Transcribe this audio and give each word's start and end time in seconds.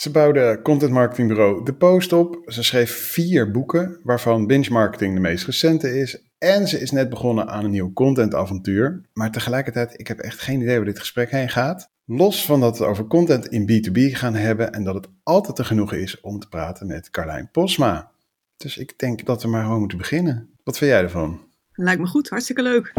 Ze 0.00 0.10
bouwde 0.10 0.60
contentmarketingbureau 0.62 1.64
De 1.64 1.74
Post 1.74 2.12
op. 2.12 2.42
Ze 2.46 2.62
schreef 2.62 2.90
vier 2.90 3.50
boeken, 3.50 4.00
waarvan 4.02 4.46
Binge 4.46 4.70
Marketing 4.70 5.14
de 5.14 5.20
meest 5.20 5.46
recente 5.46 5.98
is. 5.98 6.22
En 6.38 6.68
ze 6.68 6.80
is 6.80 6.90
net 6.90 7.08
begonnen 7.08 7.48
aan 7.48 7.64
een 7.64 7.70
nieuw 7.70 7.92
contentavontuur. 7.92 9.00
Maar 9.12 9.30
tegelijkertijd, 9.30 10.00
ik 10.00 10.08
heb 10.08 10.18
echt 10.18 10.40
geen 10.40 10.60
idee 10.60 10.76
waar 10.76 10.84
dit 10.84 10.98
gesprek 10.98 11.30
heen 11.30 11.48
gaat. 11.48 11.90
Los 12.04 12.44
van 12.44 12.60
dat 12.60 12.78
we 12.78 12.84
over 12.84 13.06
content 13.06 13.46
in 13.46 13.62
B2B 13.70 14.16
gaan 14.16 14.34
hebben 14.34 14.72
en 14.72 14.84
dat 14.84 14.94
het 14.94 15.08
altijd 15.22 15.56
te 15.56 15.64
genoegen 15.64 16.00
is 16.00 16.20
om 16.20 16.38
te 16.38 16.48
praten 16.48 16.86
met 16.86 17.10
Carlijn 17.10 17.48
Posma. 17.52 18.10
Dus 18.56 18.78
ik 18.78 18.98
denk 18.98 19.26
dat 19.26 19.42
we 19.42 19.48
maar 19.48 19.64
gewoon 19.64 19.80
moeten 19.80 19.98
beginnen. 19.98 20.50
Wat 20.64 20.78
vind 20.78 20.90
jij 20.90 21.02
ervan? 21.02 21.40
Lijkt 21.72 22.00
me 22.00 22.06
goed, 22.06 22.28
hartstikke 22.28 22.62
leuk. 22.62 22.92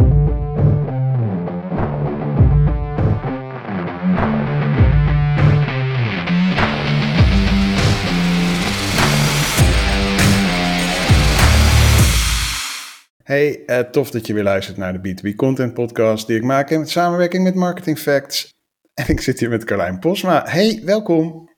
Hey, 13.31 13.63
uh, 13.65 13.79
tof 13.79 14.11
dat 14.11 14.27
je 14.27 14.33
weer 14.33 14.43
luistert 14.43 14.77
naar 14.77 15.01
de 15.01 15.09
B2B 15.09 15.35
Content 15.35 15.73
Podcast 15.73 16.27
die 16.27 16.35
ik 16.37 16.43
maak 16.43 16.69
in 16.69 16.87
samenwerking 16.87 17.43
met 17.43 17.55
Marketing 17.55 17.99
Facts. 17.99 18.53
En 18.93 19.07
ik 19.07 19.21
zit 19.21 19.39
hier 19.39 19.49
met 19.49 19.63
Carlijn 19.63 19.99
Posma. 19.99 20.43
Hey, 20.45 20.81
welkom. 20.83 21.49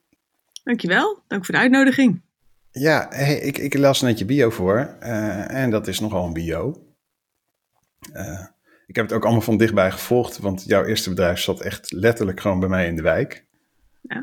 Dankjewel, 0.63 1.23
dank 1.27 1.45
voor 1.45 1.53
de 1.53 1.59
uitnodiging. 1.59 2.21
Ja, 2.71 3.07
hey, 3.09 3.35
ik, 3.39 3.57
ik 3.57 3.77
las 3.77 4.01
net 4.01 4.19
je 4.19 4.25
bio 4.25 4.49
voor 4.49 4.97
uh, 5.01 5.51
en 5.51 5.69
dat 5.69 5.87
is 5.87 5.99
nogal 5.99 6.25
een 6.25 6.33
bio. 6.33 6.87
Uh, 8.13 8.45
ik 8.87 8.95
heb 8.95 9.05
het 9.05 9.13
ook 9.13 9.23
allemaal 9.23 9.41
van 9.41 9.57
dichtbij 9.57 9.91
gevolgd, 9.91 10.37
want 10.37 10.63
jouw 10.65 10.83
eerste 10.83 11.09
bedrijf 11.09 11.39
zat 11.39 11.61
echt 11.61 11.91
letterlijk 11.91 12.39
gewoon 12.39 12.59
bij 12.59 12.69
mij 12.69 12.87
in 12.87 12.95
de 12.95 13.01
wijk. 13.01 13.45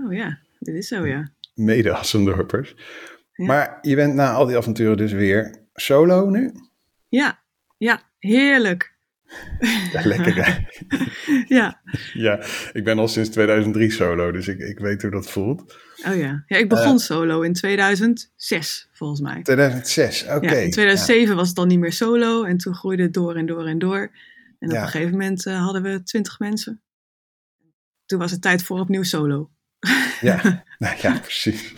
Oh 0.04 0.12
ja, 0.12 0.38
dit 0.58 0.74
is 0.74 0.88
zo 0.88 1.06
ja. 1.06 1.30
Mede 1.54 1.92
Assendorpers. 1.92 2.74
Ja. 3.32 3.46
Maar 3.46 3.78
je 3.82 3.94
bent 3.94 4.14
na 4.14 4.32
al 4.32 4.46
die 4.46 4.56
avonturen 4.56 4.96
dus 4.96 5.12
weer 5.12 5.66
solo 5.74 6.28
nu? 6.28 6.52
Ja, 7.08 7.39
ja, 7.80 8.02
heerlijk. 8.18 8.94
Ja, 9.92 10.06
lekker 10.06 10.46
hè? 10.46 10.64
ja. 11.56 11.80
Ja, 12.12 12.44
ik 12.72 12.84
ben 12.84 12.98
al 12.98 13.08
sinds 13.08 13.28
2003 13.28 13.90
solo, 13.90 14.32
dus 14.32 14.48
ik, 14.48 14.58
ik 14.58 14.78
weet 14.78 15.02
hoe 15.02 15.10
dat 15.10 15.30
voelt. 15.30 15.76
Oh 16.06 16.16
ja, 16.16 16.44
ja 16.46 16.56
ik 16.56 16.68
begon 16.68 16.92
uh, 16.92 16.98
solo 16.98 17.40
in 17.40 17.52
2006 17.52 18.88
volgens 18.92 19.20
mij. 19.20 19.42
2006, 19.42 20.22
oké. 20.22 20.34
Okay. 20.34 20.50
Ja, 20.50 20.56
in 20.56 20.70
2007 20.70 21.28
ja. 21.28 21.34
was 21.34 21.46
het 21.46 21.56
dan 21.56 21.68
niet 21.68 21.78
meer 21.78 21.92
solo 21.92 22.44
en 22.44 22.56
toen 22.56 22.74
groeide 22.74 23.02
het 23.02 23.14
door 23.14 23.36
en 23.36 23.46
door 23.46 23.66
en 23.66 23.78
door. 23.78 24.10
En 24.58 24.68
op 24.68 24.76
een 24.76 24.88
gegeven 24.88 25.10
moment 25.10 25.46
uh, 25.46 25.64
hadden 25.64 25.82
we 25.82 26.02
20 26.02 26.38
mensen. 26.38 26.82
Toen 28.06 28.18
was 28.18 28.30
het 28.30 28.42
tijd 28.42 28.62
voor 28.62 28.80
opnieuw 28.80 29.02
solo. 29.02 29.50
Ja, 30.20 30.40
nou 30.78 30.96
ja, 31.00 31.18
precies. 31.18 31.74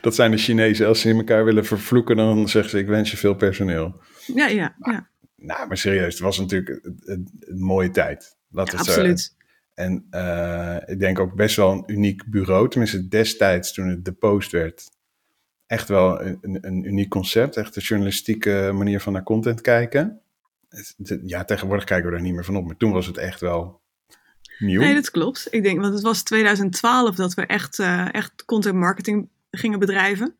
Dat 0.00 0.14
zijn 0.14 0.30
de 0.30 0.36
Chinezen. 0.36 0.86
Als 0.86 1.00
ze 1.00 1.08
in 1.08 1.16
elkaar 1.16 1.44
willen 1.44 1.64
vervloeken, 1.64 2.16
dan 2.16 2.48
zeggen 2.48 2.70
ze: 2.70 2.78
Ik 2.78 2.86
wens 2.86 3.10
je 3.10 3.16
veel 3.16 3.34
personeel. 3.34 4.00
Ja, 4.26 4.46
ja, 4.46 4.76
ja. 4.80 5.08
Nou, 5.36 5.68
maar 5.68 5.76
serieus, 5.76 6.12
het 6.12 6.22
was 6.22 6.38
natuurlijk 6.38 6.84
een, 6.84 7.02
een, 7.04 7.30
een 7.40 7.60
mooie 7.60 7.90
tijd. 7.90 8.36
Laat 8.50 8.70
ja, 8.70 8.78
het 8.78 8.88
absoluut. 8.88 9.20
Zo. 9.20 9.34
En 9.74 10.06
uh, 10.10 10.76
ik 10.86 10.98
denk 10.98 11.18
ook 11.18 11.34
best 11.34 11.56
wel 11.56 11.72
een 11.72 11.84
uniek 11.86 12.30
bureau. 12.30 12.68
Tenminste, 12.68 13.08
destijds 13.08 13.72
toen 13.72 13.88
het 13.88 14.04
de 14.04 14.12
Post 14.12 14.52
werd. 14.52 14.90
Echt 15.66 15.88
wel 15.88 16.22
een, 16.22 16.38
een, 16.40 16.66
een 16.66 16.84
uniek 16.84 17.08
concept. 17.08 17.56
Echt 17.56 17.76
een 17.76 17.82
journalistieke 17.82 18.70
manier 18.74 19.00
van 19.00 19.12
naar 19.12 19.22
content 19.22 19.60
kijken. 19.60 20.20
Ja, 21.22 21.44
tegenwoordig 21.44 21.84
kijken 21.84 22.10
we 22.10 22.16
er 22.16 22.22
niet 22.22 22.34
meer 22.34 22.44
van 22.44 22.56
op. 22.56 22.66
Maar 22.66 22.76
toen 22.76 22.92
was 22.92 23.06
het 23.06 23.16
echt 23.16 23.40
wel 23.40 23.80
nieuw. 24.58 24.80
Nee, 24.80 24.94
dat 24.94 25.10
klopt. 25.10 25.48
Ik 25.50 25.62
denk, 25.62 25.80
want 25.80 25.94
het 25.94 26.02
was 26.02 26.22
2012 26.22 27.14
dat 27.14 27.34
we 27.34 27.46
echt, 27.46 27.78
uh, 27.78 28.14
echt 28.14 28.44
content 28.44 28.74
marketing 28.74 29.28
gingen 29.50 29.78
bedrijven. 29.78 30.36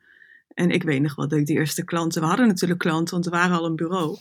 En 0.55 0.71
ik 0.71 0.83
weet 0.83 1.03
nog 1.03 1.15
wat, 1.15 1.33
ik 1.33 1.47
die 1.47 1.57
eerste 1.57 1.85
klanten, 1.85 2.21
we 2.21 2.27
hadden 2.27 2.47
natuurlijk 2.47 2.81
klanten, 2.81 3.15
want 3.15 3.25
we 3.25 3.31
waren 3.31 3.57
al 3.57 3.65
een 3.65 3.77
bureau. 3.77 4.19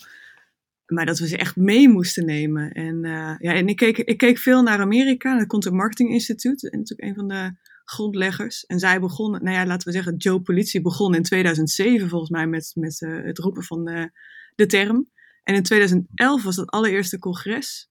Maar 0.86 1.06
dat 1.06 1.20
we 1.20 1.28
ze 1.28 1.38
echt 1.38 1.56
mee 1.56 1.90
moesten 1.90 2.26
nemen. 2.26 2.72
En, 2.72 3.06
uh, 3.06 3.36
ja, 3.38 3.54
en 3.54 3.68
ik, 3.68 3.76
keek, 3.76 3.98
ik 3.98 4.18
keek 4.18 4.38
veel 4.38 4.62
naar 4.62 4.80
Amerika, 4.80 5.30
naar 5.30 5.40
het 5.40 5.48
Content 5.48 5.76
Marketing 5.76 6.10
Institute. 6.10 6.70
En 6.70 6.78
natuurlijk 6.80 7.10
een 7.10 7.16
van 7.16 7.28
de 7.28 7.58
grondleggers. 7.86 8.66
En 8.66 8.80
zij 8.80 9.00
begonnen, 9.00 9.44
nou 9.44 9.56
ja, 9.56 9.66
laten 9.66 9.88
we 9.88 9.94
zeggen, 9.94 10.16
Joe 10.16 10.42
Politie 10.42 10.82
begon 10.82 11.16
in 11.16 11.24
2007 11.24 12.10
volgens 12.10 12.32
mij 12.32 12.48
met, 12.48 12.72
met 12.76 13.02
uh, 13.02 13.24
het 13.24 13.38
roepen 13.38 13.64
van 13.64 13.86
de, 13.86 14.12
de 14.56 14.66
term. 14.66 15.10
En 15.44 15.56
in 15.56 15.64
2011 15.64 16.44
was 16.44 16.56
dat 16.56 16.70
allereerste 16.70 17.20
congres. 17.20 17.90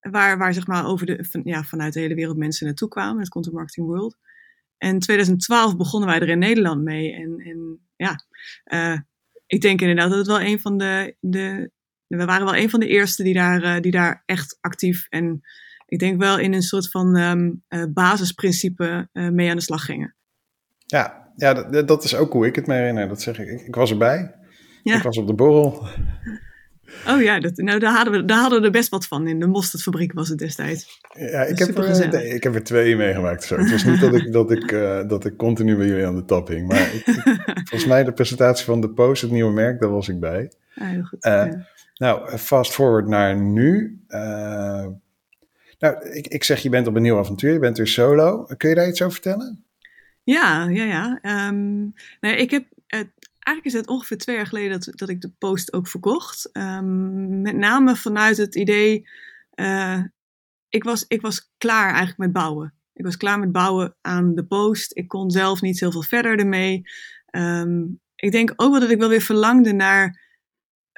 Waar, 0.00 0.38
waar 0.38 0.54
zeg 0.54 0.66
maar 0.66 0.86
over 0.86 1.06
de, 1.06 1.24
van, 1.24 1.40
ja, 1.44 1.62
vanuit 1.62 1.92
de 1.92 2.00
hele 2.00 2.14
wereld 2.14 2.36
mensen 2.36 2.66
naartoe 2.66 2.88
kwamen, 2.88 3.20
het 3.20 3.28
Content 3.28 3.54
Marketing 3.54 3.86
World. 3.86 4.16
En 4.78 4.94
in 4.94 4.98
2012 4.98 5.76
begonnen 5.76 6.08
wij 6.08 6.20
er 6.20 6.28
in 6.28 6.38
Nederland 6.38 6.82
mee. 6.82 7.12
En, 7.12 7.38
en 7.38 7.88
ja, 7.96 8.24
ik 9.46 9.60
denk 9.60 9.80
inderdaad 9.80 10.08
dat 10.08 10.18
het 10.18 10.26
wel 10.26 10.40
een 10.40 10.60
van 10.60 10.78
de, 10.78 11.16
de. 11.20 11.70
We 12.18 12.24
waren 12.24 12.44
wel 12.44 12.56
een 12.56 12.70
van 12.70 12.80
de 12.80 12.86
eerste 12.86 13.22
die 13.22 13.34
daar, 13.34 13.62
uh, 13.62 13.80
die 13.80 13.92
daar 13.92 14.22
echt 14.26 14.58
actief 14.60 15.06
en 15.08 15.40
ik 15.86 15.98
denk 15.98 16.20
wel 16.20 16.38
in 16.38 16.52
een 16.52 16.62
soort 16.62 16.90
van 16.90 17.16
um, 17.16 17.62
basisprincipe 17.92 19.08
mee 19.12 19.50
aan 19.50 19.56
de 19.56 19.62
slag 19.62 19.84
gingen. 19.84 20.14
Ja, 20.86 21.32
ja 21.36 21.54
dat, 21.54 21.88
dat, 21.88 22.04
is 22.04 22.14
ook 22.14 22.32
hoe 22.32 22.46
ik 22.46 22.54
het 22.54 22.66
me 22.66 22.74
herinner. 22.74 23.08
Dat 23.08 23.22
zeg 23.22 23.38
ik. 23.38 23.48
Ik, 23.48 23.60
ik 23.60 23.74
was 23.74 23.90
erbij. 23.90 24.34
Ja. 24.82 24.96
Ik 24.96 25.02
was 25.02 25.18
op 25.18 25.26
de 25.26 25.34
borrel. 25.34 25.88
Oh 27.08 27.22
ja, 27.22 27.40
dat, 27.40 27.56
nou, 27.56 27.78
daar, 27.78 27.94
hadden 27.94 28.12
we, 28.12 28.24
daar 28.24 28.40
hadden 28.40 28.60
we 28.60 28.66
er 28.66 28.72
best 28.72 28.88
wat 28.88 29.06
van. 29.06 29.28
In 29.28 29.40
de 29.40 29.46
mosterdfabriek 29.46 30.12
was 30.12 30.28
het 30.28 30.38
destijds. 30.38 31.00
Ja, 31.18 31.42
ik 31.42 31.58
heb, 31.58 31.78
er, 31.78 32.08
nee, 32.08 32.28
ik 32.28 32.42
heb 32.42 32.54
er 32.54 32.62
twee 32.62 32.96
meegemaakt. 32.96 33.44
Zo. 33.44 33.58
Het 33.58 33.70
was 33.70 33.84
niet 33.84 34.00
dat 34.00 34.14
ik, 34.14 34.32
dat, 34.32 34.50
ik, 34.50 34.72
uh, 34.72 35.08
dat 35.08 35.24
ik 35.24 35.36
continu 35.36 35.76
bij 35.76 35.86
jullie 35.86 36.06
aan 36.06 36.16
de 36.16 36.24
top 36.24 36.48
hing. 36.48 36.68
Maar 36.68 36.94
ik, 36.94 37.06
ik, 37.06 37.40
volgens 37.68 37.86
mij 37.86 38.04
de 38.04 38.12
presentatie 38.12 38.64
van 38.64 38.80
de 38.80 38.90
Post, 38.90 39.22
het 39.22 39.30
nieuwe 39.30 39.52
merk, 39.52 39.80
daar 39.80 39.90
was 39.90 40.08
ik 40.08 40.20
bij. 40.20 40.52
Ah, 40.74 40.88
heel 40.88 41.02
goed. 41.02 41.24
Uh, 41.24 41.32
ja. 41.32 41.66
Nou, 42.00 42.38
fast 42.38 42.72
forward 42.72 43.06
naar 43.06 43.40
nu. 43.40 44.00
Uh, 44.08 44.86
nou, 45.78 46.10
ik, 46.10 46.26
ik 46.26 46.44
zeg, 46.44 46.60
je 46.60 46.68
bent 46.68 46.86
op 46.86 46.94
een 46.94 47.02
nieuw 47.02 47.18
avontuur. 47.18 47.52
Je 47.52 47.58
bent 47.58 47.76
weer 47.76 47.86
solo. 47.86 48.44
Kun 48.56 48.68
je 48.68 48.74
daar 48.74 48.88
iets 48.88 49.02
over 49.02 49.12
vertellen? 49.12 49.64
Ja, 50.22 50.68
ja, 50.68 50.84
ja. 50.84 51.18
Um, 51.48 51.94
nou, 52.20 52.36
ik 52.36 52.50
heb 52.50 52.64
eigenlijk 53.40 53.64
is 53.64 53.72
het 53.72 53.86
ongeveer 53.86 54.18
twee 54.18 54.36
jaar 54.36 54.46
geleden 54.46 54.70
dat, 54.70 54.98
dat 54.98 55.08
ik 55.08 55.20
de 55.20 55.32
post 55.38 55.72
ook 55.72 55.88
verkocht. 55.88 56.50
Um, 56.52 57.40
met 57.40 57.56
name 57.56 57.96
vanuit 57.96 58.36
het 58.36 58.54
idee, 58.54 59.08
uh, 59.54 60.02
ik, 60.68 60.84
was, 60.84 61.04
ik 61.08 61.20
was 61.20 61.52
klaar 61.58 61.88
eigenlijk 61.88 62.18
met 62.18 62.32
bouwen. 62.32 62.74
Ik 62.92 63.04
was 63.04 63.16
klaar 63.16 63.38
met 63.38 63.52
bouwen 63.52 63.96
aan 64.00 64.34
de 64.34 64.44
post. 64.44 64.96
Ik 64.96 65.08
kon 65.08 65.30
zelf 65.30 65.60
niet 65.60 65.80
heel 65.80 65.92
veel 65.92 66.02
verder 66.02 66.38
ermee. 66.38 66.82
Um, 67.30 68.00
ik 68.16 68.32
denk 68.32 68.52
ook 68.56 68.70
wel 68.70 68.80
dat 68.80 68.90
ik 68.90 68.98
wel 68.98 69.08
weer 69.08 69.20
verlangde 69.20 69.72
naar 69.72 70.28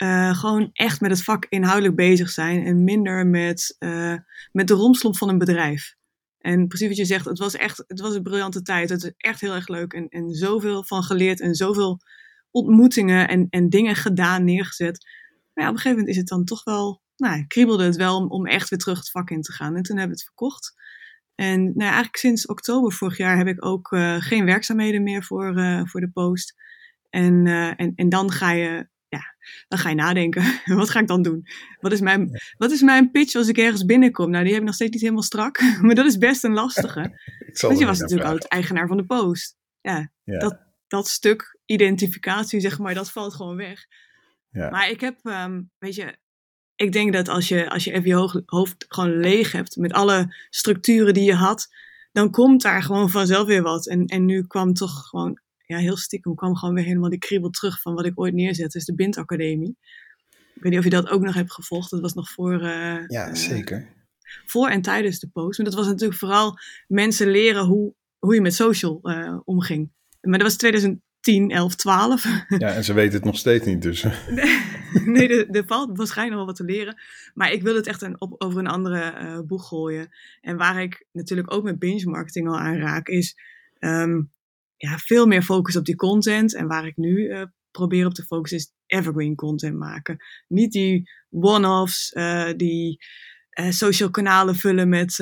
uh, 0.03 0.39
gewoon 0.39 0.71
echt 0.73 1.01
met 1.01 1.11
het 1.11 1.23
vak 1.23 1.47
inhoudelijk 1.49 1.97
bezig 1.97 2.31
zijn 2.31 2.65
en 2.65 2.85
minder 2.85 3.27
met, 3.27 3.77
uh, 3.79 4.17
met 4.53 4.69
de 4.69 4.75
romslomp 4.75 5.17
van 5.17 5.29
een 5.29 5.39
bedrijf. 5.39 5.95
En 6.39 6.67
precies 6.67 6.89
wat 6.89 6.97
je 6.97 7.05
zegt, 7.05 7.25
het 7.25 7.39
was 7.39 7.57
echt 7.57 7.85
het 7.87 8.01
was 8.01 8.15
een 8.15 8.23
briljante 8.23 8.63
tijd. 8.63 8.89
Het 8.89 9.03
is 9.03 9.13
echt 9.17 9.41
heel 9.41 9.55
erg 9.55 9.69
leuk 9.69 9.93
en, 9.93 10.09
en 10.09 10.35
zoveel 10.35 10.85
van 10.85 11.03
geleerd 11.03 11.41
en 11.41 11.55
zoveel 11.55 12.01
ontmoetingen 12.51 13.29
en, 13.29 13.47
en 13.51 13.69
dingen 13.69 13.97
gedaan, 13.97 14.45
neergezet. 14.45 15.07
Maar 15.55 15.65
ja, 15.65 15.71
op 15.71 15.77
een 15.77 15.81
gegeven 15.81 15.99
moment 15.99 16.09
is 16.09 16.17
het 16.17 16.29
dan 16.29 16.45
toch 16.45 16.65
wel, 16.65 17.03
nou, 17.17 17.47
kriebelde 17.47 17.85
het 17.85 17.97
wel 17.97 18.17
om, 18.17 18.31
om 18.31 18.47
echt 18.47 18.69
weer 18.69 18.79
terug 18.79 18.99
het 18.99 19.11
vak 19.11 19.31
in 19.31 19.43
te 19.43 19.53
gaan. 19.53 19.77
En 19.77 19.83
toen 19.83 19.97
hebben 19.97 20.17
we 20.17 20.23
het 20.23 20.33
verkocht. 20.33 20.75
En 21.35 21.63
nou 21.63 21.75
ja, 21.75 21.87
eigenlijk 21.87 22.17
sinds 22.17 22.47
oktober 22.47 22.93
vorig 22.93 23.17
jaar 23.17 23.37
heb 23.37 23.47
ik 23.47 23.65
ook 23.65 23.93
uh, 23.93 24.17
geen 24.21 24.45
werkzaamheden 24.45 25.03
meer 25.03 25.23
voor, 25.23 25.55
voor 25.89 26.01
de 26.01 26.11
post. 26.13 26.55
En, 27.11 27.47
en, 27.77 27.93
en 27.95 28.09
dan 28.09 28.31
ga 28.31 28.53
je, 28.53 28.91
ja, 29.17 29.35
dan 29.69 29.79
ga 29.79 29.89
je 29.89 29.95
nadenken. 29.95 30.43
wat 30.81 30.91
ga 30.91 31.01
ik 31.01 31.07
dan 31.07 31.23
doen? 31.23 31.47
Wat 31.81 31.93
is, 31.93 32.01
mijn, 32.01 32.41
wat 32.57 32.71
is 32.71 32.83
mijn 32.83 33.11
pitch 33.11 33.35
als 33.35 33.49
ik 33.49 33.59
ergens 33.59 33.85
binnenkom? 33.85 34.31
Nou, 34.31 34.43
die 34.43 34.53
heb 34.53 34.61
ik 34.61 34.67
nog 34.67 34.75
steeds 34.75 34.93
niet 34.93 35.01
helemaal 35.01 35.23
strak. 35.23 35.61
maar 35.83 35.95
dat 35.95 36.07
is 36.07 36.19
best 36.19 36.45
een 36.45 36.53
lastige. 36.53 37.21
Want 37.61 37.79
je 37.79 37.87
was 37.87 37.99
natuurlijk 37.99 38.29
altijd 38.29 38.51
eigenaar 38.51 38.87
van 38.87 38.97
de 38.97 39.05
post. 39.05 39.57
Ja, 39.81 40.13
ja. 40.25 40.39
Dat, 40.39 40.59
dat 40.87 41.09
stuk 41.09 41.59
identificatie, 41.65 42.61
zeg 42.61 42.79
maar, 42.79 42.95
dat 42.95 43.11
valt 43.11 43.35
gewoon 43.35 43.57
weg. 43.57 43.87
Ja. 44.51 44.71
Maar 44.71 44.91
ik 44.91 45.01
heb, 45.01 45.19
um, 45.23 45.71
weet 45.79 45.95
je, 45.95 46.17
ik 46.77 46.93
denk 46.93 47.13
dat 47.13 47.29
als 47.29 47.49
je, 47.49 47.71
als 47.71 47.85
je 47.85 47.93
even 47.93 48.09
je 48.09 48.43
hoofd 48.47 48.85
gewoon 48.89 49.17
leeg 49.17 49.53
hebt 49.53 49.77
met 49.77 49.93
alle 49.93 50.35
structuren 50.51 51.15
die 51.15 51.25
je 51.25 51.35
had, 51.35 51.69
dan 52.13 52.31
komt 52.31 52.63
daar 52.63 52.83
gewoon 52.83 53.11
vanzelf 53.11 53.47
weer 53.47 53.63
wat. 53.63 53.87
En, 53.87 54.07
en 54.07 54.25
nu 54.25 54.47
kwam 54.47 54.73
toch 54.73 55.09
gewoon, 55.09 55.41
ja, 55.73 55.79
heel 55.79 55.97
stiekem 55.97 56.35
kwam 56.35 56.57
gewoon 56.57 56.75
weer 56.75 56.85
helemaal 56.85 57.11
die 57.11 57.19
kriebel 57.19 57.51
terug 57.51 57.81
van 57.81 57.95
wat 57.95 58.07
ik 58.07 58.21
ooit 58.21 58.35
neerzette, 58.35 58.79
dus 58.79 58.87
de 58.87 58.95
Bindacademie. 58.95 59.77
Ik 60.55 60.63
weet 60.63 60.71
niet 60.71 60.79
of 60.79 60.85
je 60.85 61.03
dat 61.03 61.09
ook 61.09 61.23
nog 61.23 61.35
hebt 61.35 61.53
gevolgd. 61.53 61.91
Dat 61.91 62.01
was 62.01 62.15
nog 62.15 62.31
voor. 62.31 62.53
Uh, 62.53 63.07
ja, 63.07 63.29
uh, 63.29 63.35
zeker. 63.35 63.89
Voor 64.47 64.69
en 64.69 64.83
tijdens 64.83 65.19
de 65.19 65.29
post. 65.29 65.59
Maar 65.59 65.67
dat 65.67 65.77
was 65.77 65.87
natuurlijk 65.87 66.19
vooral 66.19 66.59
mensen 66.89 67.31
leren 67.31 67.65
hoe, 67.65 67.95
hoe 68.19 68.35
je 68.35 68.41
met 68.41 68.55
social 68.55 69.01
uh, 69.03 69.39
omging. 69.45 69.91
Maar 70.21 70.39
dat 70.39 70.49
was 70.49 70.57
2010, 70.57 71.51
11, 71.51 71.75
12. 71.75 72.25
Ja, 72.49 72.73
en 72.73 72.85
ze 72.85 72.93
weten 72.93 73.15
het 73.15 73.25
nog 73.25 73.37
steeds 73.37 73.67
niet 73.67 73.83
dus. 73.83 74.03
nee, 75.05 75.29
er, 75.29 75.51
er 75.51 75.67
valt 75.67 75.97
waarschijnlijk 75.97 76.37
wel 76.37 76.47
wat 76.47 76.57
te 76.57 76.65
leren. 76.65 77.01
Maar 77.35 77.53
ik 77.53 77.63
wil 77.63 77.75
het 77.75 77.87
echt 77.87 78.03
een, 78.03 78.21
op, 78.21 78.43
over 78.43 78.59
een 78.59 78.67
andere 78.67 79.43
boeg 79.47 79.69
gooien. 79.69 80.09
En 80.41 80.57
waar 80.57 80.83
ik 80.83 81.07
natuurlijk 81.13 81.53
ook 81.53 81.63
met 81.63 81.79
binge 81.79 82.11
marketing 82.11 82.49
al 82.49 82.59
aan 82.59 82.79
raak, 82.79 83.09
is... 83.09 83.37
Um, 83.81 84.32
ja, 84.89 84.99
veel 84.99 85.27
meer 85.27 85.43
focus 85.43 85.77
op 85.77 85.85
die 85.85 85.97
content. 85.97 86.55
En 86.55 86.67
waar 86.67 86.87
ik 86.87 86.97
nu 86.97 87.19
uh, 87.19 87.43
probeer 87.71 88.07
op 88.07 88.15
te 88.15 88.25
focussen 88.25 88.59
is 88.59 88.73
evergreen 88.87 89.35
content 89.35 89.79
maken. 89.79 90.17
Niet 90.49 90.73
die 90.73 91.11
one-offs, 91.31 92.13
uh, 92.13 92.51
die 92.57 93.05
uh, 93.61 93.71
social 93.71 94.11
kanalen 94.11 94.57
vullen 94.57 94.89
met, 94.89 95.17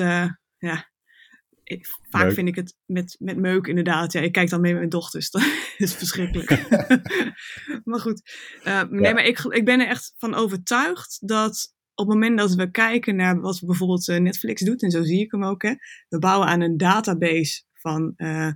ja, 0.57 0.89
vaak 2.09 2.31
vind 2.31 2.47
ik 2.47 2.55
het 2.55 2.75
met, 2.85 3.15
met 3.19 3.37
meuk 3.37 3.67
inderdaad. 3.67 4.13
Ja, 4.13 4.21
ik 4.21 4.31
kijk 4.31 4.49
dan 4.49 4.61
mee 4.61 4.71
met 4.71 4.79
mijn 4.79 4.91
dochters. 4.91 5.29
Dat 5.31 5.43
is 5.77 5.93
verschrikkelijk. 5.93 6.67
maar 7.89 7.99
goed. 7.99 8.21
Nee, 8.89 9.13
maar 9.13 9.25
ik, 9.25 9.39
ik 9.39 9.65
ben 9.65 9.79
er 9.79 9.87
echt 9.87 10.13
van 10.17 10.33
overtuigd 10.33 11.27
dat 11.27 11.73
op 12.01 12.07
het 12.07 12.15
moment 12.15 12.37
dat 12.37 12.53
we 12.53 12.71
kijken 12.71 13.15
naar 13.15 13.39
wat 13.39 13.61
bijvoorbeeld 13.65 14.07
eh, 14.07 14.19
Netflix 14.19 14.61
doet, 14.61 14.83
en 14.83 14.91
zo 14.91 15.03
zie 15.03 15.19
ik 15.19 15.31
hem 15.31 15.43
ook, 15.43 15.61
hè, 15.61 15.73
we 16.09 16.19
bouwen 16.19 16.47
aan 16.47 16.61
een 16.61 16.77
database 16.77 17.63
van 17.73 18.13
eh, 18.15 18.51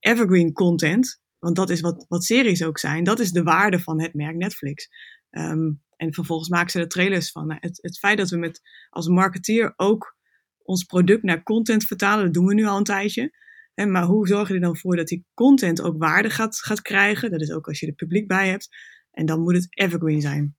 evergreen 0.00 0.52
content. 0.52 1.20
Want 1.38 1.56
dat 1.56 1.70
is 1.70 1.80
wat, 1.80 2.04
wat 2.08 2.24
series 2.24 2.64
ook 2.64 2.78
zijn. 2.78 3.04
Dat 3.04 3.20
is 3.20 3.30
de 3.30 3.42
waarde 3.42 3.80
van 3.80 4.00
het 4.00 4.14
merk 4.14 4.36
Netflix. 4.36 4.88
Ehm, 5.30 5.70
en 5.96 6.14
vervolgens 6.14 6.48
maken 6.48 6.70
ze 6.70 6.78
er 6.78 6.88
trailers 6.88 7.30
van. 7.30 7.46
Nou, 7.46 7.58
het, 7.60 7.98
feit 7.98 8.18
dat 8.18 8.30
we 8.30 8.36
met 8.36 8.60
als 8.90 9.08
marketeer 9.08 9.72
ook 9.76 10.16
ons 10.62 10.84
product 10.84 11.22
naar 11.22 11.42
content 11.42 11.84
vertalen, 11.84 12.24
dat 12.24 12.34
doen 12.34 12.46
we 12.46 12.54
nu 12.54 12.64
al 12.64 12.76
een 12.76 12.84
tijdje. 12.84 13.38
Hè, 13.74 13.86
maar 13.86 14.04
hoe 14.04 14.26
zorg 14.26 14.48
je 14.48 14.54
er 14.54 14.60
dan 14.60 14.76
voor 14.76 14.96
dat 14.96 15.06
die 15.06 15.24
content 15.34 15.80
ook 15.80 15.98
waarde 15.98 16.30
gaat, 16.30 16.56
gaat 16.56 16.82
krijgen? 16.82 17.30
Dat 17.30 17.40
is 17.40 17.52
ook 17.52 17.68
als 17.68 17.80
je 17.80 17.86
er 17.86 17.92
publiek 17.92 18.26
bij 18.26 18.48
hebt. 18.48 18.68
En 19.10 19.26
dan 19.26 19.40
moet 19.40 19.54
het 19.54 19.66
evergreen 19.70 20.20
zijn. 20.20 20.56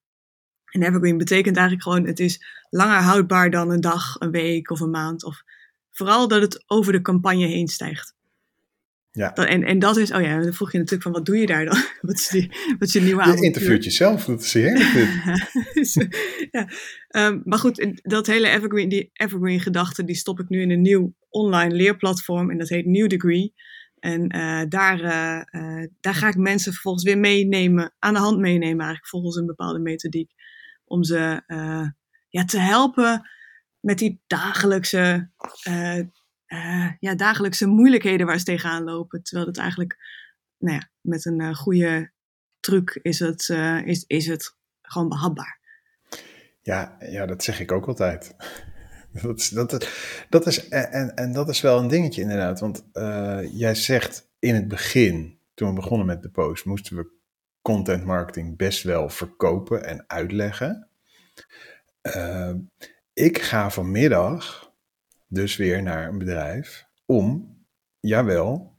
En 0.65 0.83
evergreen 0.83 1.17
betekent 1.17 1.55
eigenlijk 1.55 1.87
gewoon, 1.87 2.05
het 2.07 2.19
is 2.19 2.65
langer 2.69 3.01
houdbaar 3.01 3.49
dan 3.49 3.71
een 3.71 3.81
dag, 3.81 4.19
een 4.19 4.31
week 4.31 4.69
of 4.69 4.79
een 4.79 4.89
maand. 4.89 5.23
Of 5.23 5.43
vooral 5.91 6.27
dat 6.27 6.41
het 6.41 6.63
over 6.67 6.91
de 6.91 7.01
campagne 7.01 7.45
heen 7.45 7.67
stijgt. 7.67 8.15
Ja. 9.11 9.33
En, 9.33 9.63
en 9.63 9.79
dat 9.79 9.97
is, 9.97 10.11
oh 10.11 10.21
ja, 10.21 10.39
dan 10.39 10.53
vroeg 10.53 10.71
je 10.71 10.77
natuurlijk 10.77 11.03
van, 11.03 11.11
wat 11.11 11.25
doe 11.25 11.37
je 11.37 11.45
daar 11.45 11.65
dan? 11.65 11.83
wat, 12.01 12.15
is 12.15 12.27
die, 12.27 12.51
wat 12.79 12.87
is 12.87 12.93
je 12.93 13.01
nieuwe 13.01 13.15
Je 13.15 13.21
avontuur? 13.21 13.45
interviewt 13.45 13.83
jezelf, 13.83 14.25
dat 14.25 14.41
is 14.41 14.53
heerlijk. 14.53 15.19
Dus, 15.73 15.93
ja. 16.51 16.69
Um, 17.27 17.41
maar 17.45 17.59
goed, 17.59 17.91
dat 18.01 18.27
hele 18.27 18.49
evergreen, 18.49 18.89
die 18.89 19.09
evergreen 19.13 19.59
gedachte, 19.59 20.03
die 20.03 20.15
stop 20.15 20.39
ik 20.39 20.49
nu 20.49 20.61
in 20.61 20.71
een 20.71 20.81
nieuw 20.81 21.13
online 21.29 21.75
leerplatform. 21.75 22.51
En 22.51 22.57
dat 22.57 22.69
heet 22.69 22.85
New 22.85 23.09
Degree. 23.09 23.53
En 23.99 24.35
uh, 24.35 24.61
daar, 24.67 24.99
uh, 25.01 25.61
uh, 25.61 25.87
daar 25.99 26.15
ga 26.15 26.27
ik 26.27 26.35
mensen 26.35 26.71
vervolgens 26.71 27.03
weer 27.03 27.17
meenemen, 27.17 27.93
aan 27.99 28.13
de 28.13 28.19
hand 28.19 28.39
meenemen, 28.39 28.79
eigenlijk 28.79 29.07
volgens 29.07 29.35
een 29.35 29.45
bepaalde 29.45 29.79
methodiek. 29.79 30.31
Om 30.85 31.03
ze 31.03 31.41
ja, 32.29 32.45
te 32.45 32.59
helpen 32.59 33.29
met 33.79 33.97
die 33.97 34.21
dagelijkse, 34.27 35.29
ja, 36.99 37.15
dagelijkse 37.15 37.67
moeilijkheden 37.67 38.25
waar 38.25 38.39
ze 38.39 38.45
tegenaan 38.45 38.83
lopen. 38.83 39.23
Terwijl 39.23 39.47
het 39.47 39.57
eigenlijk, 39.57 39.97
nou 40.57 40.75
ja, 40.75 40.89
met 41.01 41.25
een 41.25 41.55
goede 41.55 42.11
truc 42.59 42.99
is 43.01 43.19
het, 43.19 43.49
is, 43.85 44.03
is 44.07 44.27
het 44.27 44.55
gewoon 44.81 45.09
behapbaar. 45.09 45.59
Ja, 46.61 46.97
ja, 46.99 47.25
dat 47.25 47.43
zeg 47.43 47.59
ik 47.59 47.71
ook 47.71 47.87
altijd. 47.87 48.35
Dat 49.21 49.39
is, 49.39 49.49
dat, 49.49 49.89
dat 50.29 50.47
is, 50.47 50.67
en, 50.69 51.15
en 51.15 51.33
dat 51.33 51.49
is 51.49 51.61
wel 51.61 51.79
een 51.79 51.87
dingetje 51.87 52.21
inderdaad. 52.21 52.59
Want 52.59 52.85
uh, 52.93 53.39
jij 53.51 53.75
zegt 53.75 54.29
in 54.39 54.55
het 54.55 54.67
begin, 54.67 55.39
toen 55.53 55.69
we 55.69 55.75
begonnen 55.75 56.07
met 56.07 56.21
de 56.21 56.29
post, 56.29 56.65
moesten 56.65 56.95
we 56.95 57.11
content 57.61 58.05
marketing 58.05 58.57
best 58.57 58.83
wel 58.83 59.09
verkopen 59.09 59.85
en 59.85 60.03
uitleggen. 60.07 60.87
Uh, 62.01 62.53
ik 63.13 63.41
ga 63.41 63.69
vanmiddag 63.69 64.70
dus 65.31 65.55
weer 65.55 65.83
naar 65.83 66.07
een 66.07 66.17
bedrijf 66.17 66.85
om, 67.05 67.57
jawel, 67.99 68.75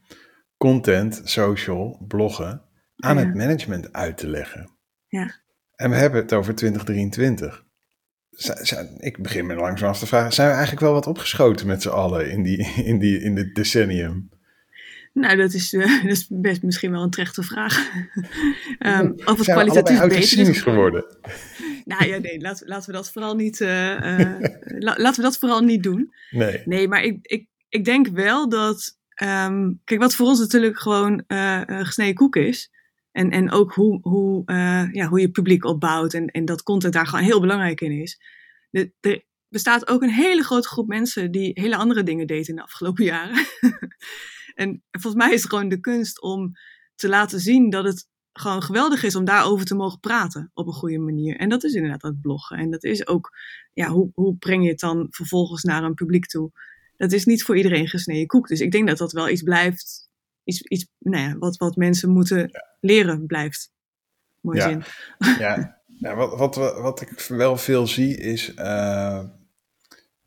content, 0.57 1.21
social, 1.23 2.03
bloggen 2.07 2.61
aan 2.95 3.17
Ja. 3.17 3.25
het 3.25 3.35
management 3.35 3.93
uit 3.93 4.17
te 4.17 4.27
leggen. 4.27 4.69
Ja. 5.07 5.35
En 5.75 5.89
we 5.89 5.95
hebben 5.95 6.21
het 6.21 6.33
over 6.33 6.55
2023. 6.55 7.63
Z- 8.29 8.49
z- 8.61 8.83
Ik 8.97 9.21
begin 9.21 9.45
me 9.45 9.55
langzaam 9.55 9.89
af 9.89 9.99
te 9.99 10.05
vragen, 10.05 10.33
zijn 10.33 10.47
we 10.47 10.53
eigenlijk 10.53 10.83
wel 10.85 10.93
wat 10.93 11.07
opgeschoten 11.07 11.67
met 11.67 11.81
z'n 11.81 11.89
allen 11.89 12.31
in, 12.31 12.43
die, 12.43 12.57
in, 12.89 12.99
die, 12.99 13.19
in 13.21 13.35
dit 13.35 13.55
decennium? 13.55 14.29
Nou, 15.13 15.35
dat 15.37 15.53
is, 15.53 15.73
uh, 15.73 16.01
dat 16.03 16.11
is 16.11 16.27
best 16.29 16.63
misschien 16.63 16.91
wel 16.91 17.01
een 17.03 17.09
terechte 17.09 17.43
vraag. 17.43 17.89
um, 18.79 19.13
of 19.25 19.37
het 19.37 19.45
kwalitatief 19.45 19.99
beter 20.07 20.39
is. 20.49 20.61
geworden? 20.61 21.05
Nou 21.85 22.05
ja, 22.05 22.17
nee, 22.17 22.41
laten, 22.41 22.67
laten 22.67 22.89
we 22.89 22.95
dat 22.95 23.11
vooral 23.11 23.35
niet, 23.35 23.59
uh, 23.59 23.69
la, 24.79 24.95
laten 24.97 25.15
we 25.15 25.21
dat 25.21 25.37
vooral 25.37 25.61
niet 25.61 25.83
doen. 25.83 26.13
Nee. 26.29 26.61
Nee, 26.65 26.87
maar 26.87 27.03
ik, 27.03 27.17
ik, 27.21 27.47
ik 27.69 27.85
denk 27.85 28.07
wel 28.07 28.49
dat, 28.49 28.97
um, 29.23 29.81
kijk, 29.83 29.99
wat 29.99 30.15
voor 30.15 30.27
ons 30.27 30.39
natuurlijk 30.39 30.79
gewoon 30.79 31.23
uh, 31.27 31.61
gesneden 31.67 32.15
koek 32.15 32.35
is. 32.35 32.71
En, 33.11 33.29
en 33.29 33.51
ook 33.51 33.73
hoe, 33.73 33.99
hoe, 34.01 34.43
ja, 34.91 35.07
hoe 35.07 35.19
je 35.19 35.31
publiek 35.31 35.65
opbouwt 35.65 36.13
en, 36.13 36.27
en 36.27 36.45
dat 36.45 36.63
content 36.63 36.93
daar 36.93 37.07
gewoon 37.07 37.25
heel 37.25 37.39
belangrijk 37.39 37.81
in 37.81 37.91
is. 37.91 38.21
De, 38.69 38.93
er 38.99 39.23
bestaat 39.53 39.87
ook 39.87 40.01
een 40.01 40.09
hele 40.09 40.43
grote 40.43 40.67
groep 40.67 40.87
mensen 40.87 41.31
die 41.31 41.51
hele 41.53 41.75
andere 41.75 42.03
dingen 42.03 42.27
deden 42.27 42.47
in 42.47 42.55
de 42.55 42.63
afgelopen 42.63 43.03
jaren. 43.03 43.45
en 44.63 44.83
volgens 44.91 45.23
mij 45.23 45.33
is 45.33 45.41
het 45.41 45.49
gewoon 45.49 45.69
de 45.69 45.79
kunst 45.79 46.21
om 46.21 46.51
te 46.95 47.09
laten 47.09 47.39
zien 47.39 47.69
dat 47.69 47.85
het 47.85 48.07
gewoon 48.33 48.61
geweldig 48.61 49.03
is 49.03 49.15
om 49.15 49.25
daarover 49.25 49.65
te 49.65 49.75
mogen 49.75 49.99
praten 49.99 50.51
op 50.53 50.67
een 50.67 50.73
goede 50.73 50.99
manier. 50.99 51.37
En 51.37 51.49
dat 51.49 51.63
is 51.63 51.73
inderdaad 51.73 52.01
dat 52.01 52.21
bloggen. 52.21 52.57
En 52.57 52.71
dat 52.71 52.83
is 52.83 53.07
ook, 53.07 53.37
ja, 53.73 53.87
hoe, 53.87 54.09
hoe 54.13 54.35
breng 54.35 54.63
je 54.63 54.69
het 54.69 54.79
dan 54.79 55.07
vervolgens 55.09 55.63
naar 55.63 55.83
een 55.83 55.93
publiek 55.93 56.25
toe? 56.25 56.51
Dat 56.97 57.11
is 57.11 57.25
niet 57.25 57.43
voor 57.43 57.57
iedereen 57.57 57.87
gesneden 57.87 58.27
koek. 58.27 58.47
Dus 58.47 58.59
ik 58.59 58.71
denk 58.71 58.87
dat 58.87 58.97
dat 58.97 59.11
wel 59.11 59.29
iets 59.29 59.41
blijft, 59.41 60.09
iets, 60.43 60.61
iets 60.61 60.87
nou 60.99 61.23
ja, 61.23 61.37
wat, 61.37 61.57
wat 61.57 61.75
mensen 61.75 62.09
moeten 62.09 62.51
leren 62.79 63.25
blijft. 63.25 63.71
Mooi 64.39 64.57
ja. 64.57 64.69
zin. 64.69 64.83
Ja, 65.39 65.81
ja 65.85 66.15
wat, 66.15 66.37
wat, 66.37 66.55
wat 66.77 67.01
ik 67.01 67.19
wel 67.19 67.57
veel 67.57 67.87
zie 67.87 68.17
is, 68.17 68.53
uh, 68.55 69.23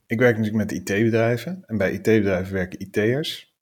ik 0.06 0.18
werk 0.18 0.38
natuurlijk 0.38 0.70
met 0.70 0.88
IT-bedrijven. 0.88 1.62
En 1.66 1.76
bij 1.76 1.92
IT-bedrijven 1.92 2.54
werken 2.54 2.80
IT'ers. 2.80 3.55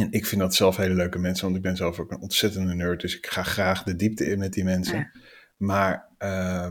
En 0.00 0.12
ik 0.12 0.26
vind 0.26 0.40
dat 0.40 0.54
zelf 0.54 0.76
hele 0.76 0.94
leuke 0.94 1.18
mensen, 1.18 1.44
want 1.44 1.56
ik 1.56 1.62
ben 1.62 1.76
zelf 1.76 1.98
ook 1.98 2.10
een 2.10 2.20
ontzettende 2.20 2.74
nerd. 2.74 3.00
Dus 3.00 3.16
ik 3.16 3.26
ga 3.26 3.42
graag 3.42 3.82
de 3.82 3.96
diepte 3.96 4.26
in 4.26 4.38
met 4.38 4.52
die 4.52 4.64
mensen. 4.64 4.96
Ja. 4.96 5.10
Maar 5.56 6.08
uh, 6.18 6.70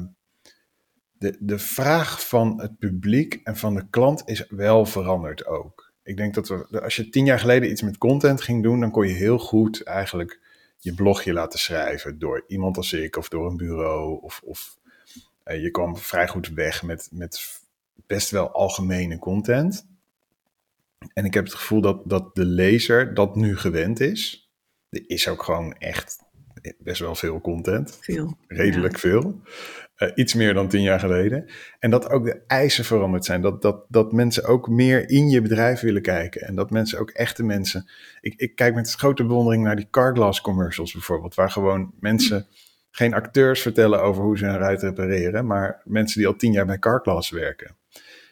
de, 1.12 1.38
de 1.40 1.60
vraag 1.60 2.28
van 2.28 2.62
het 2.62 2.78
publiek 2.78 3.40
en 3.44 3.58
van 3.58 3.76
de 3.76 3.90
klant 3.90 4.22
is 4.26 4.48
wel 4.50 4.86
veranderd 4.86 5.46
ook. 5.46 5.94
Ik 6.04 6.18
denk 6.18 6.34
dat 6.34 6.48
we, 6.48 6.82
als 6.82 6.96
je 6.96 7.10
tien 7.10 7.26
jaar 7.26 7.40
geleden 7.40 7.72
iets 7.72 7.82
met 7.82 7.98
content 7.98 8.42
ging 8.42 8.64
doen, 8.64 8.80
dan 8.80 8.92
kon 8.92 9.08
je 9.08 9.14
heel 9.14 9.40
goed 9.40 9.84
eigenlijk 9.84 10.40
je 10.78 10.94
blogje 10.94 11.34
laten 11.34 11.60
schrijven 11.60 12.20
door 12.20 12.44
iemand 12.48 12.78
als 12.78 12.94
ik 12.94 13.16
of 13.18 13.30
door 13.30 13.50
een 13.50 13.58
bureau. 13.58 14.22
Of, 14.22 14.42
of 14.44 14.78
uh, 15.46 15.62
je 15.62 15.72
kwam 15.72 15.98
vrij 15.98 16.28
goed 16.28 16.50
weg 16.50 16.84
met, 16.84 17.10
met 17.12 17.62
best 18.06 18.30
wel 18.30 18.52
algemene 18.52 19.20
content. 19.20 19.88
En 21.14 21.26
ik 21.26 21.34
heb 21.34 21.44
het 21.44 21.54
gevoel 21.54 21.82
dat, 21.82 22.02
dat 22.06 22.36
de 22.36 22.46
lezer 22.46 23.14
dat 23.14 23.36
nu 23.36 23.58
gewend 23.58 24.00
is. 24.00 24.52
Er 24.90 25.04
is 25.08 25.28
ook 25.28 25.44
gewoon 25.44 25.74
echt 25.74 26.26
best 26.78 27.00
wel 27.00 27.16
veel 27.16 27.42
content. 27.42 27.98
Veel. 28.02 28.38
Redelijk 28.48 28.94
ja. 28.94 29.00
veel. 29.00 29.42
Uh, 29.98 30.12
iets 30.16 30.34
meer 30.34 30.54
dan 30.54 30.68
tien 30.68 30.82
jaar 30.82 31.00
geleden. 31.00 31.46
En 31.80 31.90
dat 31.90 32.10
ook 32.10 32.26
de 32.26 32.44
eisen 32.48 32.86
veranderd 32.86 33.26
zijn. 33.26 33.42
Dat, 33.42 33.62
dat, 33.62 33.86
dat 33.88 34.12
mensen 34.12 34.46
ook 34.46 34.68
meer 34.68 35.10
in 35.10 35.30
je 35.30 35.42
bedrijf 35.42 35.80
willen 35.80 36.02
kijken. 36.02 36.42
En 36.42 36.56
dat 36.56 36.70
mensen 36.70 37.00
ook 37.00 37.10
echte 37.10 37.44
mensen. 37.44 37.90
Ik, 38.22 38.34
ik 38.36 38.56
kijk 38.56 38.76
met 38.76 38.94
grote 38.94 39.26
bewondering 39.26 39.64
naar 39.64 39.76
die 39.76 39.90
Carglass 39.90 40.42
commercials 40.42 40.94
bijvoorbeeld. 40.94 41.36
Waar 41.36 41.52
gewoon 41.52 41.94
mensen, 42.00 42.48
geen 42.92 43.14
acteurs 43.14 43.62
vertellen 43.62 44.02
over 44.02 44.24
hoe 44.24 44.38
ze 44.38 44.46
een 44.46 44.58
ruit 44.58 44.82
repareren. 44.82 45.46
Maar 45.46 45.82
mensen 45.84 46.18
die 46.18 46.28
al 46.28 46.36
tien 46.36 46.52
jaar 46.52 46.66
bij 46.66 46.80
Carglass 46.80 47.30
werken. 47.30 47.77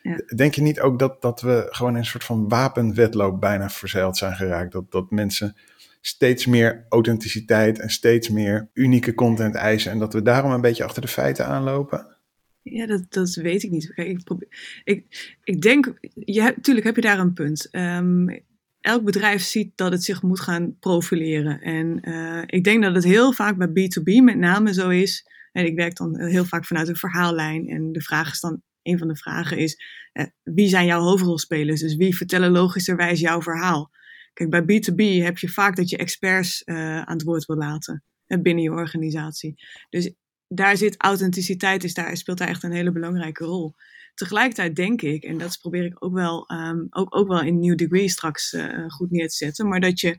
Ja. 0.10 0.36
Denk 0.36 0.54
je 0.54 0.62
niet 0.62 0.80
ook 0.80 1.00
dat, 1.00 1.22
dat 1.22 1.42
we 1.42 1.68
gewoon 1.70 1.92
in 1.92 1.98
een 1.98 2.06
soort 2.06 2.24
van 2.24 2.50
wapenwedloop 2.50 3.40
bijna 3.40 3.70
verzeild 3.70 4.18
zijn 4.18 4.36
geraakt? 4.36 4.72
Dat, 4.72 4.92
dat 4.92 5.12
mensen 5.12 5.56
steeds 6.02 6.46
meer 6.46 6.86
authenticiteit 6.90 7.80
en 7.80 7.90
steeds 7.90 8.30
meer 8.30 8.70
unieke 8.74 9.14
content 9.14 9.56
eisen. 9.56 9.92
En 9.92 10.00
dat 10.00 10.14
we 10.14 10.22
daarom 10.22 10.52
een 10.52 10.62
beetje 10.62 10.84
achter 10.84 11.02
de 11.02 11.08
feiten 11.08 11.46
aanlopen? 11.46 12.18
Ja, 12.62 12.86
dat, 12.86 13.06
dat 13.10 13.34
weet 13.34 13.64
ik 13.64 13.72
niet. 13.72 13.94
Kijk, 13.94 14.08
ik, 14.08 14.24
probeer, 14.24 14.48
ik, 14.84 15.34
ik 15.44 15.62
denk, 15.62 15.94
ja, 16.14 16.54
tuurlijk 16.62 16.86
heb 16.86 16.96
je 16.96 17.02
daar 17.02 17.20
een 17.20 17.34
punt. 17.34 17.68
Um, 17.72 18.44
elk 18.82 19.04
bedrijf 19.04 19.42
ziet 19.42 19.72
dat 19.78 19.92
het 19.92 20.04
zich 20.04 20.22
moet 20.22 20.40
gaan 20.40 20.78
profileren. 20.80 21.62
En 21.62 22.10
uh, 22.10 22.44
ik 22.46 22.64
denk 22.64 22.84
dat 22.84 22.96
het 22.96 23.04
heel 23.04 23.34
vaak 23.34 23.58
bij 23.58 23.68
B2B 23.68 24.24
met 24.24 24.38
name 24.38 24.74
zo 24.74 24.90
is. 24.90 25.28
En 25.52 25.66
ik 25.66 25.76
werk 25.76 25.96
dan 25.96 26.20
heel 26.20 26.46
vaak 26.46 26.66
vanuit 26.66 26.88
een 26.88 26.96
verhaallijn. 26.96 27.68
En 27.68 27.92
de 27.92 28.02
vraag 28.02 28.32
is 28.32 28.40
dan, 28.40 28.62
een 28.86 28.98
van 28.98 29.08
de 29.08 29.16
vragen 29.16 29.58
is, 29.58 29.84
uh, 30.14 30.26
wie 30.44 30.68
zijn 30.68 30.86
jouw 30.86 31.02
hoofdrolspelers? 31.02 31.82
Dus 31.82 31.96
wie 31.96 32.16
vertellen 32.16 32.52
logischerwijs 32.52 33.20
jouw 33.20 33.42
verhaal? 33.42 33.92
Kijk, 34.34 34.50
bij 34.50 34.62
B2B 34.62 35.24
heb 35.24 35.38
je 35.38 35.50
vaak 35.50 35.76
dat 35.76 35.90
je 35.90 35.98
experts 35.98 36.62
uh, 36.66 37.02
aan 37.02 37.18
het 37.18 37.24
woord 37.24 37.46
wil 37.46 37.58
laten 37.58 38.04
binnen 38.28 38.64
je 38.64 38.72
organisatie. 38.72 39.56
Dus 39.90 40.14
daar 40.48 40.78
zit 40.78 40.96
authenticiteit, 40.98 41.84
is 41.84 41.94
daar, 41.94 42.18
speelt 42.18 42.38
daar 42.38 42.48
echt 42.48 42.64
een 42.64 42.72
hele 42.72 42.92
belangrijke 42.92 43.46
rol. 43.46 43.76
Tegelijkertijd 44.14 44.76
denk 44.76 45.02
ik, 45.02 45.24
en 45.24 45.38
dat 45.38 45.58
probeer 45.60 45.86
ik 45.86 46.04
ook 46.06 46.14
wel, 46.14 46.52
um, 46.52 46.88
ook, 46.90 47.16
ook 47.16 47.28
wel 47.28 47.42
in 47.42 47.60
New 47.60 47.78
Degree 47.78 48.10
straks 48.10 48.56
goed 48.88 49.12
neer 49.12 49.28
te 49.28 49.36
zetten, 49.36 49.68
maar 49.68 49.80
dat 49.80 50.00
je 50.00 50.18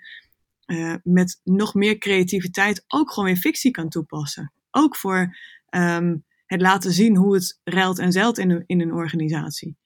met 1.03 1.41
nog 1.45 1.75
meer 1.75 1.99
creativiteit 1.99 2.85
ook 2.87 3.13
gewoon 3.13 3.29
in 3.29 3.37
fictie 3.37 3.71
kan 3.71 3.89
toepassen. 3.89 4.53
Ook 4.71 4.97
voor 4.97 5.37
ehm, 5.69 6.17
het 6.47 6.61
laten 6.61 6.93
zien 6.93 7.17
hoe 7.17 7.35
het 7.35 7.61
ruilt 7.65 7.99
en 7.99 8.13
zeilt 8.13 8.39
in 8.39 8.51
een, 8.51 8.63
in 8.67 8.81
een 8.81 8.93
organisatie. 8.93 9.77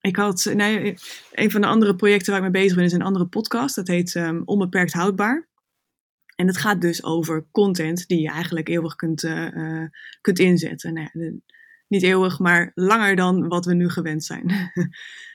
Ik 0.00 0.16
had, 0.16 0.50
nee, 0.54 0.96
een 1.32 1.50
van 1.50 1.60
de 1.60 1.66
andere 1.66 1.96
projecten 1.96 2.32
waar 2.32 2.44
ik 2.44 2.52
mee 2.52 2.62
bezig 2.62 2.76
ben 2.76 2.84
is 2.84 2.92
een 2.92 3.02
andere 3.02 3.26
podcast. 3.26 3.74
Dat 3.74 3.88
heet 3.88 4.14
um, 4.14 4.42
Onbeperkt 4.44 4.92
Houdbaar. 4.92 5.48
En 6.36 6.46
het 6.46 6.56
gaat 6.56 6.80
dus 6.80 7.04
over 7.04 7.46
content 7.50 8.06
die 8.06 8.20
je 8.20 8.28
eigenlijk 8.28 8.68
eeuwig 8.68 8.94
kunt, 8.94 9.22
uh, 9.22 9.86
kunt 10.20 10.38
inzetten. 10.38 10.92
Nou, 10.92 11.40
niet 11.88 12.02
eeuwig, 12.02 12.38
maar 12.38 12.72
langer 12.74 13.16
dan 13.16 13.48
wat 13.48 13.64
we 13.64 13.74
nu 13.74 13.88
gewend 13.88 14.24
zijn. 14.24 14.50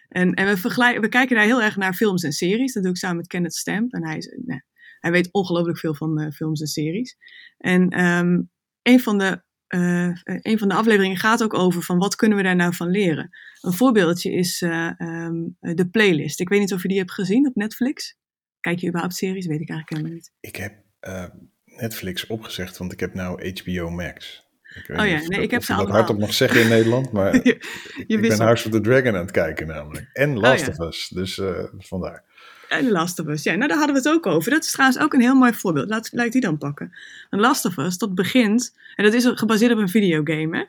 en 0.08 0.34
en 0.34 0.46
we, 0.46 0.98
we 1.02 1.10
kijken 1.10 1.36
daar 1.36 1.46
heel 1.46 1.62
erg 1.62 1.76
naar 1.76 1.94
films 1.94 2.24
en 2.24 2.32
series. 2.32 2.74
Dat 2.74 2.84
doe 2.84 2.92
ik 2.92 2.98
samen 2.98 3.18
met 3.18 3.28
Kenneth 3.28 3.56
Stamp. 3.56 3.94
En 3.94 4.06
hij, 4.06 4.18
is, 4.18 4.38
nou, 4.46 4.62
hij 5.00 5.12
weet 5.12 5.32
ongelooflijk 5.32 5.78
veel 5.80 5.96
van 5.96 6.22
uh, 6.22 6.30
films 6.32 6.62
en 6.62 6.68
series. 6.68 7.18
En 7.58 8.06
um, 8.06 8.50
een 8.82 9.00
van 9.00 9.18
de 9.18 9.44
uh, 9.76 10.16
een 10.24 10.60
van 10.60 10.68
de 10.68 10.76
afleveringen 10.76 11.18
gaat 11.18 11.44
ook 11.44 11.54
over 11.54 11.82
van 11.82 11.98
wat 11.98 12.16
kunnen 12.16 12.38
we 12.38 12.44
daar 12.44 12.56
nou 12.56 12.76
van 12.76 12.90
leren. 12.90 13.30
Een 13.62 13.74
voorbeeldje 13.74 14.32
is 14.32 14.62
uh, 14.62 14.92
um, 14.98 15.58
de 15.60 15.90
playlist. 15.92 16.40
Ik 16.40 16.50
weet 16.50 16.60
niet 16.60 16.74
of 16.74 16.82
je 16.82 16.88
die 16.88 16.98
hebt 16.98 17.12
gezien 17.12 17.48
op 17.48 17.56
Netflix. 17.56 18.18
Kijk 18.60 18.80
je 18.80 18.88
überhaupt 18.88 19.16
series? 19.16 19.46
Weet 19.46 19.62
ik 19.62 19.70
eigenlijk 19.70 19.90
helemaal 19.90 20.12
niet. 20.12 20.32
Ik 20.40 20.56
heb 20.56 20.74
uh, 21.08 21.26
Netflix 21.66 22.28
opgezegd, 22.28 22.78
want 22.78 22.92
ik 22.92 23.00
heb 23.00 23.14
nou 23.14 23.54
HBO 23.60 23.90
Max. 23.90 24.48
Ik 24.74 24.90
oh 24.90 25.08
ja, 25.08 25.22
nee, 25.28 25.42
ik 25.42 25.52
heb 25.52 25.64
ze 25.64 25.74
allemaal. 25.74 25.92
dat 25.92 25.96
hardop 25.96 26.18
nog 26.18 26.34
zeggen 26.34 26.62
in 26.62 26.68
Nederland, 26.78 27.12
maar 27.12 27.34
je, 27.36 27.42
je 27.44 28.04
ik 28.08 28.22
ben 28.22 28.42
House 28.42 28.66
of 28.66 28.72
the 28.72 28.82
Dragon 28.82 29.16
aan 29.16 29.22
het 29.22 29.32
kijken 29.32 29.68
namelijk. 29.68 30.10
En 30.14 30.30
oh 30.36 30.42
Last 30.42 30.68
oh, 30.68 30.76
ja. 30.76 30.86
of 30.86 30.88
Us, 30.88 31.08
dus 31.08 31.42
vandaar. 31.78 32.24
En 32.70 32.90
Last 32.90 33.20
of 33.20 33.28
Us, 33.28 33.44
ja, 33.44 33.56
nou 33.56 33.68
daar 33.68 33.78
hadden 33.78 33.96
we 33.96 34.10
het 34.10 34.18
ook 34.18 34.26
over. 34.26 34.52
Dat 34.52 34.64
is 34.64 34.72
trouwens 34.72 35.00
ook 35.00 35.14
een 35.14 35.22
heel 35.22 35.36
mooi 35.36 35.54
voorbeeld. 35.54 35.90
Laat, 35.90 36.10
laat 36.12 36.26
ik 36.26 36.32
die 36.32 36.42
dan 36.42 36.58
pakken. 36.58 36.92
Een 37.30 37.40
Last 37.40 37.66
of 37.66 37.78
Us, 37.78 37.98
dat 37.98 38.16
begint, 38.16 38.76
en 38.96 39.04
dat 39.04 39.14
is 39.14 39.26
gebaseerd 39.26 39.72
op 39.72 39.78
een 39.78 39.90
videogame, 39.90 40.58
hè. 40.58 40.66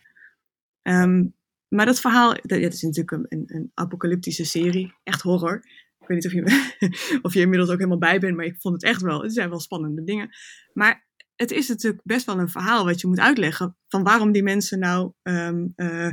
Um, 1.02 1.35
maar 1.69 1.87
dat 1.87 2.00
verhaal, 2.00 2.37
dat, 2.42 2.59
is 2.59 2.83
natuurlijk 2.83 3.11
een, 3.11 3.45
een, 3.47 3.71
apocalyptische 3.75 4.45
serie, 4.45 4.95
echt 5.02 5.23
horror. 5.23 5.64
Ik 6.00 6.07
weet 6.07 6.25
niet 6.25 6.26
of 6.26 6.33
je, 6.33 7.19
of 7.23 7.35
je 7.35 7.40
inmiddels 7.40 7.71
ook 7.71 7.76
helemaal 7.76 7.99
bij 7.99 8.19
bent, 8.19 8.37
maar 8.37 8.45
ik 8.45 8.61
vond 8.61 8.75
het 8.75 8.83
echt 8.83 9.02
wel, 9.02 9.23
het 9.23 9.33
zijn 9.33 9.49
wel 9.49 9.61
spannende 9.61 10.04
dingen. 10.04 10.30
Maar 10.73 11.07
het 11.37 11.50
is 11.50 11.69
natuurlijk 11.69 12.02
best 12.04 12.26
wel 12.26 12.38
een 12.38 12.49
verhaal 12.49 12.85
wat 12.85 13.00
je 13.00 13.07
moet 13.07 13.19
uitleggen 13.19 13.76
van 13.88 14.02
waarom 14.02 14.33
die 14.33 14.42
mensen 14.42 14.78
nou 14.78 15.12
um, 15.23 15.73
uh, 15.76 16.11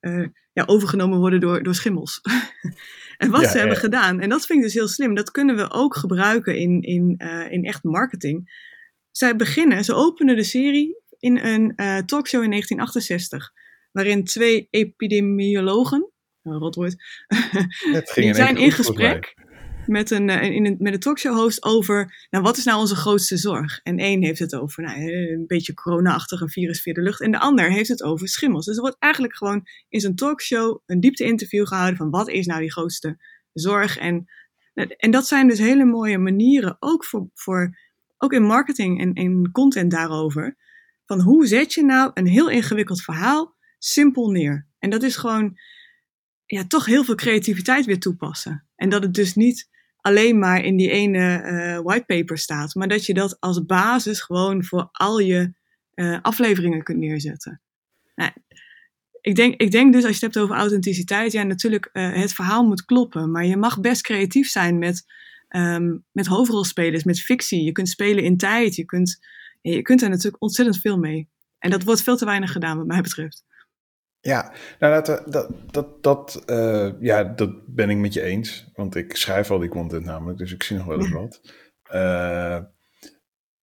uh, 0.00 0.26
ja, 0.60 0.72
overgenomen 0.72 1.18
worden 1.18 1.40
door, 1.40 1.62
door 1.62 1.74
schimmels. 1.74 2.20
en 3.16 3.30
wat 3.30 3.50
ze 3.50 3.58
hebben 3.58 3.76
gedaan. 3.76 4.20
En 4.20 4.28
dat 4.28 4.46
vind 4.46 4.58
ik 4.58 4.64
dus 4.64 4.74
heel 4.74 4.88
slim. 4.88 5.14
Dat 5.14 5.30
kunnen 5.30 5.56
we 5.56 5.70
ook 5.70 5.96
gebruiken 5.96 6.56
in, 6.56 6.82
in, 6.82 7.14
uh, 7.18 7.52
in 7.52 7.64
echt 7.64 7.84
marketing. 7.84 8.68
Zij 9.10 9.36
beginnen, 9.36 9.84
ze 9.84 9.94
openen 9.94 10.36
de 10.36 10.44
serie 10.44 11.02
in 11.18 11.38
een 11.38 11.72
uh, 11.76 11.98
talkshow 11.98 12.42
in 12.42 12.50
1968. 12.50 13.52
Waarin 13.92 14.24
twee 14.24 14.66
epidemiologen, 14.70 16.10
uh, 16.42 16.56
rotwoord, 16.56 16.96
die 18.14 18.34
zijn 18.34 18.56
in 18.56 18.72
gesprek 18.72 19.34
met 19.86 20.10
een, 20.10 20.28
uh, 20.28 20.42
in 20.42 20.66
een, 20.66 20.76
met 20.78 20.92
een 20.92 21.00
talkshow 21.00 21.34
host 21.34 21.64
over, 21.64 22.26
nou 22.30 22.44
wat 22.44 22.56
is 22.56 22.64
nou 22.64 22.78
onze 22.78 22.96
grootste 22.96 23.36
zorg? 23.36 23.80
En 23.82 23.98
één 23.98 24.22
heeft 24.22 24.38
het 24.38 24.54
over 24.54 24.82
nou, 24.82 25.12
een 25.12 25.44
beetje 25.46 25.74
corona-achtig, 25.74 26.40
een 26.40 26.50
virus 26.50 26.82
via 26.82 26.92
de 26.92 27.02
lucht. 27.02 27.20
En 27.20 27.30
de 27.30 27.38
ander 27.38 27.70
heeft 27.70 27.88
het 27.88 28.02
over 28.02 28.28
schimmels. 28.28 28.64
Dus 28.64 28.74
er 28.74 28.80
wordt 28.80 28.96
eigenlijk 28.98 29.36
gewoon 29.36 29.66
in 29.88 30.00
zo'n 30.00 30.14
talkshow 30.14 30.82
een 30.86 31.00
diepte-interview 31.00 31.66
gehouden 31.66 31.96
van 31.96 32.10
wat 32.10 32.28
is 32.28 32.46
nou 32.46 32.60
die 32.60 32.72
grootste 32.72 33.18
zorg? 33.52 33.98
En, 33.98 34.26
en 34.96 35.10
dat 35.10 35.26
zijn 35.26 35.48
dus 35.48 35.58
hele 35.58 35.84
mooie 35.84 36.18
manieren, 36.18 36.76
ook, 36.80 37.04
voor, 37.04 37.28
voor, 37.34 37.78
ook 38.16 38.32
in 38.32 38.42
marketing 38.42 39.00
en 39.00 39.14
in 39.14 39.50
content 39.52 39.90
daarover, 39.90 40.56
van 41.06 41.20
hoe 41.20 41.46
zet 41.46 41.72
je 41.72 41.84
nou 41.84 42.10
een 42.14 42.26
heel 42.26 42.50
ingewikkeld 42.50 43.02
verhaal 43.02 43.56
simpel 43.78 44.30
neer? 44.30 44.66
En 44.78 44.90
dat 44.90 45.02
is 45.02 45.16
gewoon 45.16 45.58
ja, 46.50 46.66
toch 46.66 46.84
heel 46.84 47.04
veel 47.04 47.14
creativiteit 47.14 47.84
weer 47.84 47.98
toepassen. 47.98 48.66
En 48.76 48.88
dat 48.88 49.02
het 49.02 49.14
dus 49.14 49.34
niet 49.34 49.68
alleen 49.96 50.38
maar 50.38 50.64
in 50.64 50.76
die 50.76 50.90
ene 50.90 51.42
uh, 51.42 51.80
whitepaper 51.80 52.38
staat, 52.38 52.74
maar 52.74 52.88
dat 52.88 53.06
je 53.06 53.14
dat 53.14 53.40
als 53.40 53.64
basis 53.64 54.20
gewoon 54.20 54.64
voor 54.64 54.88
al 54.92 55.18
je 55.18 55.52
uh, 55.94 56.18
afleveringen 56.22 56.82
kunt 56.82 56.98
neerzetten. 56.98 57.60
Nou, 58.14 58.30
ik, 59.20 59.34
denk, 59.34 59.60
ik 59.60 59.70
denk 59.70 59.92
dus 59.92 60.04
als 60.04 60.18
je 60.18 60.24
het 60.24 60.34
hebt 60.34 60.44
over 60.44 60.56
authenticiteit, 60.56 61.32
ja, 61.32 61.42
natuurlijk, 61.42 61.88
uh, 61.92 62.12
het 62.12 62.32
verhaal 62.32 62.64
moet 62.66 62.84
kloppen, 62.84 63.30
maar 63.30 63.46
je 63.46 63.56
mag 63.56 63.80
best 63.80 64.02
creatief 64.02 64.48
zijn 64.48 64.78
met, 64.78 65.04
um, 65.48 66.04
met 66.12 66.26
hoofdrolspelers, 66.26 67.04
met 67.04 67.20
fictie. 67.20 67.64
Je 67.64 67.72
kunt 67.72 67.88
spelen 67.88 68.24
in 68.24 68.36
tijd, 68.36 68.74
je 68.74 68.84
kunt, 68.84 69.18
je 69.60 69.82
kunt 69.82 70.02
er 70.02 70.08
natuurlijk 70.08 70.42
ontzettend 70.42 70.80
veel 70.80 70.98
mee. 70.98 71.28
En 71.58 71.70
dat 71.70 71.82
wordt 71.82 72.02
veel 72.02 72.16
te 72.16 72.24
weinig 72.24 72.52
gedaan, 72.52 72.76
wat 72.76 72.86
mij 72.86 73.00
betreft. 73.00 73.44
Ja, 74.22 74.52
nou 74.78 75.02
dat, 75.02 75.32
dat, 75.32 75.50
dat, 75.70 76.02
dat, 76.02 76.42
uh, 76.46 76.90
ja, 77.00 77.24
dat 77.24 77.50
ben 77.66 77.90
ik 77.90 77.96
met 77.96 78.12
je 78.12 78.22
eens. 78.22 78.70
Want 78.74 78.94
ik 78.94 79.16
schrijf 79.16 79.50
al 79.50 79.58
die 79.58 79.68
content 79.68 80.04
namelijk, 80.04 80.38
dus 80.38 80.52
ik 80.52 80.62
zie 80.62 80.76
nog 80.76 80.86
wel 80.86 80.98
eens 80.98 81.10
wat. 81.10 81.40
Uh, 81.92 82.54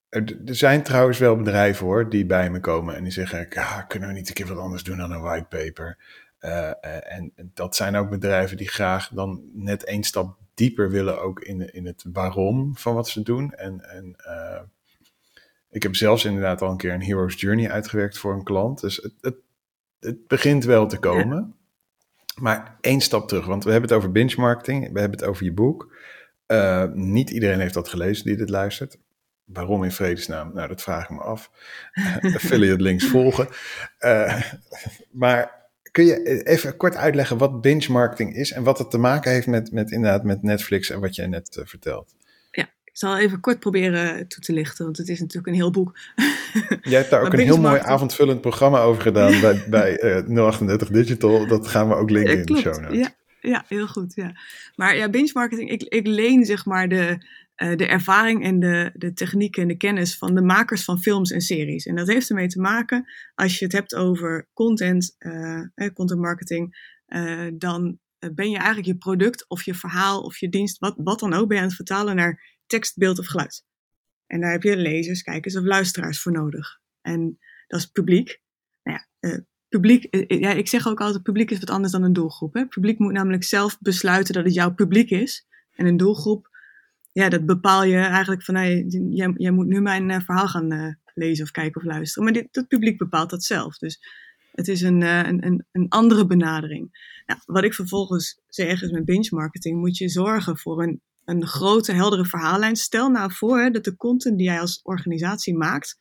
er, 0.09 0.37
er, 0.45 0.55
zijn 0.55 0.83
trouwens 0.83 1.17
wel 1.17 1.35
bedrijven 1.35 1.85
hoor, 1.85 2.09
die 2.09 2.25
bij 2.25 2.49
me 2.49 2.59
komen 2.59 2.95
en 2.95 3.03
die 3.03 3.11
zeggen, 3.11 3.47
ja, 3.49 3.81
kunnen 3.81 4.07
we 4.07 4.13
niet 4.13 4.27
een 4.27 4.33
keer 4.33 4.47
wat 4.47 4.57
anders 4.57 4.83
doen 4.83 4.97
dan 4.97 5.11
een 5.11 5.21
whitepaper? 5.21 5.97
Uh, 6.41 7.13
en 7.13 7.33
dat 7.35 7.75
zijn 7.75 7.95
ook 7.95 8.09
bedrijven 8.09 8.57
die 8.57 8.69
graag 8.69 9.09
dan 9.09 9.41
net 9.53 9.83
één 9.83 10.03
stap 10.03 10.37
dieper 10.53 10.89
willen 10.89 11.21
ook 11.21 11.39
in, 11.39 11.73
in 11.73 11.85
het 11.85 12.05
waarom 12.11 12.77
van 12.77 12.95
wat 12.95 13.07
ze 13.07 13.21
doen. 13.21 13.53
En, 13.53 13.89
en 13.89 14.15
ik 15.69 15.83
heb 15.83 15.95
zelfs 15.95 16.25
inderdaad 16.25 16.61
al 16.61 16.71
een 16.71 16.77
keer 16.77 16.93
een 16.93 17.03
Hero's 17.03 17.41
Journey 17.41 17.71
uitgewerkt 17.71 18.17
voor 18.17 18.33
een 18.33 18.43
klant. 18.43 18.81
Dus 18.81 18.95
het, 18.95 19.13
het 19.21 19.35
het 19.99 20.27
begint 20.27 20.63
wel 20.63 20.87
te 20.87 20.97
komen. 20.97 21.55
Maar 22.35 22.77
één 22.81 23.01
stap 23.01 23.27
terug, 23.27 23.45
want 23.45 23.63
we 23.63 23.71
hebben 23.71 23.89
het 23.89 23.97
over 23.97 24.11
benchmarking, 24.11 24.93
we 24.93 24.99
hebben 24.99 25.19
het 25.19 25.27
over 25.27 25.43
je 25.43 25.53
boek. 25.53 25.95
Uh, 26.47 26.83
niet 26.93 27.29
iedereen 27.29 27.59
heeft 27.59 27.73
dat 27.73 27.89
gelezen 27.89 28.25
die 28.25 28.35
dit 28.35 28.49
luistert. 28.49 28.97
Waarom 29.43 29.83
in 29.83 29.91
vredesnaam? 29.91 30.53
Nou, 30.53 30.67
dat 30.67 30.81
vraag 30.81 31.03
ik 31.03 31.09
me 31.09 31.21
af. 31.21 31.51
Affiliate 32.35 32.81
links 32.81 33.07
volgen. 33.07 33.47
Uh, 33.99 34.41
maar 35.11 35.69
kun 35.91 36.05
je 36.05 36.43
even 36.43 36.77
kort 36.77 36.95
uitleggen 36.95 37.37
wat 37.37 37.61
benchmarking 37.61 38.35
is 38.35 38.51
en 38.51 38.63
wat 38.63 38.77
het 38.77 38.91
te 38.91 38.97
maken 38.97 39.31
heeft 39.31 39.47
met, 39.47 39.71
met 39.71 39.91
inderdaad 39.91 40.23
met 40.23 40.43
Netflix 40.43 40.89
en 40.89 40.99
wat 40.99 41.15
jij 41.15 41.27
net 41.27 41.57
uh, 41.59 41.65
vertelt? 41.65 42.15
Ik 42.97 43.03
zal 43.03 43.17
even 43.17 43.39
kort 43.39 43.59
proberen 43.59 44.27
toe 44.27 44.43
te 44.43 44.53
lichten, 44.53 44.85
want 44.85 44.97
het 44.97 45.09
is 45.09 45.19
natuurlijk 45.19 45.47
een 45.47 45.53
heel 45.53 45.71
boek. 45.71 45.99
Jij 46.81 46.99
hebt 46.99 47.09
daar 47.09 47.21
ook 47.21 47.33
een 47.33 47.39
heel 47.39 47.59
mooi 47.59 47.79
avondvullend 47.79 48.41
programma 48.41 48.79
over 48.79 49.01
gedaan 49.01 49.41
bij, 49.41 49.63
bij 49.69 50.03
uh, 50.03 50.17
eh, 50.17 50.47
038 50.47 50.89
Digital. 50.89 51.47
Dat 51.47 51.67
gaan 51.67 51.87
we 51.87 51.95
ook 51.95 52.09
linken 52.09 52.37
in 52.37 52.45
de 52.45 52.57
show 52.57 52.79
notes. 52.79 52.97
Ja, 52.97 53.15
ja, 53.39 53.65
heel 53.67 53.87
goed. 53.87 54.15
Ja. 54.15 54.31
Maar 54.75 54.95
ja, 54.95 55.09
benchmarking, 55.09 55.69
ik, 55.69 55.83
ik 55.83 56.07
leen 56.07 56.45
zeg 56.45 56.65
maar 56.65 56.87
de, 56.87 57.25
uh, 57.57 57.75
de 57.75 57.85
ervaring 57.85 58.43
en 58.43 58.59
de, 58.59 58.91
de 58.93 59.13
techniek 59.13 59.57
en 59.57 59.67
de 59.67 59.77
kennis 59.77 60.17
van 60.17 60.35
de 60.35 60.41
makers 60.41 60.83
van 60.83 61.01
films 61.01 61.31
en 61.31 61.41
series. 61.41 61.85
En 61.85 61.95
dat 61.95 62.07
heeft 62.07 62.29
ermee 62.29 62.47
te 62.47 62.59
maken, 62.59 63.05
als 63.35 63.59
je 63.59 63.65
het 63.65 63.73
hebt 63.73 63.95
over 63.95 64.47
content, 64.53 65.15
uh, 65.19 65.61
content 65.93 66.19
marketing, 66.19 66.95
dan 67.53 67.99
ben 68.33 68.49
je 68.49 68.57
eigenlijk 68.57 68.87
je 68.87 68.97
product 68.97 69.45
of 69.47 69.63
je 69.63 69.73
verhaal 69.73 70.21
of 70.21 70.37
je 70.37 70.49
dienst, 70.49 70.79
wat, 70.79 70.95
wat 70.97 71.19
dan 71.19 71.33
ook, 71.33 71.47
ben 71.47 71.55
je 71.57 71.61
aan 71.61 71.67
het 71.67 71.77
vertalen 71.77 72.15
naar 72.15 72.56
tekst, 72.67 72.97
beeld 72.97 73.19
of 73.19 73.25
geluid. 73.25 73.65
En 74.27 74.41
daar 74.41 74.51
heb 74.51 74.63
je 74.63 74.77
lezers, 74.77 75.21
kijkers 75.21 75.55
of 75.55 75.63
luisteraars 75.63 76.21
voor 76.21 76.31
nodig. 76.31 76.79
En 77.01 77.39
dat 77.67 77.79
is 77.79 77.85
publiek. 77.85 78.41
Nou 78.83 78.97
ja, 78.97 79.29
uh, 79.29 79.39
publiek, 79.67 80.15
uh, 80.15 80.39
ja, 80.39 80.51
ik 80.51 80.67
zeg 80.67 80.87
ook 80.87 81.01
altijd, 81.01 81.23
publiek 81.23 81.51
is 81.51 81.59
wat 81.59 81.69
anders 81.69 81.91
dan 81.91 82.03
een 82.03 82.13
doelgroep. 82.13 82.53
Hè? 82.53 82.65
Publiek 82.65 82.99
moet 82.99 83.13
namelijk 83.13 83.43
zelf 83.43 83.77
besluiten 83.79 84.33
dat 84.33 84.43
het 84.43 84.53
jouw 84.53 84.73
publiek 84.73 85.09
is. 85.09 85.47
En 85.75 85.85
een 85.85 85.97
doelgroep, 85.97 86.49
ja, 87.11 87.29
dat 87.29 87.45
bepaal 87.45 87.83
je 87.83 87.97
eigenlijk 87.97 88.43
van, 88.43 88.55
jij, 89.09 89.33
jij 89.37 89.51
moet 89.51 89.67
nu 89.67 89.81
mijn 89.81 90.21
verhaal 90.21 90.47
gaan 90.47 90.99
lezen 91.13 91.43
of 91.43 91.51
kijken 91.51 91.81
of 91.81 91.87
luisteren. 91.87 92.23
Maar 92.23 92.33
dit, 92.33 92.47
dat 92.51 92.67
publiek 92.67 92.97
bepaalt 92.97 93.29
dat 93.29 93.43
zelf. 93.43 93.77
Dus 93.77 93.99
het 94.51 94.67
is 94.67 94.81
een, 94.81 95.01
een, 95.01 95.45
een, 95.45 95.65
een 95.71 95.89
andere 95.89 96.25
benadering. 96.25 97.15
Nou, 97.25 97.39
wat 97.45 97.63
ik 97.63 97.73
vervolgens 97.73 98.41
zeg 98.47 98.81
is 98.81 98.91
met 98.91 99.05
binge 99.05 99.29
marketing 99.29 99.79
moet 99.79 99.97
je 99.97 100.09
zorgen 100.09 100.57
voor 100.57 100.83
een 100.83 101.01
een 101.27 101.47
grote, 101.47 101.91
heldere 101.91 102.25
verhaallijn. 102.25 102.75
Stel 102.75 103.09
nou 103.09 103.31
voor 103.33 103.71
dat 103.71 103.83
de 103.83 103.95
content 103.95 104.37
die 104.37 104.47
jij 104.47 104.59
als 104.59 104.79
organisatie 104.83 105.55
maakt, 105.55 105.97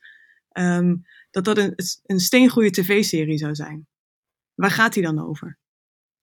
um, 0.51 1.01
dat 1.31 1.45
dat 1.45 1.57
een, 1.57 1.73
een 2.05 2.19
steengoede 2.19 2.69
tv-serie 2.69 3.37
zou 3.37 3.55
zijn. 3.55 3.87
Waar 4.55 4.71
gaat 4.71 4.93
die 4.93 5.03
dan 5.03 5.27
over? 5.27 5.59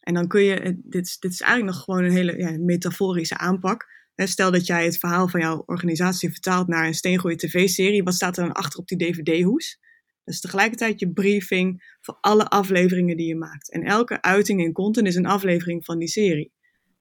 En 0.01 0.15
dan 0.15 0.29
kun 0.29 0.43
je, 0.43 0.61
eh, 0.61 0.73
dit, 0.77 1.21
dit 1.21 1.33
is 1.33 1.41
eigenlijk 1.41 1.75
nog 1.75 1.85
gewoon 1.85 2.05
een 2.05 2.17
hele 2.17 2.37
ja, 2.37 2.59
metaforische 2.59 3.39
aanpak. 3.39 3.93
Stel 4.17 4.51
dat 4.51 4.67
jij 4.67 4.85
het 4.85 4.99
verhaal 4.99 5.29
van 5.29 5.41
jouw 5.41 5.63
organisatie 5.67 6.31
vertaalt 6.31 6.69
naar 6.69 6.87
een 6.87 6.95
steengoede 6.95 7.37
tv-serie. 7.37 8.03
Wat 8.03 8.15
staat 8.15 8.37
er 8.37 8.45
dan 8.45 8.53
achter 8.53 8.79
op 8.79 8.89
die 8.89 8.99
dvd-hoes? 8.99 9.79
Dat 10.25 10.35
is 10.35 10.41
tegelijkertijd 10.41 11.01
je 11.01 11.13
briefing 11.13 11.97
voor 12.01 12.19
alle 12.21 12.49
afleveringen 12.49 13.17
die 13.17 13.27
je 13.27 13.37
maakt. 13.37 13.73
En 13.73 13.83
elke 13.83 14.23
uiting 14.23 14.65
en 14.65 14.73
content 14.73 15.07
is 15.07 15.15
een 15.15 15.27
aflevering 15.27 15.85
van 15.85 15.99
die 15.99 16.09
serie. 16.09 16.53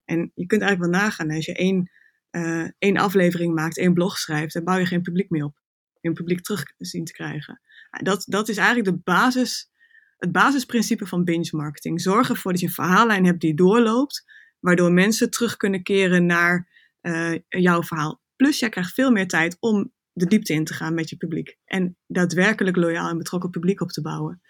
En 0.06 0.32
je 0.34 0.46
kunt 0.46 0.62
eigenlijk 0.62 0.92
wel 0.92 1.02
nagaan, 1.02 1.32
als 1.32 1.46
je 1.46 1.54
één 1.54 1.92
uh, 2.36 2.68
één 2.78 2.98
aflevering 2.98 3.56
maakt, 3.56 3.78
één 3.78 3.94
blog 3.94 4.18
schrijft, 4.18 4.54
dan 4.54 4.64
bouw 4.64 4.78
je 4.78 4.86
geen 4.86 5.02
publiek 5.02 5.30
meer 5.30 5.44
op. 5.44 5.62
Een 6.02 6.14
publiek 6.14 6.42
terug 6.42 6.64
zien 6.78 7.06
te 7.06 7.14
krijgen. 7.14 7.62
Dat, 7.90 8.24
dat 8.28 8.50
is 8.50 8.58
eigenlijk 8.58 8.88
de 8.88 9.02
basis, 9.04 9.72
het 10.18 10.32
basisprincipe 10.32 11.06
van 11.06 11.24
binge 11.24 11.50
marketing. 11.52 12.02
Zorg 12.02 12.30
ervoor 12.30 12.52
dat 12.52 12.62
je 12.62 12.68
een 12.68 12.74
verhaallijn 12.74 13.26
hebt 13.26 13.42
die 13.42 13.56
doorloopt, 13.56 14.24
waardoor 14.60 14.92
mensen 14.92 15.30
terug 15.30 15.58
kunnen 15.58 15.84
keren 15.84 16.26
naar 16.26 16.70
uh, 17.02 17.40
jouw 17.48 17.84
verhaal. 17.84 18.22
Plus, 18.36 18.60
jij 18.60 18.70
krijgt 18.70 18.94
veel 18.94 19.12
meer 19.12 19.28
tijd 19.28 19.58
om 19.60 19.92
de 20.12 20.26
diepte 20.26 20.54
in 20.54 20.64
te 20.64 20.74
gaan 20.74 20.94
met 20.94 21.10
je 21.10 21.16
publiek. 21.16 21.58
En 21.66 21.98
daadwerkelijk 22.08 22.76
loyaal 22.76 23.10
en 23.10 23.18
betrokken 23.18 23.50
publiek 23.50 23.82
op 23.82 23.90
te 23.90 24.02
bouwen. 24.02 24.42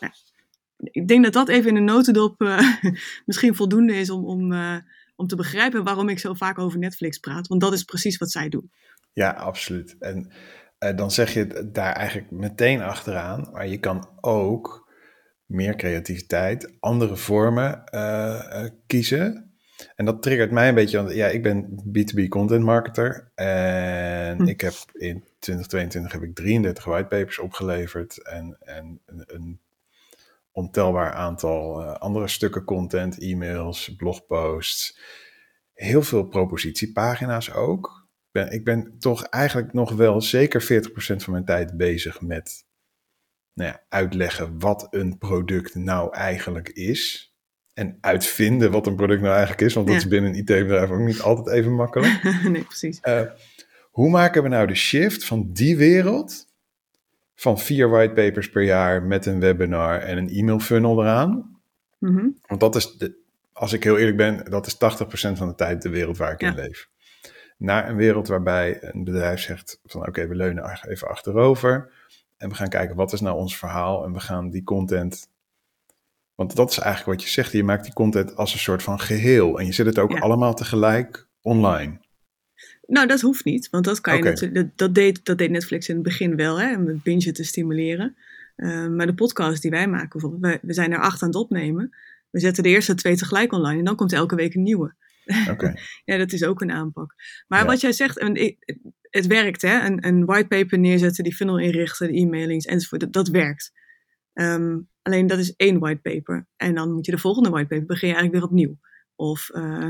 Ja, 0.00 0.12
ik 0.76 1.08
denk 1.08 1.24
dat 1.24 1.32
dat 1.32 1.48
even 1.48 1.70
in 1.70 1.76
een 1.76 1.84
notendop 1.84 2.42
uh, 2.42 2.82
misschien 3.26 3.54
voldoende 3.54 3.94
is 3.94 4.10
om, 4.10 4.24
om, 4.24 4.52
om 5.16 5.26
te 5.26 5.36
begrijpen 5.36 5.84
waarom 5.84 6.08
ik 6.08 6.18
zo 6.18 6.34
vaak 6.34 6.58
over 6.58 6.78
Netflix 6.78 7.18
praat. 7.18 7.46
Want 7.46 7.60
dat 7.60 7.72
is 7.72 7.84
precies 7.84 8.18
wat 8.18 8.30
zij 8.30 8.48
doen. 8.48 8.70
Ja, 9.12 9.30
absoluut. 9.30 9.96
En 9.98 10.32
uh, 10.78 10.96
dan 10.96 11.10
zeg 11.10 11.34
je 11.34 11.70
daar 11.72 11.92
eigenlijk 11.92 12.30
meteen 12.30 12.82
achteraan. 12.82 13.48
Maar 13.52 13.66
je 13.66 13.78
kan 13.78 14.08
ook 14.20 14.90
meer 15.46 15.76
creativiteit, 15.76 16.76
andere 16.80 17.16
vormen 17.16 17.84
kiezen. 18.86 19.52
En 19.96 20.04
dat 20.04 20.22
triggert 20.22 20.50
mij 20.50 20.68
een 20.68 20.74
beetje, 20.74 20.96
want 20.96 21.14
ja, 21.14 21.26
ik 21.26 21.42
ben 21.42 21.82
B2B 21.98 22.28
content 22.28 22.64
marketer. 22.64 23.30
En 23.34 24.36
hm. 24.36 24.46
ik 24.46 24.60
heb 24.60 24.74
in 24.92 25.24
2022 25.38 26.12
heb 26.12 26.22
ik 26.22 26.34
33 26.34 26.84
whitepapers 26.84 27.38
opgeleverd 27.38 28.22
en, 28.22 28.56
en 28.60 29.00
een, 29.06 29.24
een 29.26 29.60
ontelbaar 30.52 31.12
aantal 31.12 31.82
uh, 31.82 31.92
andere 31.94 32.28
stukken 32.28 32.64
content, 32.64 33.18
e-mails, 33.18 33.94
blogposts. 33.96 34.98
Heel 35.72 36.02
veel 36.02 36.24
propositiepagina's 36.26 37.52
ook. 37.52 38.08
Ben, 38.30 38.50
ik 38.50 38.64
ben 38.64 38.98
toch 38.98 39.22
eigenlijk 39.22 39.72
nog 39.72 39.92
wel 39.92 40.20
zeker 40.20 40.62
40% 40.62 40.94
van 40.96 41.32
mijn 41.32 41.44
tijd 41.44 41.76
bezig 41.76 42.20
met 42.20 42.64
nou 43.54 43.70
ja, 43.70 43.82
uitleggen 43.88 44.58
wat 44.58 44.86
een 44.90 45.18
product 45.18 45.74
nou 45.74 46.14
eigenlijk 46.14 46.68
is. 46.68 47.30
En 47.74 47.98
uitvinden 48.00 48.70
wat 48.70 48.86
een 48.86 48.96
product 48.96 49.20
nou 49.20 49.32
eigenlijk 49.32 49.60
is, 49.60 49.74
want 49.74 49.86
dat 49.86 49.96
is 49.96 50.08
binnen 50.08 50.30
een 50.30 50.38
IT-bedrijf 50.38 50.90
ook 50.90 50.98
niet 50.98 51.20
altijd 51.20 51.56
even 51.56 51.74
makkelijk. 51.74 52.22
nee, 52.48 52.64
precies. 52.64 53.00
Uh, 53.02 53.22
hoe 53.90 54.10
maken 54.10 54.42
we 54.42 54.48
nou 54.48 54.66
de 54.66 54.74
shift 54.74 55.24
van 55.24 55.52
die 55.52 55.76
wereld 55.76 56.46
van 57.34 57.58
vier 57.58 57.88
whitepapers 57.88 58.50
per 58.50 58.62
jaar 58.62 59.02
met 59.02 59.26
een 59.26 59.40
webinar 59.40 59.98
en 59.98 60.18
een 60.18 60.28
e-mail 60.28 60.58
funnel 60.58 61.00
eraan. 61.00 61.60
Mm 61.98 62.38
Want 62.46 62.60
dat 62.60 62.76
is, 62.76 62.96
de, 62.96 63.14
als 63.52 63.72
ik 63.72 63.84
heel 63.84 63.98
eerlijk 63.98 64.16
ben, 64.16 64.44
dat 64.50 64.66
is 64.66 64.74
80% 64.74 64.78
van 65.32 65.48
de 65.48 65.54
tijd 65.54 65.82
de 65.82 65.88
wereld 65.88 66.16
waar 66.16 66.32
ik 66.32 66.40
in 66.40 66.54
leef. 66.54 66.88
Naar 67.56 67.88
een 67.88 67.96
wereld 67.96 68.28
waarbij 68.28 68.78
een 68.80 69.04
bedrijf 69.04 69.40
zegt 69.40 69.80
van 69.84 70.06
oké, 70.06 70.26
we 70.26 70.34
leunen 70.34 70.80
even 70.88 71.08
achterover 71.08 71.92
en 72.36 72.48
we 72.48 72.54
gaan 72.54 72.68
kijken 72.68 72.96
wat 72.96 73.12
is 73.12 73.20
nou 73.20 73.36
ons 73.36 73.58
verhaal 73.58 74.04
en 74.04 74.12
we 74.12 74.20
gaan 74.20 74.50
die 74.50 74.64
content 74.64 75.30
want 76.34 76.56
dat 76.56 76.70
is 76.70 76.78
eigenlijk 76.78 77.18
wat 77.18 77.28
je 77.28 77.32
zegt. 77.32 77.52
Je 77.52 77.64
maakt 77.64 77.84
die 77.84 77.92
content 77.92 78.36
als 78.36 78.52
een 78.52 78.58
soort 78.58 78.82
van 78.82 79.00
geheel. 79.00 79.58
En 79.58 79.66
je 79.66 79.72
zet 79.72 79.86
het 79.86 79.98
ook 79.98 80.18
allemaal 80.20 80.54
tegelijk 80.54 81.28
online. 81.40 82.00
Nou, 82.86 83.06
dat 83.06 83.20
hoeft 83.20 83.44
niet, 83.44 83.70
want 83.70 83.84
dat 83.84 84.00
kan 84.00 84.16
je 84.16 84.22
natuurlijk. 84.22 84.78
Dat, 84.78 84.94
deed, 84.94 85.24
dat 85.24 85.38
deed 85.38 85.50
Netflix 85.50 85.88
in 85.88 85.94
het 85.94 86.04
begin 86.04 86.36
wel, 86.36 86.60
hè, 86.60 86.76
om 86.76 86.86
het 86.86 87.02
binge 87.02 87.32
te 87.32 87.44
stimuleren. 87.44 88.16
Uh, 88.56 88.88
maar 88.88 89.06
de 89.06 89.14
podcast 89.14 89.62
die 89.62 89.70
wij 89.70 89.88
maken, 89.88 90.08
bijvoorbeeld, 90.08 90.42
wij, 90.42 90.58
we 90.62 90.72
zijn 90.72 90.92
er 90.92 91.00
acht 91.00 91.22
aan 91.22 91.28
het 91.28 91.36
opnemen. 91.36 91.96
We 92.30 92.40
zetten 92.40 92.62
de 92.62 92.68
eerste 92.68 92.94
twee 92.94 93.16
tegelijk 93.16 93.52
online 93.52 93.78
en 93.78 93.84
dan 93.84 93.96
komt 93.96 94.12
elke 94.12 94.34
week 94.34 94.54
een 94.54 94.62
nieuwe. 94.62 94.94
Okay. 95.50 95.78
ja, 96.04 96.16
dat 96.16 96.32
is 96.32 96.44
ook 96.44 96.60
een 96.60 96.72
aanpak. 96.72 97.14
Maar 97.48 97.66
wat 97.66 97.80
jij 97.80 97.92
zegt, 97.92 98.20
het 99.10 99.26
werkt, 99.26 99.62
hè? 99.62 99.86
Een, 99.86 100.06
een 100.06 100.24
whitepaper 100.24 100.78
neerzetten, 100.78 101.24
die 101.24 101.34
funnel 101.34 101.58
inrichten, 101.58 102.12
de 102.12 102.18
e-mailings 102.18 102.64
enzovoort, 102.64 103.00
dat, 103.00 103.12
dat 103.12 103.28
werkt. 103.28 103.72
Um, 104.34 104.88
alleen 105.02 105.26
dat 105.26 105.38
is 105.38 105.54
één 105.56 105.78
whitepaper. 105.78 106.46
En 106.56 106.74
dan 106.74 106.92
moet 106.92 107.06
je 107.06 107.12
de 107.12 107.18
volgende 107.18 107.50
whitepaper 107.50 107.86
begin 107.86 108.08
je 108.08 108.14
eigenlijk 108.14 108.44
weer 108.44 108.52
opnieuw. 108.52 108.78
Of 109.16 109.50
uh, 109.54 109.88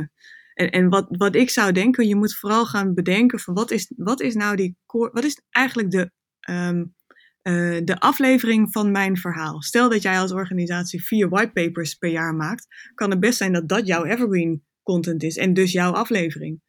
en, 0.54 0.70
en 0.70 0.88
wat, 0.88 1.06
wat 1.08 1.34
ik 1.34 1.50
zou 1.50 1.72
denken, 1.72 2.08
je 2.08 2.16
moet 2.16 2.34
vooral 2.34 2.66
gaan 2.66 2.94
bedenken 2.94 3.38
van 3.40 3.54
wat 3.54 3.70
is, 3.70 3.92
wat 3.96 4.20
is 4.20 4.34
nou 4.34 4.56
die 4.56 4.76
wat 4.86 5.24
is 5.24 5.42
eigenlijk 5.50 5.90
de, 5.90 6.10
um, 6.50 6.94
uh, 7.42 7.80
de 7.84 8.00
aflevering 8.00 8.72
van 8.72 8.90
mijn 8.90 9.16
verhaal? 9.16 9.62
Stel 9.62 9.88
dat 9.88 10.02
jij 10.02 10.18
als 10.18 10.32
organisatie 10.32 11.04
vier 11.04 11.28
whitepapers 11.28 11.94
per 11.94 12.10
jaar 12.10 12.34
maakt, 12.34 12.66
kan 12.94 13.10
het 13.10 13.20
best 13.20 13.38
zijn 13.38 13.52
dat 13.52 13.68
dat 13.68 13.86
jouw 13.86 14.04
evergreen 14.04 14.64
content 14.82 15.22
is 15.22 15.36
en 15.36 15.54
dus 15.54 15.72
jouw 15.72 15.92
aflevering. 15.92 16.60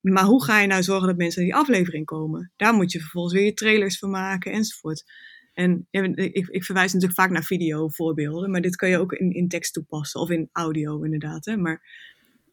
Maar 0.00 0.24
hoe 0.24 0.44
ga 0.44 0.60
je 0.60 0.66
nou 0.66 0.82
zorgen 0.82 1.06
dat 1.08 1.16
mensen 1.16 1.42
die 1.42 1.54
aflevering 1.54 2.04
komen? 2.04 2.52
Daar 2.56 2.74
moet 2.74 2.92
je 2.92 3.00
vervolgens 3.00 3.34
weer 3.34 3.44
je 3.44 3.54
trailers 3.54 3.98
van 3.98 4.10
maken 4.10 4.52
enzovoort. 4.52 5.04
En 5.52 5.86
ik, 5.90 6.48
ik, 6.48 6.64
verwijs 6.64 6.92
natuurlijk 6.92 7.20
vaak 7.20 7.30
naar 7.30 7.44
video 7.44 7.88
voorbeelden, 7.88 8.50
maar 8.50 8.60
dit 8.60 8.76
kan 8.76 8.88
je 8.88 8.98
ook 8.98 9.12
in, 9.12 9.30
in 9.32 9.48
tekst 9.48 9.72
toepassen 9.72 10.20
of 10.20 10.30
in 10.30 10.48
audio 10.52 11.02
inderdaad. 11.02 11.44
Hè? 11.44 11.56
Maar 11.56 11.82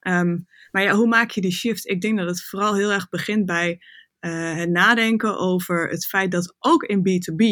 Um, 0.07 0.45
maar 0.71 0.83
ja, 0.83 0.95
hoe 0.95 1.07
maak 1.07 1.29
je 1.29 1.41
die 1.41 1.51
shift? 1.51 1.87
Ik 1.87 2.01
denk 2.01 2.17
dat 2.17 2.27
het 2.27 2.43
vooral 2.43 2.75
heel 2.75 2.91
erg 2.91 3.09
begint 3.09 3.45
bij 3.45 3.81
uh, 4.19 4.55
het 4.55 4.69
nadenken 4.69 5.37
over 5.37 5.89
het 5.89 6.05
feit 6.05 6.31
dat 6.31 6.55
ook 6.59 6.83
in 6.83 6.99
B2B 6.99 7.43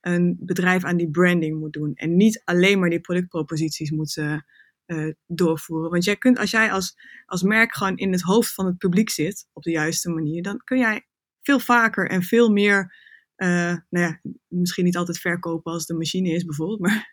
een 0.00 0.36
bedrijf 0.40 0.84
aan 0.84 0.96
die 0.96 1.10
branding 1.10 1.58
moet 1.58 1.72
doen. 1.72 1.94
En 1.94 2.16
niet 2.16 2.42
alleen 2.44 2.78
maar 2.78 2.90
die 2.90 3.00
productproposities 3.00 3.90
moet 3.90 4.16
uh, 4.16 5.12
doorvoeren. 5.26 5.90
Want 5.90 6.04
jij 6.04 6.16
kunt, 6.16 6.38
als 6.38 6.50
jij 6.50 6.72
als, 6.72 6.94
als 7.26 7.42
merk 7.42 7.74
gewoon 7.74 7.96
in 7.96 8.12
het 8.12 8.22
hoofd 8.22 8.54
van 8.54 8.66
het 8.66 8.78
publiek 8.78 9.10
zit, 9.10 9.48
op 9.52 9.62
de 9.62 9.70
juiste 9.70 10.10
manier, 10.10 10.42
dan 10.42 10.60
kun 10.64 10.78
jij 10.78 11.06
veel 11.42 11.58
vaker 11.58 12.10
en 12.10 12.22
veel 12.22 12.50
meer 12.50 12.94
uh, 13.42 13.76
nou 13.90 14.06
ja, 14.06 14.20
misschien 14.46 14.84
niet 14.84 14.96
altijd 14.96 15.18
verkopen 15.18 15.72
als 15.72 15.86
de 15.86 15.94
machine 15.94 16.30
is 16.30 16.44
bijvoorbeeld, 16.44 16.80
maar, 16.80 17.12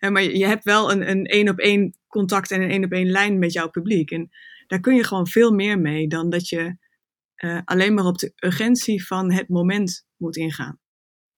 maar 0.12 0.22
je 0.22 0.46
hebt 0.46 0.64
wel 0.64 0.92
een, 0.92 1.10
een 1.10 1.24
één 1.24 1.48
op 1.48 1.58
één 1.58 1.98
contact 2.06 2.50
en 2.50 2.62
een 2.62 2.70
één 2.70 2.84
op 2.84 2.92
één 2.92 3.10
lijn 3.10 3.38
met 3.38 3.52
jouw 3.52 3.70
publiek. 3.70 4.10
En 4.10 4.28
daar 4.66 4.80
kun 4.80 4.94
je 4.94 5.04
gewoon 5.04 5.26
veel 5.26 5.52
meer 5.52 5.80
mee 5.80 6.08
dan 6.08 6.30
dat 6.30 6.48
je 6.48 6.76
uh, 7.36 7.60
alleen 7.64 7.94
maar 7.94 8.04
op 8.04 8.18
de 8.18 8.32
urgentie 8.36 9.06
van 9.06 9.32
het 9.32 9.48
moment 9.48 10.06
moet 10.16 10.36
ingaan. 10.36 10.80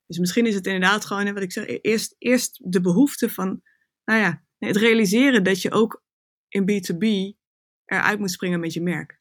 Dus 0.06 0.18
misschien 0.18 0.46
is 0.46 0.54
het 0.54 0.66
inderdaad 0.66 1.04
gewoon, 1.04 1.32
wat 1.32 1.42
ik 1.42 1.52
zeg, 1.52 1.66
eerst, 1.82 2.14
eerst 2.18 2.60
de 2.72 2.80
behoefte 2.80 3.30
van, 3.30 3.62
nou 4.04 4.20
ja, 4.20 4.44
het 4.58 4.76
realiseren 4.76 5.44
dat 5.44 5.62
je 5.62 5.70
ook 5.70 6.04
in 6.48 6.62
B2B 6.62 7.36
eruit 7.84 8.18
moet 8.18 8.30
springen 8.30 8.60
met 8.60 8.72
je 8.72 8.82
merk. 8.82 9.20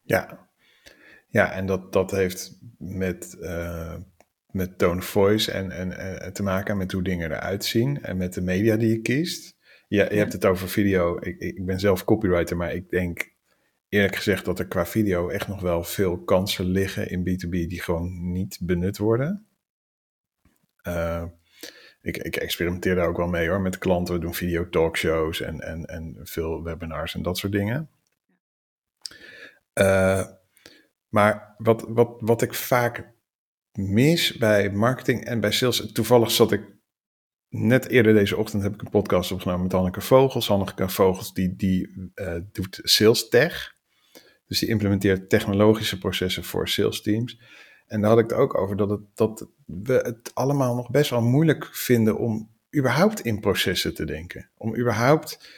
Ja, 0.00 0.45
ja, 1.36 1.52
en 1.52 1.66
dat, 1.66 1.92
dat 1.92 2.10
heeft 2.10 2.58
met, 2.78 3.36
uh, 3.40 3.94
met 4.50 4.78
tone 4.78 4.98
of 4.98 5.04
voice 5.04 5.52
en, 5.52 5.70
en, 5.70 6.20
en, 6.20 6.32
te 6.32 6.42
maken 6.42 6.76
met 6.76 6.92
hoe 6.92 7.02
dingen 7.02 7.32
eruit 7.32 7.64
zien 7.64 8.02
en 8.02 8.16
met 8.16 8.34
de 8.34 8.40
media 8.40 8.76
die 8.76 8.88
je 8.88 9.00
kiest. 9.00 9.56
Ja, 9.88 10.04
je 10.10 10.16
hebt 10.16 10.32
het 10.32 10.44
over 10.44 10.68
video. 10.68 11.18
Ik, 11.20 11.38
ik 11.38 11.66
ben 11.66 11.80
zelf 11.80 12.04
copywriter, 12.04 12.56
maar 12.56 12.74
ik 12.74 12.90
denk 12.90 13.34
eerlijk 13.88 14.16
gezegd 14.16 14.44
dat 14.44 14.58
er 14.58 14.66
qua 14.66 14.86
video 14.86 15.28
echt 15.28 15.48
nog 15.48 15.60
wel 15.60 15.84
veel 15.84 16.24
kansen 16.24 16.64
liggen 16.64 17.10
in 17.10 17.20
B2B 17.20 17.50
die 17.50 17.82
gewoon 17.82 18.32
niet 18.32 18.58
benut 18.60 18.98
worden. 18.98 19.46
Uh, 20.88 21.24
ik, 22.00 22.16
ik, 22.16 22.36
experimenteer 22.36 22.94
daar 22.94 23.08
ook 23.08 23.16
wel 23.16 23.28
mee 23.28 23.48
hoor, 23.48 23.60
met 23.60 23.78
klanten. 23.78 24.14
We 24.14 24.20
doen 24.20 24.34
video 24.34 24.68
talkshows 24.68 25.40
en, 25.40 25.60
en, 25.60 25.84
en 25.84 26.18
veel 26.22 26.62
webinars 26.62 27.14
en 27.14 27.22
dat 27.22 27.38
soort 27.38 27.52
dingen. 27.52 27.90
Uh, 29.74 30.26
maar 31.16 31.54
wat, 31.58 31.84
wat, 31.88 32.16
wat 32.18 32.42
ik 32.42 32.54
vaak 32.54 33.12
mis 33.72 34.36
bij 34.36 34.70
marketing 34.70 35.24
en 35.24 35.40
bij 35.40 35.52
sales. 35.52 35.92
Toevallig 35.92 36.30
zat 36.30 36.52
ik 36.52 36.74
net 37.48 37.88
eerder 37.88 38.14
deze 38.14 38.36
ochtend 38.36 38.62
heb 38.62 38.74
ik 38.74 38.82
een 38.82 38.90
podcast 38.90 39.32
opgenomen 39.32 39.62
met 39.62 39.72
Hanneke 39.72 40.00
Vogels. 40.00 40.48
Hanneke 40.48 40.88
Vogels 40.88 41.34
die, 41.34 41.56
die 41.56 42.10
uh, 42.14 42.34
doet 42.52 42.80
sales 42.82 43.28
tech. 43.28 43.74
Dus 44.46 44.58
die 44.58 44.68
implementeert 44.68 45.28
technologische 45.28 45.98
processen 45.98 46.44
voor 46.44 46.68
sales 46.68 47.02
teams. 47.02 47.40
En 47.86 48.00
daar 48.00 48.10
had 48.10 48.18
ik 48.18 48.30
het 48.30 48.38
ook 48.38 48.58
over 48.58 48.76
dat, 48.76 48.90
het, 48.90 49.00
dat 49.14 49.48
we 49.66 49.92
het 49.92 50.30
allemaal 50.34 50.74
nog 50.74 50.90
best 50.90 51.10
wel 51.10 51.22
moeilijk 51.22 51.68
vinden 51.72 52.18
om 52.18 52.50
überhaupt 52.76 53.20
in 53.20 53.40
processen 53.40 53.94
te 53.94 54.04
denken. 54.04 54.50
Om 54.56 54.76
überhaupt 54.76 55.50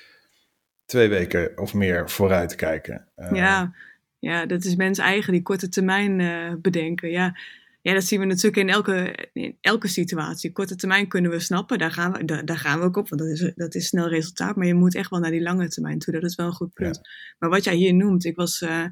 twee 0.85 1.09
weken 1.09 1.59
of 1.59 1.75
meer 1.75 2.11
vooruit 2.11 2.49
te 2.49 2.57
kijken. 2.57 3.09
Uh, 3.17 3.31
ja, 3.33 3.75
ja, 4.19 4.47
dat 4.47 4.65
is 4.65 4.77
mens 4.77 4.99
eigen, 4.99 5.33
die 5.33 5.43
korte 5.43 5.69
termijn 5.69 6.19
uh, 6.19 6.53
bedenken. 6.61 7.11
Ja. 7.11 7.39
ja, 7.83 7.93
dat 7.93 8.05
zien 8.05 8.21
we 8.21 8.27
natuurlijk 8.27 8.57
in 8.57 8.69
elke, 8.69 9.29
in 9.33 9.57
elke 9.61 9.89
situatie. 9.89 10.53
Korte 10.53 10.77
termijn 10.77 11.09
kunnen 11.09 11.31
we 11.31 11.41
snappen, 11.41 11.79
daar 11.79 11.93
gaan 11.93 12.13
we, 12.13 12.25
daar, 12.25 12.45
daar 12.45 12.59
gaan 12.59 12.79
we 12.79 12.85
ook 12.85 12.97
op, 12.97 13.09
want 13.09 13.21
dat 13.21 13.31
is, 13.31 13.53
dat 13.55 13.75
is 13.75 13.87
snel 13.87 14.09
resultaat. 14.09 14.57
Maar 14.57 14.67
je 14.67 14.75
moet 14.75 14.95
echt 14.95 15.11
wel 15.11 15.21
naar 15.21 15.31
die 15.31 15.43
lange 15.43 15.69
termijn 15.69 15.99
toe, 15.99 16.13
dat 16.13 16.23
is 16.23 16.35
wel 16.35 16.47
een 16.47 16.53
goed 16.53 16.73
punt. 16.73 17.01
Maar 17.39 17.51
wat 17.51 17.65
jij 17.65 17.75
hier 17.75 17.95
noemt, 17.95 18.25
ik 18.25 18.37
was 18.37 18.61
uh, 18.61 18.85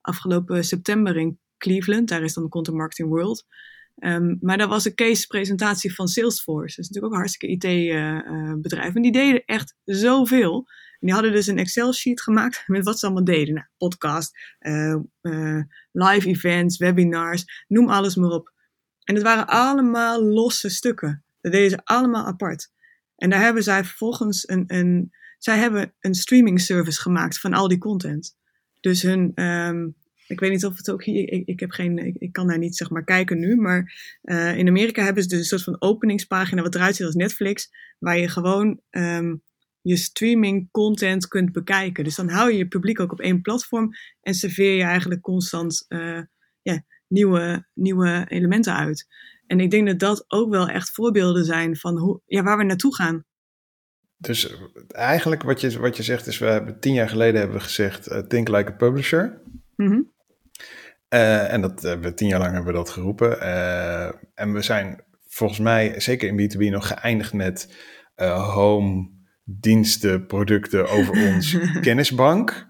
afgelopen 0.00 0.64
september 0.64 1.16
in 1.16 1.38
Cleveland, 1.58 2.08
daar 2.08 2.22
is 2.22 2.34
dan 2.34 2.42
de 2.42 2.48
Content 2.48 2.76
Marketing 2.76 3.08
World. 3.08 3.46
Um, 4.00 4.38
maar 4.40 4.58
daar 4.58 4.68
was 4.68 4.84
een 4.84 4.94
case-presentatie 4.94 5.94
van 5.94 6.08
Salesforce. 6.08 6.76
Dat 6.76 6.84
is 6.84 6.90
natuurlijk 6.90 7.04
ook 7.04 7.12
een 7.12 7.18
hartstikke 7.18 7.54
IT-bedrijf. 7.54 8.88
Uh, 8.88 8.96
en 8.96 9.02
die 9.02 9.12
deden 9.12 9.44
echt 9.44 9.74
zoveel. 9.84 10.66
Die 10.98 11.12
hadden 11.12 11.32
dus 11.32 11.46
een 11.46 11.58
Excel-sheet 11.58 12.20
gemaakt 12.20 12.62
met 12.66 12.84
wat 12.84 12.98
ze 12.98 13.06
allemaal 13.06 13.24
deden. 13.24 13.54
Nou, 13.54 13.66
podcast, 13.76 14.38
uh, 14.60 14.96
uh, 15.22 15.62
live 15.92 16.28
events, 16.28 16.78
webinars, 16.78 17.64
noem 17.68 17.88
alles 17.88 18.16
maar 18.16 18.30
op. 18.30 18.52
En 19.04 19.14
het 19.14 19.22
waren 19.22 19.46
allemaal 19.46 20.24
losse 20.24 20.68
stukken. 20.68 21.24
Dat 21.40 21.52
deden 21.52 21.70
ze 21.70 21.80
allemaal 21.84 22.26
apart. 22.26 22.70
En 23.16 23.30
daar 23.30 23.40
hebben 23.40 23.62
zij 23.62 23.84
vervolgens 23.84 24.48
een, 24.48 24.64
een, 24.66 25.12
zij 25.38 25.58
hebben 25.58 25.94
een 26.00 26.14
streaming 26.14 26.60
service 26.60 27.00
gemaakt 27.00 27.40
van 27.40 27.52
al 27.52 27.68
die 27.68 27.78
content. 27.78 28.36
Dus 28.80 29.02
hun, 29.02 29.42
um, 29.42 29.96
ik 30.26 30.40
weet 30.40 30.50
niet 30.50 30.64
of 30.64 30.76
het 30.76 30.90
ook 30.90 31.04
hier, 31.04 31.48
ik, 31.48 31.60
heb 31.60 31.70
geen, 31.70 31.98
ik, 31.98 32.16
ik, 32.18 32.32
kan 32.32 32.46
daar 32.46 32.58
niet 32.58 32.76
zeg 32.76 32.90
maar 32.90 33.04
kijken 33.04 33.38
nu, 33.38 33.56
maar 33.56 33.92
uh, 34.22 34.56
in 34.56 34.68
Amerika 34.68 35.04
hebben 35.04 35.22
ze 35.22 35.28
dus 35.28 35.38
een 35.38 35.44
soort 35.44 35.62
van 35.62 35.76
openingspagina 35.90 36.62
wat 36.62 36.74
eruit 36.74 36.96
ziet 36.96 37.06
als 37.06 37.14
Netflix, 37.14 37.70
waar 37.98 38.18
je 38.18 38.28
gewoon 38.28 38.80
um, 38.90 39.42
je 39.88 39.96
streaming 39.96 40.70
content 40.70 41.28
kunt 41.28 41.52
bekijken. 41.52 42.04
Dus 42.04 42.14
dan 42.14 42.28
hou 42.28 42.50
je 42.50 42.58
je 42.58 42.68
publiek 42.68 43.00
ook 43.00 43.12
op 43.12 43.20
één 43.20 43.40
platform 43.40 43.90
en 44.20 44.34
serveer 44.34 44.74
je 44.74 44.82
eigenlijk 44.82 45.20
constant 45.20 45.84
uh, 45.88 46.20
ja, 46.62 46.84
nieuwe, 47.06 47.66
nieuwe 47.74 48.24
elementen 48.28 48.74
uit. 48.74 49.06
En 49.46 49.60
ik 49.60 49.70
denk 49.70 49.86
dat 49.86 49.98
dat 49.98 50.24
ook 50.26 50.50
wel 50.50 50.68
echt 50.68 50.90
voorbeelden 50.90 51.44
zijn 51.44 51.76
van 51.76 51.98
hoe, 51.98 52.20
ja, 52.26 52.42
waar 52.42 52.56
we 52.56 52.64
naartoe 52.64 52.94
gaan. 52.94 53.24
Dus 54.16 54.54
eigenlijk 54.88 55.42
wat 55.42 55.60
je, 55.60 55.78
wat 55.78 55.96
je 55.96 56.02
zegt 56.02 56.26
is, 56.26 56.38
we 56.38 56.46
hebben 56.46 56.80
tien 56.80 56.94
jaar 56.94 57.08
geleden 57.08 57.40
hebben 57.40 57.58
we 57.58 57.64
gezegd, 57.64 58.10
uh, 58.10 58.18
think 58.18 58.48
like 58.48 58.72
a 58.72 58.74
publisher. 58.74 59.40
Mm 59.76 59.86
-hmm. 59.86 60.12
uh, 61.08 61.52
en 61.52 61.60
dat 61.60 61.82
hebben 61.82 62.10
we 62.10 62.14
tien 62.14 62.28
jaar 62.28 62.40
lang 62.40 62.52
hebben 62.52 62.72
we 62.72 62.78
dat 62.78 62.90
geroepen. 62.90 63.40
En 64.34 64.52
we 64.52 64.62
zijn 64.62 65.04
volgens 65.26 65.60
mij, 65.60 66.00
zeker 66.00 66.28
in 66.28 66.50
B2B, 66.50 66.70
nog 66.70 66.86
geëindigd 66.86 67.32
met 67.32 67.74
home 68.16 69.16
diensten, 69.50 70.26
producten 70.26 70.88
over 70.88 71.26
ons 71.26 71.56
kennisbank. 71.80 72.66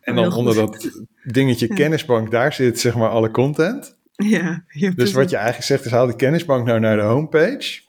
En 0.00 0.14
dan 0.14 0.32
onder 0.32 0.54
dat 0.54 0.90
dingetje 1.24 1.66
kennisbank, 1.66 2.30
daar 2.30 2.52
zit 2.52 2.80
zeg 2.80 2.94
maar 2.94 3.08
alle 3.08 3.30
content. 3.30 4.00
Ja, 4.12 4.64
dus 4.94 5.12
wat 5.12 5.30
je 5.30 5.36
eigenlijk 5.36 5.66
zegt 5.66 5.84
is 5.84 5.90
haal 5.90 6.06
die 6.06 6.16
kennisbank 6.16 6.66
nou 6.66 6.80
naar 6.80 6.96
de 6.96 7.02
homepage. 7.02 7.80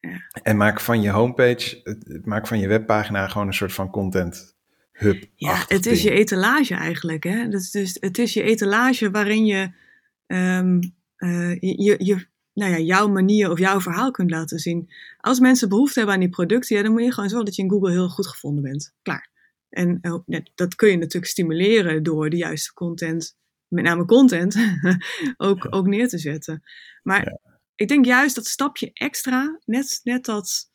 Ja. 0.00 0.28
En 0.42 0.56
maak 0.56 0.80
van 0.80 1.02
je 1.02 1.10
homepage, 1.10 1.98
maak 2.24 2.46
van 2.46 2.58
je 2.58 2.68
webpagina 2.68 3.28
gewoon 3.28 3.46
een 3.46 3.54
soort 3.54 3.72
van 3.72 3.90
content 3.90 4.56
hub. 4.92 5.24
Ja, 5.34 5.64
het 5.68 5.86
is 5.86 6.02
je 6.02 6.10
etalage 6.10 6.74
eigenlijk. 6.74 7.24
Hè? 7.24 7.48
Dat 7.48 7.60
is 7.60 7.70
dus, 7.70 7.96
het 8.00 8.18
is 8.18 8.32
je 8.32 8.42
etalage 8.42 9.10
waarin 9.10 9.46
je, 9.46 9.70
um, 10.26 10.94
uh, 11.18 11.60
je, 11.60 11.94
je 11.98 12.26
nou 12.60 12.72
ja, 12.72 12.78
jouw 12.78 13.08
manier 13.08 13.50
of 13.50 13.58
jouw 13.58 13.80
verhaal 13.80 14.10
kunt 14.10 14.30
laten 14.30 14.58
zien. 14.58 14.90
Als 15.16 15.40
mensen 15.40 15.68
behoefte 15.68 15.98
hebben 15.98 16.14
aan 16.14 16.20
die 16.20 16.30
producten, 16.30 16.76
ja, 16.76 16.82
dan 16.82 16.92
moet 16.92 17.02
je 17.02 17.12
gewoon 17.12 17.28
zorgen 17.28 17.46
dat 17.46 17.56
je 17.56 17.62
in 17.62 17.70
Google 17.70 17.90
heel 17.90 18.08
goed 18.08 18.26
gevonden 18.26 18.62
bent. 18.62 18.94
Klaar. 19.02 19.30
En 19.68 19.98
uh, 20.02 20.40
dat 20.54 20.74
kun 20.74 20.88
je 20.88 20.96
natuurlijk 20.96 21.32
stimuleren 21.32 22.02
door 22.02 22.30
de 22.30 22.36
juiste 22.36 22.72
content, 22.72 23.36
met 23.68 23.84
name 23.84 24.04
content, 24.04 24.56
ook, 25.36 25.66
ook 25.70 25.86
neer 25.86 26.08
te 26.08 26.18
zetten. 26.18 26.62
Maar 27.02 27.24
ja. 27.24 27.40
ik 27.74 27.88
denk 27.88 28.04
juist 28.04 28.34
dat 28.34 28.46
stapje 28.46 28.90
extra, 28.92 29.60
net, 29.64 30.00
net 30.02 30.24
dat. 30.24 30.70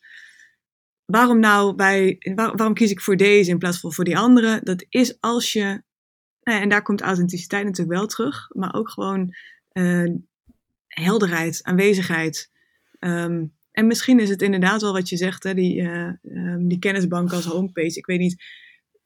Waarom 1.04 1.40
nou 1.40 1.74
bij, 1.74 2.16
waar, 2.34 2.56
waarom 2.56 2.74
kies 2.74 2.90
ik 2.90 3.00
voor 3.00 3.16
deze 3.16 3.50
in 3.50 3.58
plaats 3.58 3.80
van 3.80 3.92
voor 3.92 4.04
die 4.04 4.18
andere? 4.18 4.60
Dat 4.62 4.84
is 4.88 5.20
als 5.20 5.52
je, 5.52 5.82
nou 6.40 6.60
en 6.60 6.68
daar 6.68 6.82
komt 6.82 7.00
authenticiteit 7.00 7.64
natuurlijk 7.64 7.98
wel 7.98 8.06
terug, 8.06 8.48
maar 8.52 8.74
ook 8.74 8.90
gewoon 8.90 9.34
uh, 9.72 10.14
helderheid, 11.02 11.62
aanwezigheid. 11.62 12.50
Um, 13.00 13.54
en 13.72 13.86
misschien 13.86 14.20
is 14.20 14.28
het 14.28 14.42
inderdaad 14.42 14.80
wel 14.80 14.92
wat 14.92 15.08
je 15.08 15.16
zegt, 15.16 15.42
hè, 15.42 15.54
die, 15.54 15.80
uh, 15.80 16.12
um, 16.22 16.68
die 16.68 16.78
kennisbank 16.78 17.32
als 17.32 17.44
homepage. 17.44 17.98
Ik 17.98 18.06
weet 18.06 18.18
niet, 18.18 18.44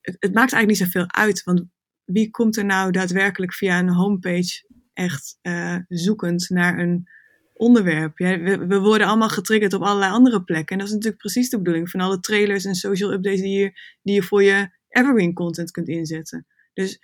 het, 0.00 0.34
maakt 0.34 0.52
eigenlijk 0.52 0.66
niet 0.66 0.78
zoveel 0.78 1.12
uit, 1.12 1.42
want 1.42 1.64
wie 2.04 2.30
komt 2.30 2.56
er 2.56 2.64
nou 2.64 2.90
daadwerkelijk 2.90 3.54
via 3.54 3.78
een 3.78 3.88
homepage 3.88 4.66
echt 4.92 5.38
uh, 5.42 5.76
zoekend 5.88 6.48
naar 6.48 6.78
een 6.78 7.08
onderwerp? 7.52 8.18
We, 8.18 8.64
we, 8.66 8.78
worden 8.78 9.06
allemaal 9.06 9.28
getriggerd 9.28 9.72
op 9.72 9.82
allerlei 9.82 10.12
andere 10.12 10.44
plekken. 10.44 10.72
En 10.72 10.78
dat 10.78 10.88
is 10.88 10.94
natuurlijk 10.94 11.22
precies 11.22 11.50
de 11.50 11.58
bedoeling 11.58 11.90
van 11.90 12.00
alle 12.00 12.20
trailers 12.20 12.64
en 12.64 12.74
social 12.74 13.12
updates 13.12 13.40
die 13.40 13.58
je, 13.58 13.72
die 14.02 14.14
je 14.14 14.22
voor 14.22 14.42
je 14.42 14.70
evergreen 14.88 15.34
content 15.34 15.70
kunt 15.70 15.88
inzetten. 15.88 16.46
Dus 16.72 17.00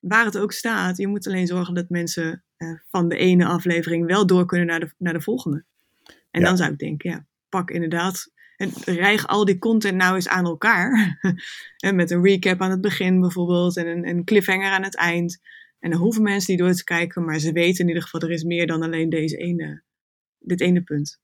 waar 0.00 0.24
het 0.24 0.38
ook 0.38 0.52
staat, 0.52 0.96
je 0.96 1.06
moet 1.06 1.26
alleen 1.26 1.46
zorgen 1.46 1.74
dat 1.74 1.88
mensen 1.88 2.44
van 2.88 3.08
de 3.08 3.16
ene 3.16 3.46
aflevering 3.46 4.06
wel 4.06 4.26
door 4.26 4.46
kunnen 4.46 4.66
naar 4.66 4.80
de, 4.80 4.90
naar 4.98 5.12
de 5.12 5.20
volgende. 5.20 5.64
En 6.30 6.40
ja. 6.40 6.46
dan 6.46 6.56
zou 6.56 6.72
ik 6.72 6.78
denken, 6.78 7.10
ja, 7.10 7.26
pak 7.48 7.70
inderdaad 7.70 8.34
en 8.56 8.70
rijg 8.84 9.26
al 9.26 9.44
die 9.44 9.58
content 9.58 9.96
nou 9.96 10.14
eens 10.14 10.28
aan 10.28 10.44
elkaar. 10.44 11.18
en 11.86 11.96
met 11.96 12.10
een 12.10 12.22
recap 12.22 12.60
aan 12.60 12.70
het 12.70 12.80
begin 12.80 13.20
bijvoorbeeld 13.20 13.76
en 13.76 13.86
een, 13.86 14.08
een, 14.08 14.24
cliffhanger 14.24 14.70
aan 14.70 14.82
het 14.82 14.96
eind. 14.96 15.40
En 15.78 15.90
dan 15.90 16.00
hoeven 16.00 16.22
mensen 16.22 16.56
die 16.56 16.64
door 16.64 16.74
te 16.74 16.84
kijken, 16.84 17.24
maar 17.24 17.38
ze 17.38 17.52
weten 17.52 17.80
in 17.80 17.88
ieder 17.88 18.02
geval, 18.02 18.20
er 18.20 18.30
is 18.30 18.44
meer 18.44 18.66
dan 18.66 18.82
alleen 18.82 19.08
deze 19.08 19.36
ene, 19.36 19.82
dit 20.38 20.60
ene 20.60 20.82
punt. 20.82 21.20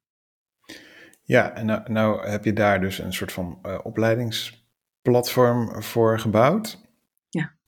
Ja, 1.22 1.54
en 1.54 1.66
nou, 1.66 1.92
nou 1.92 2.28
heb 2.28 2.44
je 2.44 2.52
daar 2.52 2.80
dus 2.80 2.98
een 2.98 3.12
soort 3.12 3.32
van 3.32 3.58
uh, 3.66 3.78
opleidingsplatform 3.82 5.82
voor 5.82 6.20
gebouwd. 6.20 6.80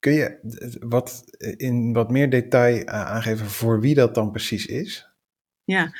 Kun 0.04 0.12
je 0.12 0.38
wat, 0.80 1.24
in 1.56 1.92
wat 1.92 2.10
meer 2.10 2.30
detail 2.30 2.76
uh, 2.76 2.86
aangeven 2.86 3.46
voor 3.46 3.80
wie 3.80 3.94
dat 3.94 4.14
dan 4.14 4.30
precies 4.30 4.66
is? 4.66 5.08
Ja. 5.64 5.92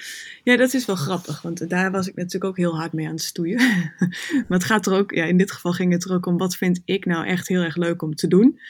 ja, 0.43 0.57
dat 0.57 0.75
is 0.75 0.87
wel 0.87 0.97
grappig, 0.97 1.43
want 1.43 1.69
daar 1.69 1.91
was 1.91 2.09
ik 2.09 2.15
natuurlijk 2.15 2.45
ook 2.45 2.57
heel 2.57 2.77
hard 2.77 2.93
mee 2.93 3.07
aan 3.07 3.13
het 3.13 3.23
stoeien. 3.23 3.59
maar 4.49 4.59
het 4.59 4.65
gaat 4.65 4.87
er 4.87 4.93
ook, 4.93 5.11
ja, 5.11 5.25
in 5.25 5.37
dit 5.37 5.53
geval 5.53 5.73
ging 5.73 5.93
het 5.93 6.05
er 6.05 6.15
ook 6.15 6.27
om 6.27 6.37
wat 6.37 6.57
vind 6.57 6.83
ik 6.85 7.05
nou 7.05 7.27
echt 7.27 7.49
heel 7.49 7.63
erg 7.63 7.77
leuk 7.77 8.03
om 8.03 8.15
te 8.15 8.29
doen. 8.29 8.61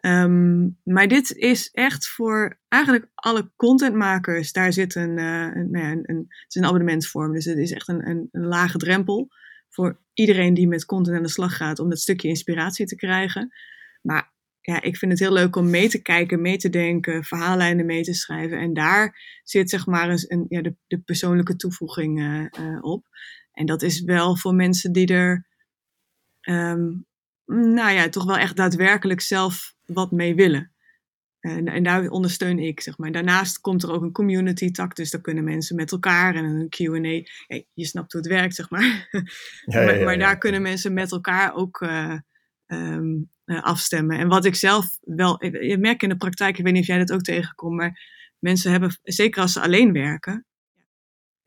Um, 0.00 0.78
maar 0.84 1.08
dit 1.08 1.32
is 1.32 1.70
echt 1.70 2.08
voor 2.08 2.58
eigenlijk 2.68 3.08
alle 3.14 3.50
contentmakers. 3.56 4.52
Daar 4.52 4.72
zit 4.72 4.94
een, 4.94 5.18
uh, 5.18 5.54
nou 5.54 5.78
ja, 5.78 5.90
een, 5.90 6.10
een, 6.10 6.26
het 6.28 6.48
is 6.48 6.54
een 6.54 6.64
abonnementsvorm, 6.64 7.32
dus 7.32 7.44
het 7.44 7.58
is 7.58 7.72
echt 7.72 7.88
een, 7.88 8.08
een, 8.08 8.28
een 8.32 8.46
lage 8.46 8.78
drempel 8.78 9.28
voor 9.68 10.00
iedereen 10.14 10.54
die 10.54 10.68
met 10.68 10.84
content 10.84 11.16
aan 11.16 11.22
de 11.22 11.28
slag 11.28 11.56
gaat 11.56 11.78
om 11.78 11.88
dat 11.88 11.98
stukje 11.98 12.28
inspiratie 12.28 12.86
te 12.86 12.96
krijgen. 12.96 13.52
Maar 14.02 14.31
ja, 14.62 14.82
ik 14.82 14.96
vind 14.96 15.12
het 15.12 15.20
heel 15.20 15.32
leuk 15.32 15.56
om 15.56 15.70
mee 15.70 15.88
te 15.88 16.02
kijken, 16.02 16.40
mee 16.40 16.56
te 16.56 16.68
denken, 16.68 17.24
verhaallijnen 17.24 17.86
mee 17.86 18.02
te 18.02 18.14
schrijven. 18.14 18.58
En 18.58 18.74
daar 18.74 19.20
zit 19.44 19.70
zeg 19.70 19.86
maar 19.86 20.10
eens 20.10 20.30
een, 20.30 20.46
ja, 20.48 20.62
de, 20.62 20.76
de 20.86 20.98
persoonlijke 20.98 21.56
toevoeging 21.56 22.20
uh, 22.20 22.44
uh, 22.60 22.82
op. 22.82 23.06
En 23.52 23.66
dat 23.66 23.82
is 23.82 24.00
wel 24.00 24.36
voor 24.36 24.54
mensen 24.54 24.92
die 24.92 25.06
er, 25.06 25.46
um, 26.40 27.06
nou 27.46 27.90
ja, 27.92 28.08
toch 28.08 28.24
wel 28.24 28.38
echt 28.38 28.56
daadwerkelijk 28.56 29.20
zelf 29.20 29.74
wat 29.86 30.10
mee 30.10 30.34
willen. 30.34 30.72
En, 31.40 31.68
en, 31.68 31.82
daar 31.82 32.08
ondersteun 32.08 32.58
ik, 32.58 32.80
zeg 32.80 32.98
maar. 32.98 33.12
Daarnaast 33.12 33.60
komt 33.60 33.82
er 33.82 33.92
ook 33.92 34.02
een 34.02 34.12
community 34.12 34.70
tak, 34.70 34.96
dus 34.96 35.10
daar 35.10 35.20
kunnen 35.20 35.44
mensen 35.44 35.76
met 35.76 35.92
elkaar 35.92 36.34
en 36.34 36.44
een 36.44 36.68
Q&A. 36.68 37.30
Ja, 37.46 37.62
je 37.72 37.86
snapt 37.86 38.12
hoe 38.12 38.20
het 38.20 38.30
werkt, 38.30 38.54
zeg 38.54 38.70
maar. 38.70 39.08
Ja, 39.64 39.84
maar, 39.84 40.02
maar, 40.02 40.18
daar 40.18 40.38
kunnen 40.38 40.62
mensen 40.62 40.92
met 40.92 41.12
elkaar 41.12 41.54
ook 41.54 41.80
uh, 41.80 42.18
um, 42.72 43.30
uh, 43.44 43.62
afstemmen. 43.62 44.18
En 44.18 44.28
wat 44.28 44.44
ik 44.44 44.54
zelf 44.54 44.98
wel, 45.00 45.44
je 45.44 45.78
merkt 45.78 46.02
in 46.02 46.08
de 46.08 46.16
praktijk, 46.16 46.58
ik 46.58 46.64
weet 46.64 46.72
niet 46.72 46.82
of 46.82 46.88
jij 46.88 46.98
dat 46.98 47.12
ook 47.12 47.22
tegenkomt, 47.22 47.76
maar 47.76 48.00
mensen 48.38 48.70
hebben, 48.70 48.98
zeker 49.02 49.42
als 49.42 49.52
ze 49.52 49.60
alleen 49.60 49.92
werken, 49.92 50.46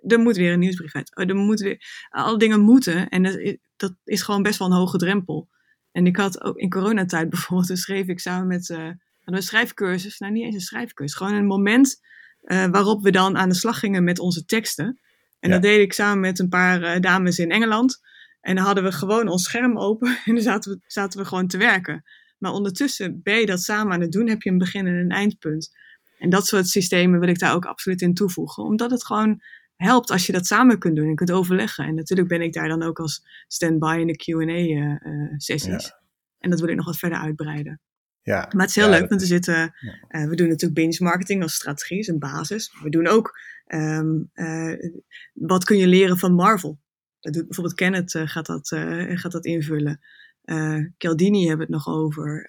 er 0.08 0.20
moet 0.20 0.36
weer 0.36 0.54
een 0.54 0.60
nieuwsbrief 0.60 0.96
uit. 0.96 1.12
Er 1.30 1.36
moet 1.36 1.60
weer, 1.60 2.08
alle 2.10 2.38
dingen 2.38 2.60
moeten. 2.60 3.10
En 3.10 3.24
dat, 3.24 3.58
dat 3.76 3.96
is 4.04 4.22
gewoon 4.22 4.44
best 4.44 4.60
wel 4.60 4.68
een 4.68 4.78
hoge 4.78 4.98
drempel. 4.98 5.50
En 5.92 6.06
ik 6.06 6.18
had 6.18 6.44
ook 6.44 6.58
in 6.58 6.70
coronatijd 6.70 7.30
bijvoorbeeld, 7.34 7.68
dus 7.68 7.82
schreef 7.82 8.08
ik 8.08 8.20
samen 8.20 8.48
met 8.48 8.70
uh, 8.70 8.90
een 9.24 9.44
schrijfcursus, 9.44 10.20
nou 10.20 10.32
niet 10.32 10.44
eens 10.44 10.56
een 10.56 10.62
schrijfcursus, 10.62 11.18
gewoon 11.18 11.34
een 11.34 11.46
moment 11.46 12.02
uh, 12.44 12.66
waarop 12.66 13.04
we 13.04 13.12
dan 13.12 13.38
aan 13.38 13.50
de 13.50 13.56
slag 13.56 13.80
gingen 13.80 14.04
met 14.04 14.20
onze 14.20 14.46
teksten. 14.46 15.00
En 15.40 15.50
ja. 15.50 15.56
dat 15.56 15.62
deed 15.62 15.80
ik 15.80 15.94
samen 15.94 16.20
met 16.20 16.40
een 16.40 16.50
paar 16.50 16.82
uh, 16.82 17.00
dames 17.00 17.40
in 17.40 17.52
Engeland. 17.52 18.00
En 18.46 18.56
dan 18.56 18.66
hadden 18.66 18.84
we 18.84 18.92
gewoon 18.92 19.28
ons 19.28 19.44
scherm 19.44 19.78
open 19.78 20.18
en 20.26 20.34
dan 20.34 20.44
zaten 20.44 20.72
we, 20.72 20.80
zaten 20.88 21.20
we 21.20 21.26
gewoon 21.26 21.48
te 21.48 21.58
werken. 21.58 22.04
Maar 22.38 22.52
ondertussen 22.52 23.22
ben 23.24 23.40
je 23.40 23.46
dat 23.46 23.62
samen 23.62 23.94
aan 23.94 24.02
het 24.02 24.12
doen, 24.12 24.30
heb 24.30 24.42
je 24.42 24.50
een 24.50 24.58
begin 24.58 24.88
en 24.88 24.94
een 24.94 25.10
eindpunt. 25.10 25.72
En 26.18 26.30
dat 26.30 26.48
soort 26.48 26.68
systemen 26.68 27.20
wil 27.20 27.30
ik 27.30 27.40
daar 27.40 27.54
ook 27.54 27.66
absoluut 27.66 28.02
in 28.02 28.14
toevoegen, 28.14 28.64
omdat 28.64 28.92
het 28.92 29.06
gewoon 29.06 29.42
helpt 29.76 30.12
als 30.12 30.26
je 30.26 30.32
dat 30.32 30.46
samen 30.46 30.80
kunt 30.80 30.96
doen 30.96 31.08
en 31.08 31.16
kunt 31.16 31.32
overleggen. 31.32 31.86
En 31.86 31.96
natuurlijk 31.96 32.28
ben 32.28 32.42
ik 32.42 32.54
daar 32.54 32.68
dan 32.68 32.84
ook 32.84 33.00
als 33.00 33.26
stand-by 33.48 33.98
in 34.00 34.08
de 34.08 34.18
QA-sessies. 34.18 35.68
Uh, 35.74 35.80
ja. 35.80 36.02
En 36.40 36.50
dat 36.50 36.60
wil 36.60 36.70
ik 36.70 36.76
nog 36.76 36.86
wat 36.86 36.98
verder 36.98 37.18
uitbreiden. 37.18 37.80
Ja, 38.22 38.50
maar 38.52 38.62
het 38.62 38.70
is 38.70 38.76
heel 38.76 38.92
ja, 38.92 39.00
leuk, 39.00 39.10
want 39.10 39.22
we 39.22 39.28
zitten, 39.28 39.56
ja. 39.56 40.22
uh, 40.22 40.30
we 40.30 40.36
doen 40.36 40.48
natuurlijk 40.48 40.80
binge 40.80 40.98
marketing 41.00 41.42
als 41.42 41.54
strategie, 41.54 42.00
is 42.00 42.08
een 42.08 42.20
basis. 42.20 42.74
We 42.84 42.90
doen 42.90 43.08
ook, 43.08 43.40
um, 43.68 44.30
uh, 44.34 44.74
wat 45.34 45.64
kun 45.64 45.78
je 45.78 45.88
leren 45.88 46.18
van 46.18 46.34
Marvel? 46.34 46.80
Dat 47.26 47.34
doet 47.34 47.46
bijvoorbeeld 47.46 47.76
Kenneth 47.76 48.14
uh, 48.14 48.28
gaat, 48.28 48.46
dat, 48.46 48.68
gaat 49.20 49.32
dat 49.32 49.46
invullen. 49.46 50.00
Uh, 50.44 50.86
Cialdini 50.98 51.48
hebben 51.48 51.66
het 51.66 51.76
nog 51.76 51.88
over. 51.88 52.48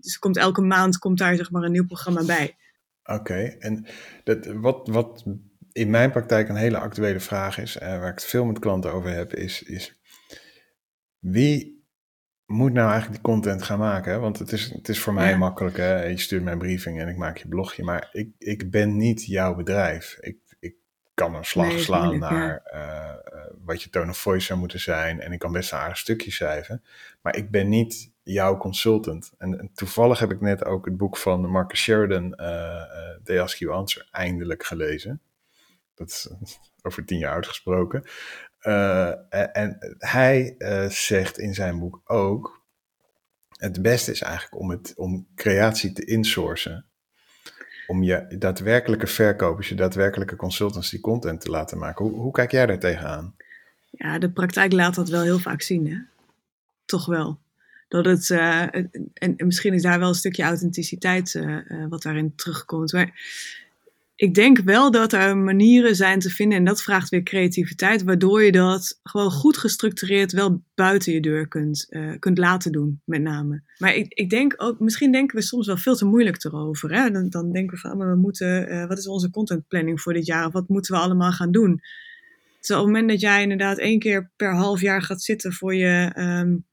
dus 0.00 0.18
komt 0.18 0.36
elke 0.36 0.60
maand 0.60 0.98
komt 0.98 1.18
daar 1.18 1.36
zeg 1.36 1.50
maar 1.50 1.62
een 1.62 1.72
nieuw 1.72 1.86
programma 1.86 2.24
bij. 2.24 2.56
Oké, 3.02 3.18
okay. 3.20 3.56
en 3.58 3.86
dat, 4.24 4.46
wat, 4.46 4.88
wat 4.88 5.24
in 5.72 5.90
mijn 5.90 6.10
praktijk 6.10 6.48
een 6.48 6.56
hele 6.56 6.78
actuele 6.78 7.20
vraag 7.20 7.58
is, 7.58 7.78
en 7.78 8.00
waar 8.00 8.08
ik 8.08 8.14
het 8.14 8.24
veel 8.24 8.44
met 8.44 8.58
klanten 8.58 8.92
over 8.92 9.10
heb, 9.10 9.34
is, 9.34 9.62
is 9.62 10.00
wie 11.18 11.84
moet 12.46 12.72
nou 12.72 12.90
eigenlijk 12.90 13.22
die 13.22 13.32
content 13.32 13.62
gaan 13.62 13.78
maken? 13.78 14.20
Want 14.20 14.38
het 14.38 14.52
is, 14.52 14.70
het 14.70 14.88
is 14.88 15.00
voor 15.00 15.12
mij 15.12 15.38
makkelijk. 15.38 15.76
Hè? 15.76 16.04
Je 16.04 16.18
stuurt 16.18 16.42
mijn 16.42 16.58
briefing 16.58 17.00
en 17.00 17.08
ik 17.08 17.16
maak 17.16 17.36
je 17.36 17.48
blogje. 17.48 17.84
Maar 17.84 18.08
ik, 18.12 18.30
ik 18.38 18.70
ben 18.70 18.96
niet 18.96 19.24
jouw 19.24 19.54
bedrijf. 19.54 20.16
Ik 20.20 20.51
kan 21.14 21.34
een 21.34 21.44
slag 21.44 21.78
slaan 21.78 22.18
naar 22.18 22.62
uh, 22.74 23.40
wat 23.64 23.82
je 23.82 23.90
tone 23.90 24.10
of 24.10 24.18
voice 24.18 24.46
zou 24.46 24.58
moeten 24.58 24.80
zijn. 24.80 25.20
En 25.20 25.32
ik 25.32 25.38
kan 25.38 25.52
best 25.52 25.72
een 25.72 25.78
aardig 25.78 25.98
stukje 25.98 26.30
schrijven. 26.30 26.84
Maar 27.20 27.36
ik 27.36 27.50
ben 27.50 27.68
niet 27.68 28.10
jouw 28.22 28.56
consultant. 28.56 29.32
En, 29.38 29.70
toevallig 29.74 30.18
heb 30.18 30.30
ik 30.30 30.40
net 30.40 30.64
ook 30.64 30.84
het 30.84 30.96
boek 30.96 31.16
van 31.16 31.50
Marcus 31.50 31.80
Sheridan, 31.80 32.24
uh, 32.24 32.82
The 33.24 33.40
Ask 33.40 33.58
You 33.58 33.72
Answer, 33.72 34.08
eindelijk 34.10 34.64
gelezen. 34.64 35.20
Dat 35.94 36.08
is 36.08 36.30
over 36.82 37.04
tien 37.04 37.18
jaar 37.18 37.34
uitgesproken. 37.34 38.04
Uh, 38.62 39.34
en 39.56 39.96
hij 39.98 40.54
uh, 40.58 40.88
zegt 40.88 41.38
in 41.38 41.54
zijn 41.54 41.78
boek 41.78 42.00
ook: 42.04 42.62
het 43.56 43.82
beste 43.82 44.10
is 44.10 44.20
eigenlijk 44.20 44.60
om, 44.60 44.70
het, 44.70 44.92
om 44.96 45.26
creatie 45.34 45.92
te 45.92 46.04
insourcen. 46.04 46.86
Om 47.92 48.02
je 48.02 48.26
daadwerkelijke 48.38 49.06
verkopers, 49.06 49.68
je 49.68 49.74
daadwerkelijke 49.74 50.36
consultants 50.36 50.90
die 50.90 51.00
content 51.00 51.40
te 51.40 51.50
laten 51.50 51.78
maken. 51.78 52.04
Hoe, 52.04 52.14
hoe 52.14 52.32
kijk 52.32 52.50
jij 52.50 52.66
daar 52.66 52.78
tegenaan? 52.78 53.34
Ja, 53.90 54.18
de 54.18 54.30
praktijk 54.30 54.72
laat 54.72 54.94
dat 54.94 55.08
wel 55.08 55.22
heel 55.22 55.38
vaak 55.38 55.62
zien, 55.62 55.90
hè? 55.90 55.96
Toch 56.84 57.06
wel. 57.06 57.38
Dat 57.88 58.04
het, 58.04 58.28
uh, 58.28 58.60
en, 58.60 58.90
en, 59.14 59.34
misschien 59.36 59.74
is 59.74 59.82
daar 59.82 59.98
wel 59.98 60.08
een 60.08 60.14
stukje 60.14 60.42
authenticiteit 60.42 61.40
wat 61.88 62.02
daarin 62.02 62.34
terugkomt. 62.36 62.92
Maar 62.92 63.10
ik 64.14 64.34
denk 64.34 64.58
wel 64.58 64.90
dat 64.90 65.12
er 65.12 65.36
manieren 65.36 65.96
zijn 65.96 66.18
te 66.18 66.30
vinden, 66.30 66.58
en 66.58 66.64
dat 66.64 66.82
vraagt 66.82 67.08
weer 67.08 67.22
creativiteit, 67.22 68.02
waardoor 68.02 68.42
je 68.42 68.52
dat 68.52 69.00
gewoon 69.02 69.30
goed 69.30 69.56
gestructureerd 69.56 70.32
wel 70.32 70.62
buiten 70.74 71.12
je 71.12 71.20
deur 71.20 71.48
kunt, 71.48 71.86
uh, 71.90 72.12
kunt 72.18 72.38
laten 72.38 72.72
doen, 72.72 73.00
met 73.04 73.22
name. 73.22 73.62
Maar 73.78 73.94
ik, 73.94 74.12
ik 74.12 74.30
denk 74.30 74.54
ook, 74.56 74.80
misschien 74.80 75.12
denken 75.12 75.36
we 75.36 75.42
soms 75.42 75.66
wel 75.66 75.76
veel 75.76 75.96
te 75.96 76.04
moeilijk 76.04 76.44
erover. 76.44 76.94
Hè? 76.94 77.10
Dan, 77.10 77.28
dan 77.28 77.52
denken 77.52 77.74
we 77.74 77.80
van, 77.80 77.96
maar 77.96 78.10
we 78.10 78.20
moeten, 78.20 78.72
uh, 78.72 78.86
wat 78.86 78.98
is 78.98 79.08
onze 79.08 79.30
contentplanning 79.30 80.00
voor 80.00 80.12
dit 80.12 80.26
jaar? 80.26 80.46
Of 80.46 80.52
wat 80.52 80.68
moeten 80.68 80.94
we 80.94 81.00
allemaal 81.00 81.32
gaan 81.32 81.52
doen? 81.52 81.80
Dus 82.60 82.70
op 82.70 82.76
het 82.76 82.86
moment 82.86 83.08
dat 83.08 83.20
jij 83.20 83.42
inderdaad 83.42 83.78
één 83.78 83.98
keer 83.98 84.30
per 84.36 84.54
half 84.54 84.80
jaar 84.80 85.02
gaat 85.02 85.22
zitten 85.22 85.52
voor 85.52 85.74
je, 85.74 86.12
um, 86.18 86.64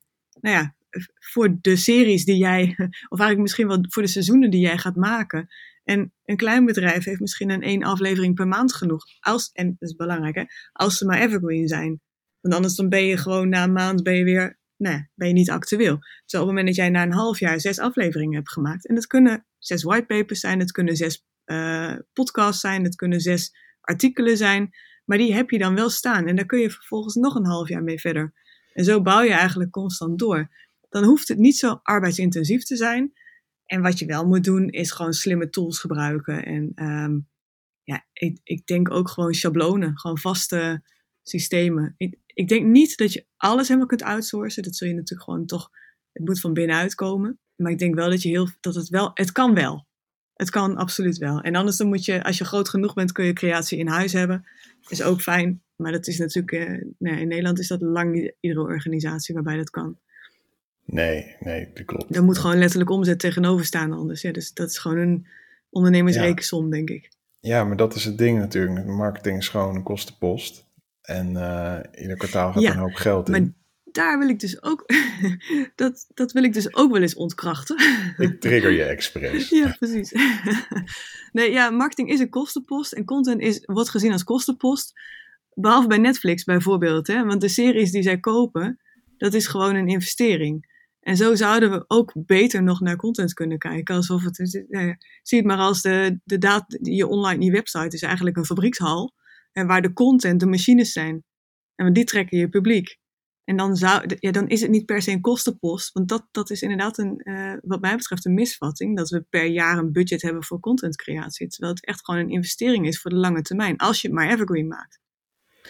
nou 0.42 0.56
ja, 0.56 0.76
voor 1.20 1.58
de 1.62 1.76
series 1.76 2.26
die 2.26 2.38
jij, 2.38 2.64
of 3.10 3.20
eigenlijk 3.20 3.40
misschien 3.40 3.68
wel 3.68 3.86
voor 3.90 4.02
de 4.02 4.10
seizoenen 4.10 4.50
die 4.50 4.62
jij 4.62 4.78
gaat 4.78 4.96
maken 4.96 5.48
en 5.90 6.14
een 6.26 6.38
klein 6.38 6.66
bedrijf 6.66 7.04
heeft 7.04 7.20
misschien 7.20 7.50
een 7.50 7.62
één 7.62 7.84
aflevering 7.84 8.36
per 8.36 8.48
maand 8.48 8.74
genoeg. 8.74 9.04
Als, 9.20 9.50
en 9.52 9.76
dat 9.80 9.90
is 9.90 9.96
belangrijk, 9.96 10.36
hè, 10.36 10.44
als 10.72 10.98
ze 10.98 11.06
maar 11.06 11.20
evergreen 11.20 11.68
zijn. 11.68 12.02
Want 12.42 12.56
anders 12.56 12.76
dan 12.76 12.90
ben 12.90 13.06
je 13.06 13.18
gewoon 13.18 13.50
na 13.50 13.64
een 13.64 13.72
maand 13.72 14.04
ben 14.04 14.16
je 14.16 14.24
weer, 14.24 14.60
nee, 14.78 15.10
ben 15.16 15.28
je 15.28 15.34
niet 15.34 15.50
actueel. 15.50 15.98
Dus 16.00 16.34
op 16.34 16.40
het 16.40 16.46
moment 16.46 16.66
dat 16.68 16.76
jij 16.76 16.90
na 16.90 17.04
een 17.04 17.12
half 17.14 17.40
jaar 17.40 17.60
zes 17.60 17.80
afleveringen 17.80 18.36
hebt 18.36 18.52
gemaakt. 18.52 18.88
En 18.88 18.96
dat 18.96 19.08
kunnen 19.08 19.46
zes 19.58 19.84
whitepapers 19.84 20.40
zijn, 20.40 20.60
het 20.60 20.72
kunnen 20.72 20.96
zes 20.96 21.26
uh, 21.46 21.94
podcasts 22.14 22.62
zijn, 22.62 22.84
het 22.84 22.96
kunnen 22.96 23.20
zes 23.20 23.56
artikelen 23.82 24.38
zijn. 24.38 24.70
Maar 25.06 25.18
die 25.18 25.34
heb 25.34 25.50
je 25.50 25.58
dan 25.58 25.76
wel 25.76 25.90
staan. 25.90 26.28
En 26.28 26.36
daar 26.36 26.46
kun 26.46 26.60
je 26.60 26.70
vervolgens 26.70 27.16
nog 27.16 27.36
een 27.36 27.46
half 27.46 27.70
jaar 27.70 27.84
mee 27.84 28.00
verder. 28.00 28.34
En 28.74 28.84
zo 28.84 29.02
bouw 29.02 29.22
je 29.22 29.34
eigenlijk 29.34 29.72
constant 29.72 30.20
door. 30.20 30.50
Dan 30.90 31.04
hoeft 31.04 31.28
het 31.28 31.38
niet 31.38 31.58
zo 31.58 31.80
arbeidsintensief 31.84 32.64
te 32.64 32.76
zijn. 32.76 33.14
En 33.70 33.82
wat 33.82 34.00
je 34.00 34.06
wel 34.06 34.28
moet 34.28 34.44
doen, 34.44 34.70
is 34.70 34.92
gewoon 34.92 35.14
slimme 35.14 35.50
tools 35.50 35.80
gebruiken. 35.80 36.46
En 36.46 36.72
um, 36.76 37.28
ja, 37.84 38.06
ik, 38.14 38.40
ik 38.44 38.66
denk 38.66 38.92
ook 38.92 39.10
gewoon 39.10 39.34
schablonen, 39.34 39.98
gewoon 39.98 40.18
vaste 40.18 40.84
systemen. 41.24 41.94
Ik, 41.98 42.18
ik 42.26 42.48
denk 42.48 42.66
niet 42.66 42.98
dat 42.98 43.14
je 43.14 43.26
alles 43.38 43.68
helemaal 43.68 43.88
kunt 43.88 44.04
outsourcen. 44.04 44.64
Dat 44.64 44.76
zul 44.76 44.88
je 44.88 44.94
natuurlijk 44.94 45.30
gewoon 45.30 45.46
toch, 45.46 45.70
het 46.12 46.26
moet 46.26 46.40
van 46.40 46.54
binnenuit 46.54 46.96
komen. 46.96 47.40
Maar 47.56 47.72
ik 47.72 47.80
denk 47.80 47.96
wel 47.96 48.10
dat 48.10 48.22
je 48.22 48.30
heel, 48.30 48.48
dat 48.60 48.76
het 48.76 48.90
wel, 48.90 49.12
het 49.14 49.32
kan 49.32 49.54
wel. 49.54 49.88
Het 50.34 50.50
kan 50.50 50.76
absoluut 50.76 51.18
wel. 51.18 51.42
En 51.42 51.56
anders 51.56 51.78
dan 51.78 51.88
moet 51.88 52.06
je, 52.06 52.24
als 52.24 52.38
je 52.38 52.46
groot 52.46 52.70
genoeg 52.70 52.94
bent, 52.94 53.12
kun 53.12 53.26
je 53.26 53.34
creatie 53.34 53.78
in 53.78 53.88
huis 53.88 54.14
hebben. 54.14 54.46
Is 54.88 55.02
ook 55.02 55.22
fijn. 55.22 55.64
Maar 55.76 55.92
dat 55.92 56.08
is 56.08 56.18
natuurlijk, 56.18 56.52
eh, 56.52 57.20
in 57.20 57.28
Nederland 57.28 57.60
is 57.60 57.68
dat 57.68 57.82
lang 57.82 58.12
niet 58.12 58.34
iedere 58.40 58.62
organisatie 58.62 59.34
waarbij 59.34 59.58
dat 59.58 59.70
kan. 59.70 60.00
Nee, 60.92 61.36
nee, 61.40 61.70
dat 61.74 61.86
klopt. 61.86 62.16
Er 62.16 62.24
moet 62.24 62.38
gewoon 62.38 62.58
letterlijk 62.58 62.90
omzet 62.90 63.20
tegenover 63.20 63.66
staan 63.66 63.94
anders. 63.94 64.22
Ja, 64.22 64.32
dus 64.32 64.54
dat 64.54 64.70
is 64.70 64.78
gewoon 64.78 64.98
een 64.98 65.28
ondernemersrekensom, 65.70 66.64
ja. 66.64 66.70
denk 66.70 66.90
ik. 66.90 67.12
Ja, 67.40 67.64
maar 67.64 67.78
dat 67.78 67.96
is 67.96 68.06
het 68.06 68.18
ding 68.18 68.40
natuurlijk. 68.40 68.86
Marketing 68.86 69.38
is 69.38 69.48
gewoon 69.48 69.76
een 69.76 69.84
kostenpost. 69.84 70.68
En 71.02 71.32
uh, 71.32 71.78
ieder 72.02 72.18
kwartaal 72.18 72.52
gaat 72.52 72.62
ja, 72.62 72.70
er 72.70 72.76
een 72.76 72.82
hoop 72.82 72.96
geld 72.96 73.30
in. 73.30 73.32
Maar 73.32 73.52
daar 73.92 74.20
wil 74.20 74.30
ik 74.30 74.40
dus 74.40 74.64
ook, 74.64 74.86
dat, 75.76 76.08
dat 76.14 76.32
wil 76.32 76.44
ik 76.44 76.54
dus 76.54 76.76
ook 76.76 76.92
wel 76.92 77.02
eens 77.02 77.16
ontkrachten. 77.16 77.78
Ik 78.18 78.42
trigger 78.42 78.72
je 78.72 78.84
expres. 78.84 79.50
ja, 79.50 79.76
precies. 79.80 80.12
nee, 81.32 81.52
ja, 81.52 81.70
marketing 81.70 82.10
is 82.10 82.20
een 82.20 82.30
kostenpost 82.30 82.94
en 82.94 83.06
content 83.06 83.42
is, 83.42 83.62
wordt 83.66 83.90
gezien 83.90 84.12
als 84.12 84.24
kostenpost. 84.24 84.94
Behalve 85.54 85.88
bij 85.88 85.98
Netflix 85.98 86.44
bijvoorbeeld. 86.44 87.08
Hè? 87.08 87.26
Want 87.26 87.42
de 87.42 87.48
series 87.48 87.92
die 87.92 88.04
zij 88.04 88.20
kopen, 88.20 88.80
dat 89.18 89.34
is 89.34 89.48
gewoon 89.48 89.76
een 89.76 89.88
investering. 89.88 90.78
En 91.00 91.18
zo 91.18 91.36
zouden 91.36 91.72
we 91.72 91.84
ook 91.88 92.14
beter 92.16 92.64
nog 92.64 92.80
naar 92.80 92.96
content 92.96 93.34
kunnen 93.34 93.58
kijken. 93.58 93.96
Alsof 93.96 94.24
het, 94.24 94.66
nou 94.68 94.96
zie 95.24 95.38
het 95.38 95.48
maar 95.48 95.58
als 95.58 95.82
de, 95.82 96.20
de 96.24 96.38
data, 96.38 96.78
je 96.82 97.08
online, 97.08 97.46
je 97.46 97.52
website 97.52 97.96
is 97.96 98.02
eigenlijk 98.02 98.38
een 98.38 98.46
fabriekshal. 98.46 99.14
En 99.52 99.68
waar 99.68 99.82
de 99.82 99.94
content, 99.94 100.40
de 100.40 100.46
machines 100.46 100.92
zijn. 100.92 101.24
En 101.76 101.94
die 101.94 102.04
trekken 102.04 102.38
je 102.38 102.50
publiek. 102.50 102.98
En 103.44 103.58
dan, 103.58 103.76
zou, 103.76 104.16
ja, 104.20 104.32
dan 104.32 104.48
is 104.48 104.62
het 104.62 104.70
niet 104.70 104.86
per 104.86 105.02
se 105.02 105.12
een 105.12 105.22
kostenpost. 105.22 105.92
Want 105.92 106.10
dat, 106.10 106.28
dat 106.32 106.50
is 106.50 106.62
inderdaad 106.62 106.98
een, 106.98 107.22
uh, 107.24 107.54
wat 107.62 107.82
mij 107.82 107.96
betreft 107.96 108.26
een 108.26 108.34
misvatting. 108.34 108.98
Dat 108.98 109.10
we 109.10 109.26
per 109.30 109.46
jaar 109.46 109.78
een 109.78 109.92
budget 109.92 110.22
hebben 110.22 110.44
voor 110.44 110.60
contentcreatie. 110.60 111.48
Terwijl 111.48 111.74
het 111.74 111.86
echt 111.86 112.06
gewoon 112.06 112.20
een 112.20 112.30
investering 112.30 112.88
is 112.88 113.02
voor 113.02 113.12
de 113.12 113.18
lange 113.18 113.42
termijn. 113.42 113.78
Als 113.78 114.02
je 114.02 114.08
het 114.08 114.18
maar 114.18 114.30
evergreen 114.30 114.68
maakt. 114.68 115.00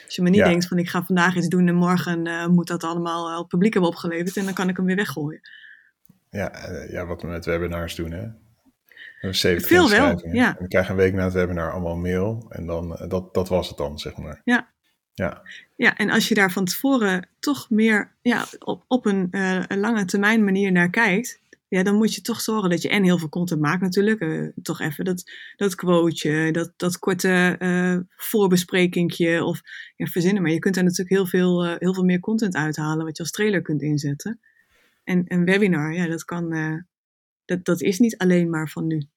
Als 0.05 0.15
je 0.15 0.21
me 0.21 0.29
niet 0.29 0.43
denkt 0.43 0.67
van 0.67 0.77
ik 0.77 0.89
ga 0.89 1.03
vandaag 1.03 1.35
iets 1.35 1.47
doen 1.47 1.67
en 1.67 1.75
morgen 1.75 2.25
uh, 2.25 2.47
moet 2.47 2.67
dat 2.67 2.83
allemaal 2.83 3.31
al 3.31 3.45
publiek 3.45 3.73
hebben 3.73 3.91
opgeleverd 3.91 4.37
en 4.37 4.45
dan 4.45 4.53
kan 4.53 4.69
ik 4.69 4.77
hem 4.77 4.85
weer 4.85 4.95
weggooien. 4.95 5.41
Ja, 6.29 6.69
uh, 6.69 6.91
ja 6.91 7.05
wat 7.05 7.21
we 7.21 7.27
met 7.27 7.45
webinars 7.45 7.95
doen 7.95 8.11
hè. 8.11 8.27
We 9.21 9.59
Veel 9.61 9.89
wel, 9.89 10.27
ja. 10.31 10.57
En 10.57 10.63
we 10.63 10.67
krijgen 10.67 10.91
een 10.91 10.97
week 10.97 11.13
na 11.13 11.23
het 11.23 11.33
webinar 11.33 11.71
allemaal 11.71 11.95
mail 11.95 12.45
en 12.49 12.65
dan, 12.65 12.91
uh, 12.91 13.09
dat, 13.09 13.33
dat 13.33 13.49
was 13.49 13.67
het 13.67 13.77
dan, 13.77 13.99
zeg 13.99 14.17
maar. 14.17 14.41
Ja. 14.43 14.67
Ja. 15.13 15.41
ja, 15.75 15.97
en 15.97 16.09
als 16.09 16.27
je 16.27 16.35
daar 16.35 16.51
van 16.51 16.65
tevoren 16.65 17.27
toch 17.39 17.69
meer 17.69 18.11
ja, 18.21 18.45
op, 18.59 18.83
op 18.87 19.05
een, 19.05 19.27
een 19.67 19.79
lange 19.79 20.05
termijn 20.05 20.43
manier 20.43 20.71
naar 20.71 20.89
kijkt, 20.89 21.39
ja, 21.69 21.83
dan 21.83 21.95
moet 21.95 22.15
je 22.15 22.21
toch 22.21 22.41
zorgen 22.41 22.69
dat 22.69 22.81
je 22.81 22.89
en 22.89 23.03
heel 23.03 23.17
veel 23.17 23.29
content 23.29 23.61
maakt 23.61 23.81
natuurlijk. 23.81 24.21
Uh, 24.21 24.49
toch 24.61 24.79
even 24.79 25.05
dat, 25.05 25.31
dat 25.55 25.75
quoteje, 25.75 26.51
dat, 26.51 26.73
dat 26.75 26.99
korte 26.99 27.55
uh, 27.59 27.97
voorbesprekingje 28.15 29.43
of 29.43 29.61
ja, 29.95 30.05
verzinnen. 30.05 30.41
Maar 30.41 30.51
je 30.51 30.59
kunt 30.59 30.77
er 30.77 30.83
natuurlijk 30.83 31.09
heel 31.09 31.25
veel, 31.25 31.65
uh, 31.65 31.75
heel 31.77 31.93
veel 31.93 32.03
meer 32.03 32.19
content 32.19 32.55
uithalen 32.55 33.05
wat 33.05 33.17
je 33.17 33.23
als 33.23 33.31
trailer 33.31 33.61
kunt 33.61 33.81
inzetten. 33.81 34.39
En 35.03 35.23
een 35.27 35.45
webinar, 35.45 35.93
ja, 35.93 36.07
dat 36.07 36.23
kan, 36.25 36.49
dat, 37.45 37.65
dat 37.65 37.81
is 37.81 37.99
niet 37.99 38.17
alleen 38.17 38.49
maar 38.49 38.69
van 38.69 38.87
nu. 38.87 39.07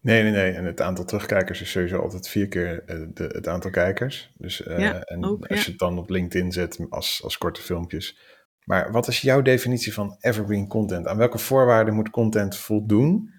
Nee, 0.00 0.22
nee, 0.22 0.32
nee. 0.32 0.52
En 0.52 0.64
het 0.64 0.80
aantal 0.80 1.04
terugkijkers 1.04 1.60
is 1.60 1.70
sowieso 1.70 1.98
altijd 1.98 2.28
vier 2.28 2.48
keer 2.48 2.82
de, 3.14 3.24
het 3.24 3.48
aantal 3.48 3.70
kijkers. 3.70 4.32
Dus 4.36 4.56
ja, 4.56 5.00
en 5.00 5.24
ook, 5.24 5.46
als 5.46 5.58
ja. 5.58 5.64
je 5.64 5.70
het 5.70 5.78
dan 5.78 5.98
op 5.98 6.10
LinkedIn 6.10 6.52
zet 6.52 6.86
als, 6.88 7.20
als 7.22 7.38
korte 7.38 7.60
filmpjes, 7.60 8.18
maar 8.64 8.92
wat 8.92 9.08
is 9.08 9.20
jouw 9.20 9.42
definitie 9.42 9.92
van 9.92 10.16
evergreen 10.20 10.68
content? 10.68 11.06
Aan 11.06 11.16
welke 11.16 11.38
voorwaarden 11.38 11.94
moet 11.94 12.10
content 12.10 12.56
voldoen 12.56 13.30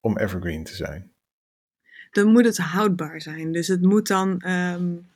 om 0.00 0.18
evergreen 0.18 0.64
te 0.64 0.74
zijn? 0.74 1.12
Dan 2.10 2.32
moet 2.32 2.44
het 2.44 2.58
houdbaar 2.58 3.20
zijn. 3.20 3.52
Dus 3.52 3.68
het 3.68 3.82
moet 3.82 4.08
dan. 4.08 4.50
Um, 4.50 5.10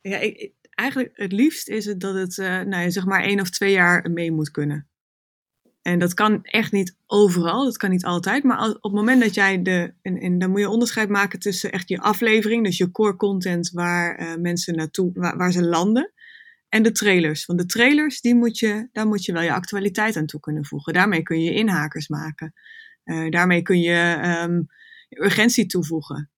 ja, 0.00 0.32
eigenlijk 0.70 1.10
het 1.14 1.32
liefst 1.32 1.68
is 1.68 1.84
het 1.84 2.00
dat 2.00 2.14
het, 2.14 2.36
uh, 2.36 2.60
nou 2.60 2.90
zeg 2.90 3.04
maar 3.04 3.22
één 3.22 3.40
of 3.40 3.50
twee 3.50 3.72
jaar 3.72 4.10
mee 4.10 4.32
moet 4.32 4.50
kunnen. 4.50 4.88
En 5.82 5.98
dat 5.98 6.14
kan 6.14 6.44
echt 6.44 6.72
niet 6.72 6.96
overal, 7.06 7.64
dat 7.64 7.76
kan 7.76 7.90
niet 7.90 8.04
altijd. 8.04 8.44
Maar 8.44 8.68
op 8.68 8.82
het 8.82 8.92
moment 8.92 9.22
dat 9.22 9.34
jij 9.34 9.62
de. 9.62 9.94
En, 10.02 10.38
dan 10.38 10.50
moet 10.50 10.60
je 10.60 10.68
onderscheid 10.68 11.08
maken 11.08 11.38
tussen 11.38 11.72
echt 11.72 11.88
je 11.88 12.00
aflevering, 12.00 12.64
dus 12.64 12.76
je 12.76 12.90
core 12.90 13.16
content 13.16 13.70
waar 13.70 14.20
uh, 14.20 14.36
mensen 14.36 14.76
naartoe, 14.76 15.10
waar, 15.14 15.52
ze 15.52 15.64
landen. 15.64 16.12
En 16.74 16.82
de 16.82 16.92
trailers. 16.92 17.46
Want 17.46 17.58
de 17.58 17.66
trailers, 17.66 18.20
die 18.20 18.34
moet 18.34 18.58
je, 18.58 18.88
daar 18.92 19.06
moet 19.06 19.24
je 19.24 19.32
wel 19.32 19.42
je 19.42 19.52
actualiteit 19.52 20.16
aan 20.16 20.26
toe 20.26 20.40
kunnen 20.40 20.64
voegen. 20.64 20.92
Daarmee 20.92 21.22
kun 21.22 21.42
je 21.42 21.54
inhakers 21.54 22.08
maken. 22.08 22.52
Uh, 23.04 23.30
daarmee 23.30 23.62
kun 23.62 23.80
je 23.80 24.20
um, 24.42 24.66
urgentie 25.08 25.66
toevoegen. 25.66 26.30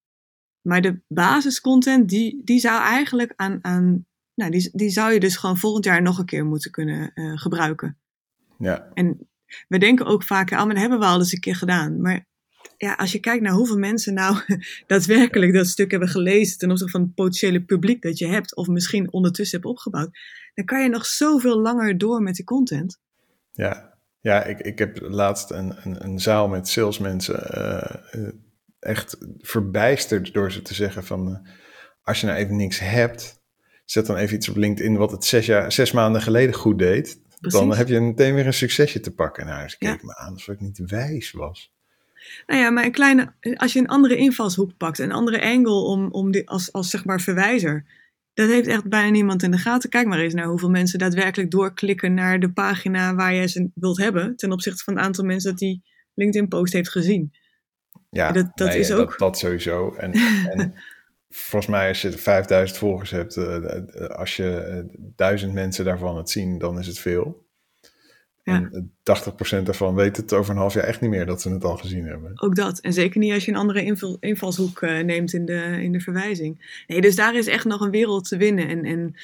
Maar 0.61 0.81
de 0.81 1.01
basiscontent, 1.07 2.09
die, 2.09 2.41
die 2.43 2.59
zou 2.59 2.81
eigenlijk 2.81 3.33
aan, 3.35 3.59
aan 3.61 4.05
nou, 4.33 4.51
die, 4.51 4.69
die 4.73 4.89
zou 4.89 5.13
je 5.13 5.19
dus 5.19 5.37
gewoon 5.37 5.57
volgend 5.57 5.85
jaar 5.85 6.01
nog 6.01 6.17
een 6.17 6.25
keer 6.25 6.45
moeten 6.45 6.71
kunnen 6.71 7.11
uh, 7.15 7.37
gebruiken. 7.37 7.97
Ja. 8.57 8.89
En 8.93 9.29
we 9.67 9.77
denken 9.77 10.05
ook 10.05 10.23
vaak, 10.23 10.51
ah, 10.51 10.57
maar 10.57 10.73
dat 10.73 10.77
hebben 10.77 10.99
we 10.99 11.05
al 11.05 11.19
eens 11.19 11.33
een 11.33 11.39
keer 11.39 11.55
gedaan. 11.55 12.01
Maar 12.01 12.25
ja, 12.77 12.93
als 12.93 13.11
je 13.11 13.19
kijkt 13.19 13.43
naar 13.43 13.53
hoeveel 13.53 13.77
mensen 13.77 14.13
nou 14.13 14.37
daadwerkelijk 14.87 15.53
dat 15.53 15.67
stuk 15.67 15.91
hebben 15.91 16.09
gelezen 16.09 16.57
ten 16.57 16.71
opzichte 16.71 16.91
van 16.91 17.01
het 17.01 17.15
potentiële 17.15 17.61
publiek 17.61 18.01
dat 18.01 18.17
je 18.17 18.27
hebt, 18.27 18.55
of 18.55 18.67
misschien 18.67 19.13
ondertussen 19.13 19.57
hebt 19.57 19.69
opgebouwd, 19.69 20.19
dan 20.53 20.65
kan 20.65 20.83
je 20.83 20.89
nog 20.89 21.05
zoveel 21.05 21.61
langer 21.61 21.97
door 21.97 22.21
met 22.21 22.35
die 22.35 22.45
content. 22.45 22.99
Ja, 23.51 23.97
ja 24.19 24.43
ik, 24.43 24.59
ik 24.59 24.79
heb 24.79 24.99
laatst 25.01 25.51
een, 25.51 25.75
een, 25.83 26.03
een 26.03 26.19
zaal 26.19 26.47
met 26.47 26.67
salesmensen 26.67 27.57
uh, 27.57 28.29
echt 28.79 29.17
verbijsterd 29.37 30.33
door 30.33 30.51
ze 30.51 30.61
te 30.61 30.73
zeggen 30.73 31.03
van... 31.03 31.29
Uh, 31.29 31.51
als 32.07 32.21
je 32.21 32.27
nou 32.27 32.39
even 32.39 32.55
niks 32.55 32.79
hebt, 32.79 33.41
zet 33.85 34.05
dan 34.05 34.15
even 34.15 34.35
iets 34.35 34.49
op 34.49 34.55
LinkedIn 34.55 34.97
wat 34.97 35.11
het 35.11 35.25
zes, 35.25 35.45
jaar, 35.45 35.71
zes 35.71 35.91
maanden 35.91 36.21
geleden 36.21 36.55
goed 36.55 36.79
deed. 36.79 37.21
Dan 37.39 37.75
heb 37.75 37.87
je 37.87 37.99
meteen 37.99 38.33
weer 38.33 38.45
een 38.45 38.53
succesje 38.53 38.99
te 38.99 39.13
pakken. 39.13 39.45
Nou, 39.45 39.69
ze 39.69 39.77
keek 39.77 40.03
me 40.03 40.15
aan 40.15 40.33
alsof 40.33 40.55
ik 40.55 40.61
niet 40.61 40.77
wijs 40.85 41.31
was. 41.31 41.73
Nou 42.47 42.61
ja, 42.61 42.69
maar 42.69 42.83
een 42.83 42.91
kleine, 42.91 43.33
als 43.55 43.73
je 43.73 43.79
een 43.79 43.87
andere 43.87 44.15
invalshoek 44.15 44.77
pakt, 44.77 44.99
een 44.99 45.11
andere 45.11 45.41
angle 45.41 45.81
om, 45.81 46.11
om 46.11 46.31
die, 46.31 46.49
als, 46.49 46.71
als 46.71 46.89
zeg 46.89 47.05
maar 47.05 47.21
verwijzer, 47.21 47.85
dat 48.33 48.49
heeft 48.49 48.67
echt 48.67 48.89
bijna 48.89 49.09
niemand 49.09 49.43
in 49.43 49.51
de 49.51 49.57
gaten. 49.57 49.89
Kijk 49.89 50.07
maar 50.07 50.19
eens 50.19 50.33
naar 50.33 50.47
hoeveel 50.47 50.69
mensen 50.69 50.99
daadwerkelijk 50.99 51.51
doorklikken 51.51 52.13
naar 52.13 52.39
de 52.39 52.51
pagina 52.51 53.15
waar 53.15 53.33
jij 53.33 53.47
ze 53.47 53.69
wilt 53.73 53.97
hebben, 53.97 54.35
ten 54.35 54.51
opzichte 54.51 54.83
van 54.83 54.95
het 54.95 55.05
aantal 55.05 55.25
mensen 55.25 55.49
dat 55.49 55.59
die 55.59 55.83
LinkedIn-post 56.13 56.73
heeft 56.73 56.89
gezien. 56.89 57.33
Ja, 58.09 58.31
dat, 58.31 58.51
dat 58.53 58.73
is 58.73 58.91
ook. 58.91 59.09
Dat, 59.09 59.19
dat 59.19 59.37
sowieso. 59.37 59.93
En, 59.93 60.11
en 60.51 60.73
volgens 61.29 61.71
mij, 61.71 61.87
als 61.87 62.01
je 62.01 62.11
5000 62.11 62.77
volgers 62.77 63.11
hebt, 63.11 63.35
uh, 63.35 63.65
als 64.07 64.35
je 64.35 64.85
duizend 64.97 65.53
mensen 65.53 65.85
daarvan 65.85 66.17
het 66.17 66.29
zien, 66.29 66.57
dan 66.57 66.79
is 66.79 66.87
het 66.87 66.99
veel. 66.99 67.46
Ja. 68.47 68.69
En 68.71 68.93
80% 69.59 69.63
daarvan 69.63 69.95
weet 69.95 70.17
het 70.17 70.33
over 70.33 70.51
een 70.51 70.59
half 70.59 70.73
jaar 70.73 70.83
echt 70.83 71.01
niet 71.01 71.09
meer 71.09 71.25
dat 71.25 71.41
ze 71.41 71.49
het 71.49 71.63
al 71.63 71.77
gezien 71.77 72.05
hebben. 72.05 72.41
Ook 72.41 72.55
dat. 72.55 72.79
En 72.79 72.93
zeker 72.93 73.19
niet 73.19 73.33
als 73.33 73.45
je 73.45 73.51
een 73.51 73.57
andere 73.57 74.17
invalshoek 74.19 74.81
uh, 74.81 74.99
neemt 74.99 75.33
in 75.33 75.45
de, 75.45 75.77
in 75.81 75.91
de 75.91 75.99
verwijzing. 75.99 76.83
Nee, 76.87 77.01
dus 77.01 77.15
daar 77.15 77.35
is 77.35 77.47
echt 77.47 77.65
nog 77.65 77.81
een 77.81 77.91
wereld 77.91 78.27
te 78.27 78.37
winnen. 78.37 78.67
En, 78.67 78.83
en 78.83 79.15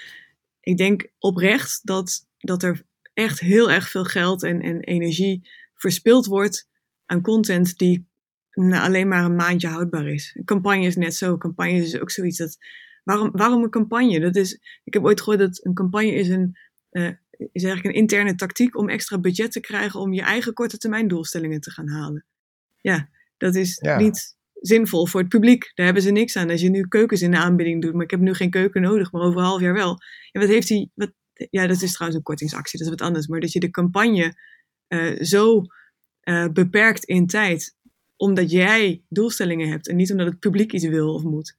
ik 0.60 0.78
denk 0.78 1.08
oprecht 1.20 1.80
dat, 1.84 2.28
dat 2.38 2.64
er 2.64 2.84
echt 3.14 3.40
heel 3.40 3.72
erg 3.72 3.90
veel 3.90 4.04
geld 4.04 4.44
en, 4.44 4.62
en 4.62 4.80
energie 4.80 5.50
verspild 5.74 6.26
wordt 6.26 6.68
aan 7.06 7.22
content 7.22 7.78
die 7.78 8.08
nou, 8.52 8.84
alleen 8.84 9.08
maar 9.08 9.26
een 9.26 9.36
maandje 9.36 9.68
houdbaar 9.68 10.08
is. 10.08 10.36
Een 10.38 10.46
campagne 10.46 10.86
is 10.86 10.96
net 10.96 11.16
zo. 11.16 11.32
Een 11.32 11.38
campagne 11.38 11.78
is 11.78 12.00
ook 12.00 12.12
zoiets 12.12 12.38
dat. 12.38 12.58
Waarom, 13.04 13.30
waarom 13.32 13.64
een 13.64 13.70
campagne? 13.70 14.20
Dat 14.20 14.36
is, 14.36 14.60
ik 14.84 14.94
heb 14.94 15.04
ooit 15.04 15.22
gehoord 15.22 15.40
dat 15.40 15.66
een 15.66 15.74
campagne 15.74 16.14
is 16.14 16.30
een, 16.30 16.58
uh, 16.92 17.10
is 17.38 17.64
eigenlijk 17.64 17.86
een 17.86 18.02
interne 18.02 18.36
tactiek 18.36 18.78
om 18.78 18.90
extra 18.90 19.20
budget 19.20 19.52
te 19.52 19.60
krijgen 19.60 20.00
om 20.00 20.14
je 20.14 20.22
eigen 20.22 20.54
korte 20.54 20.78
termijn 20.78 21.08
doelstellingen 21.08 21.62
te 21.62 21.72
gaan 21.72 21.88
halen. 21.88 22.26
Ja, 22.78 23.10
dat 23.38 23.56
is 23.56 23.80
niet 23.98 24.36
zinvol 24.54 25.08
voor 25.08 25.20
het 25.20 25.30
publiek. 25.30 25.72
Daar 25.76 25.86
hebben 25.86 26.04
ze 26.04 26.12
niks 26.12 26.36
aan. 26.36 26.50
Als 26.50 26.62
je 26.62 26.70
nu 26.70 26.88
keukens 26.88 27.22
in 27.22 27.32
de 27.32 27.38
aanbieding 27.38 27.82
doet, 27.82 27.94
maar 27.94 28.04
ik 28.04 28.12
heb 28.12 28.20
nu 28.20 28.34
geen 28.34 28.50
keuken 28.50 28.82
nodig, 28.82 29.12
maar 29.12 29.22
over 29.22 29.40
een 29.40 29.46
half 29.46 29.62
jaar 29.62 29.74
wel. 29.74 29.98
Ja, 30.32 30.40
wat 30.40 30.50
heeft 30.50 30.70
hij? 30.70 30.90
Wat, 30.94 31.12
ja, 31.34 31.68
dat 31.68 31.82
is 31.82 31.92
trouwens 31.92 32.18
een 32.18 32.26
kortingsactie, 32.26 32.80
dat 32.80 32.88
is 32.88 32.94
wat 32.94 33.08
anders. 33.08 33.28
Maar 33.28 33.40
dat 33.40 33.52
je 33.52 33.60
de 33.60 33.70
campagne 33.70 34.34
uh, 34.88 35.22
zo 35.22 35.62
uh, 36.24 36.48
beperkt 36.48 37.04
in 37.04 37.28
tijd, 37.28 37.76
omdat 38.16 38.52
jij 38.52 39.04
doelstellingen 39.10 39.70
hebt 39.70 39.88
en 39.88 39.96
niet 39.96 40.12
omdat 40.12 40.28
het 40.28 40.40
publiek 40.40 40.74
iets 40.74 40.88
wil 40.88 41.14
of 41.14 41.24
moet. 41.24 41.58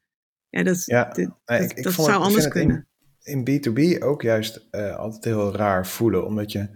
Ja, 0.48 0.62
dat, 0.62 0.84
ja, 0.84 1.04
dat, 1.04 1.60
ik, 1.60 1.82
dat 1.82 1.92
zou 1.92 2.22
anders 2.22 2.48
kunnen 2.48 2.88
in 3.24 3.40
B2B 3.50 4.02
ook 4.02 4.22
juist 4.22 4.68
uh, 4.70 4.96
altijd 4.96 5.24
heel 5.24 5.54
raar 5.56 5.86
voelen, 5.86 6.26
omdat 6.26 6.52
je, 6.52 6.68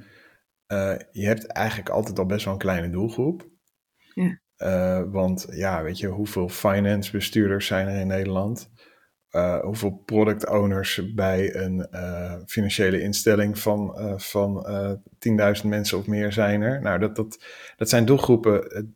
uh, 0.72 0.96
je 1.10 1.26
hebt 1.26 1.46
eigenlijk 1.46 1.88
altijd 1.88 2.18
al 2.18 2.26
best 2.26 2.44
wel 2.44 2.54
een 2.54 2.60
kleine 2.60 2.90
doelgroep. 2.90 3.48
Ja. 4.14 4.40
Uh, 4.58 5.02
want 5.12 5.46
ja, 5.50 5.82
weet 5.82 5.98
je, 5.98 6.06
hoeveel 6.06 6.48
finance 6.48 7.10
bestuurders 7.10 7.66
zijn 7.66 7.88
er 7.88 8.00
in 8.00 8.06
Nederland? 8.06 8.70
hoeveel 9.62 10.02
product 10.04 10.48
owners 10.48 11.14
bij 11.14 11.54
een 11.54 11.86
financiële 12.46 13.00
instelling 13.00 13.58
van, 13.58 13.94
van 14.20 14.66
10.000 15.60 15.66
mensen 15.66 15.98
of 15.98 16.06
meer 16.06 16.32
zijn 16.32 16.62
er? 16.62 16.82
Nou, 16.82 16.98
dat, 16.98 17.16
dat, 17.16 17.44
dat 17.76 17.88
zijn 17.88 18.04
doelgroepen 18.04 18.86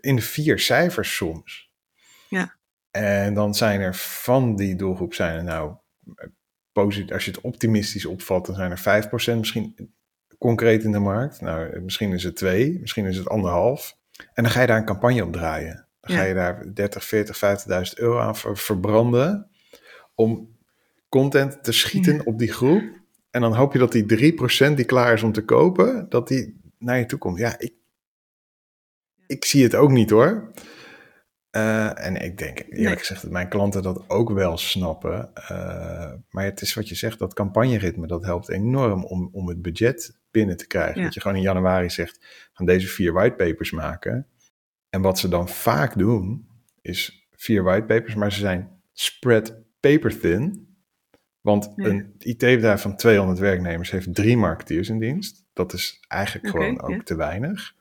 in 0.00 0.16
de 0.16 0.22
vier 0.22 0.58
cijfers 0.58 1.16
soms. 1.16 1.72
Ja. 2.28 2.56
En 2.90 3.34
dan 3.34 3.54
zijn 3.54 3.80
er 3.80 3.94
van 3.94 4.56
die 4.56 4.76
doelgroep 4.76 5.14
zijn 5.14 5.36
er 5.36 5.44
nou 5.44 5.76
als 6.76 7.24
je 7.24 7.30
het 7.30 7.40
optimistisch 7.40 8.06
opvat, 8.06 8.46
dan 8.46 8.54
zijn 8.54 8.70
er 8.70 9.04
5% 9.34 9.38
misschien 9.38 9.94
concreet 10.38 10.84
in 10.84 10.92
de 10.92 10.98
markt. 10.98 11.40
Nou, 11.40 11.80
misschien 11.80 12.12
is 12.12 12.22
het 12.22 12.36
2, 12.36 12.78
misschien 12.80 13.06
is 13.06 13.16
het 13.16 13.28
anderhalf. 13.28 13.96
En 14.32 14.42
dan 14.42 14.52
ga 14.52 14.60
je 14.60 14.66
daar 14.66 14.78
een 14.78 14.84
campagne 14.84 15.24
op 15.24 15.32
draaien. 15.32 15.86
Dan 16.00 16.16
ga 16.16 16.22
je 16.22 16.34
daar 16.34 16.74
30, 16.74 17.04
40, 17.04 17.40
50.000 17.94 17.94
euro 17.94 18.18
aan 18.18 18.36
verbranden 18.36 19.50
om 20.14 20.56
content 21.08 21.64
te 21.64 21.72
schieten 21.72 22.26
op 22.26 22.38
die 22.38 22.52
groep. 22.52 22.82
En 23.30 23.40
dan 23.40 23.54
hoop 23.54 23.72
je 23.72 23.78
dat 23.78 23.92
die 23.92 24.34
3% 24.70 24.74
die 24.74 24.84
klaar 24.84 25.12
is 25.12 25.22
om 25.22 25.32
te 25.32 25.44
kopen, 25.44 26.08
dat 26.08 26.28
die 26.28 26.60
naar 26.78 26.98
je 26.98 27.06
toe 27.06 27.18
komt. 27.18 27.38
Ja, 27.38 27.58
ik, 27.58 27.72
ik 29.26 29.44
zie 29.44 29.62
het 29.62 29.74
ook 29.74 29.90
niet 29.90 30.10
hoor. 30.10 30.50
Uh, 31.56 32.06
en 32.06 32.16
ik 32.16 32.38
denk 32.38 32.58
eerlijk 32.58 32.78
nee. 32.78 32.96
gezegd 32.96 33.22
dat 33.22 33.30
mijn 33.30 33.48
klanten 33.48 33.82
dat 33.82 34.08
ook 34.08 34.30
wel 34.30 34.56
snappen. 34.56 35.30
Uh, 35.50 36.12
maar 36.30 36.44
het 36.44 36.60
is 36.60 36.74
wat 36.74 36.88
je 36.88 36.94
zegt, 36.94 37.18
dat 37.18 37.34
campagneritme, 37.34 38.06
dat 38.06 38.24
helpt 38.24 38.48
enorm 38.48 39.04
om, 39.04 39.28
om 39.32 39.48
het 39.48 39.62
budget 39.62 40.18
binnen 40.30 40.56
te 40.56 40.66
krijgen. 40.66 40.96
Ja. 40.96 41.02
Dat 41.04 41.14
je 41.14 41.20
gewoon 41.20 41.36
in 41.36 41.42
januari 41.42 41.90
zegt, 41.90 42.48
gaan 42.52 42.66
deze 42.66 42.86
vier 42.86 43.12
whitepapers 43.12 43.70
maken. 43.70 44.26
En 44.90 45.00
wat 45.00 45.18
ze 45.18 45.28
dan 45.28 45.48
vaak 45.48 45.98
doen, 45.98 46.48
is 46.82 47.28
vier 47.30 47.62
whitepapers, 47.62 48.14
maar 48.14 48.32
ze 48.32 48.40
zijn 48.40 48.70
spread 48.92 49.54
paper 49.80 50.20
thin. 50.20 50.76
Want 51.40 51.72
ja. 51.76 51.84
een 51.84 52.14
IT-bedrijf 52.18 52.80
van 52.80 52.96
200 52.96 53.38
werknemers 53.38 53.90
heeft 53.90 54.14
drie 54.14 54.36
marketeers 54.36 54.88
in 54.88 54.98
dienst. 54.98 55.44
Dat 55.52 55.72
is 55.72 56.00
eigenlijk 56.08 56.46
okay, 56.54 56.66
gewoon 56.66 56.80
ook 56.80 56.90
ja. 56.90 57.02
te 57.02 57.16
weinig. 57.16 57.74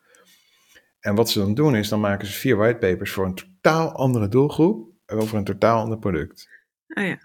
En 0.99 1.15
wat 1.15 1.29
ze 1.29 1.39
dan 1.39 1.53
doen 1.53 1.75
is, 1.75 1.89
dan 1.89 1.99
maken 1.99 2.27
ze 2.27 2.33
vier 2.33 2.55
whitepapers 2.55 3.11
voor 3.11 3.25
een 3.25 3.54
totaal 3.65 3.91
andere 3.91 4.27
doelgroep 4.27 4.89
over 5.07 5.37
een 5.37 5.43
totaal 5.43 5.81
ander 5.81 5.99
product. 5.99 6.49
Oh 6.87 7.03
ja. 7.03 7.17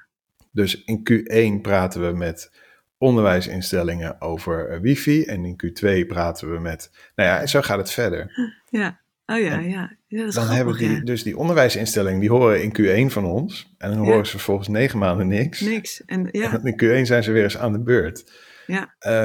Dus 0.53 0.85
in 0.85 0.99
Q1 1.11 1.61
praten 1.63 2.07
we 2.07 2.17
met 2.17 2.53
onderwijsinstellingen 2.99 4.21
over 4.21 4.73
uh, 4.75 4.81
wifi 4.81 5.25
en 5.25 5.45
in 5.45 5.61
Q2 5.65 6.07
praten 6.07 6.53
we 6.53 6.59
met, 6.59 6.91
nou 7.15 7.29
ja, 7.29 7.47
zo 7.47 7.61
gaat 7.61 7.79
het 7.79 7.91
verder. 7.91 8.31
Ja, 8.71 9.01
oh 9.27 9.39
ja, 9.39 9.59
ja. 9.59 9.97
dan 10.09 10.31
grappig, 10.31 10.55
hebben 10.57 10.77
die, 10.77 10.91
ja. 10.91 11.01
dus 11.01 11.23
die 11.23 11.37
onderwijsinstellingen, 11.37 12.21
die 12.21 12.31
horen 12.31 12.63
in 12.63 13.09
Q1 13.09 13.13
van 13.13 13.25
ons 13.25 13.75
en 13.79 13.91
dan 13.91 13.99
horen 13.99 14.25
ze 14.27 14.31
vervolgens 14.31 14.69
negen 14.69 14.99
maanden 14.99 15.29
niks. 15.29 15.61
Niks. 15.61 16.05
En, 16.05 16.29
ja. 16.33 16.53
en 16.53 16.65
in 16.65 17.03
Q1 17.03 17.07
zijn 17.07 17.23
ze 17.23 17.33
weer 17.33 17.43
eens 17.43 17.59
aan 17.59 17.73
de 17.73 17.83
beurt. 17.83 18.33
Ja. 18.67 18.95
Uh, 19.07 19.25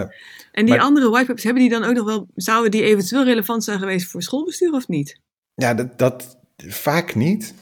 en 0.51 0.65
die 0.65 0.67
maar, 0.75 0.79
andere 0.79 1.09
whitepapers, 1.09 1.43
hebben 1.43 1.61
die 1.61 1.71
dan 1.71 1.83
ook 1.83 1.95
nog 1.95 2.05
wel, 2.05 2.27
zouden 2.35 2.71
die 2.71 2.83
eventueel 2.83 3.23
relevant 3.23 3.63
zijn 3.63 3.79
geweest 3.79 4.11
voor 4.11 4.21
schoolbestuur 4.21 4.73
of 4.73 4.87
niet? 4.87 5.19
Ja, 5.55 5.73
dat, 5.73 5.97
dat 5.97 6.44
vaak 6.57 7.15
niet. 7.15 7.53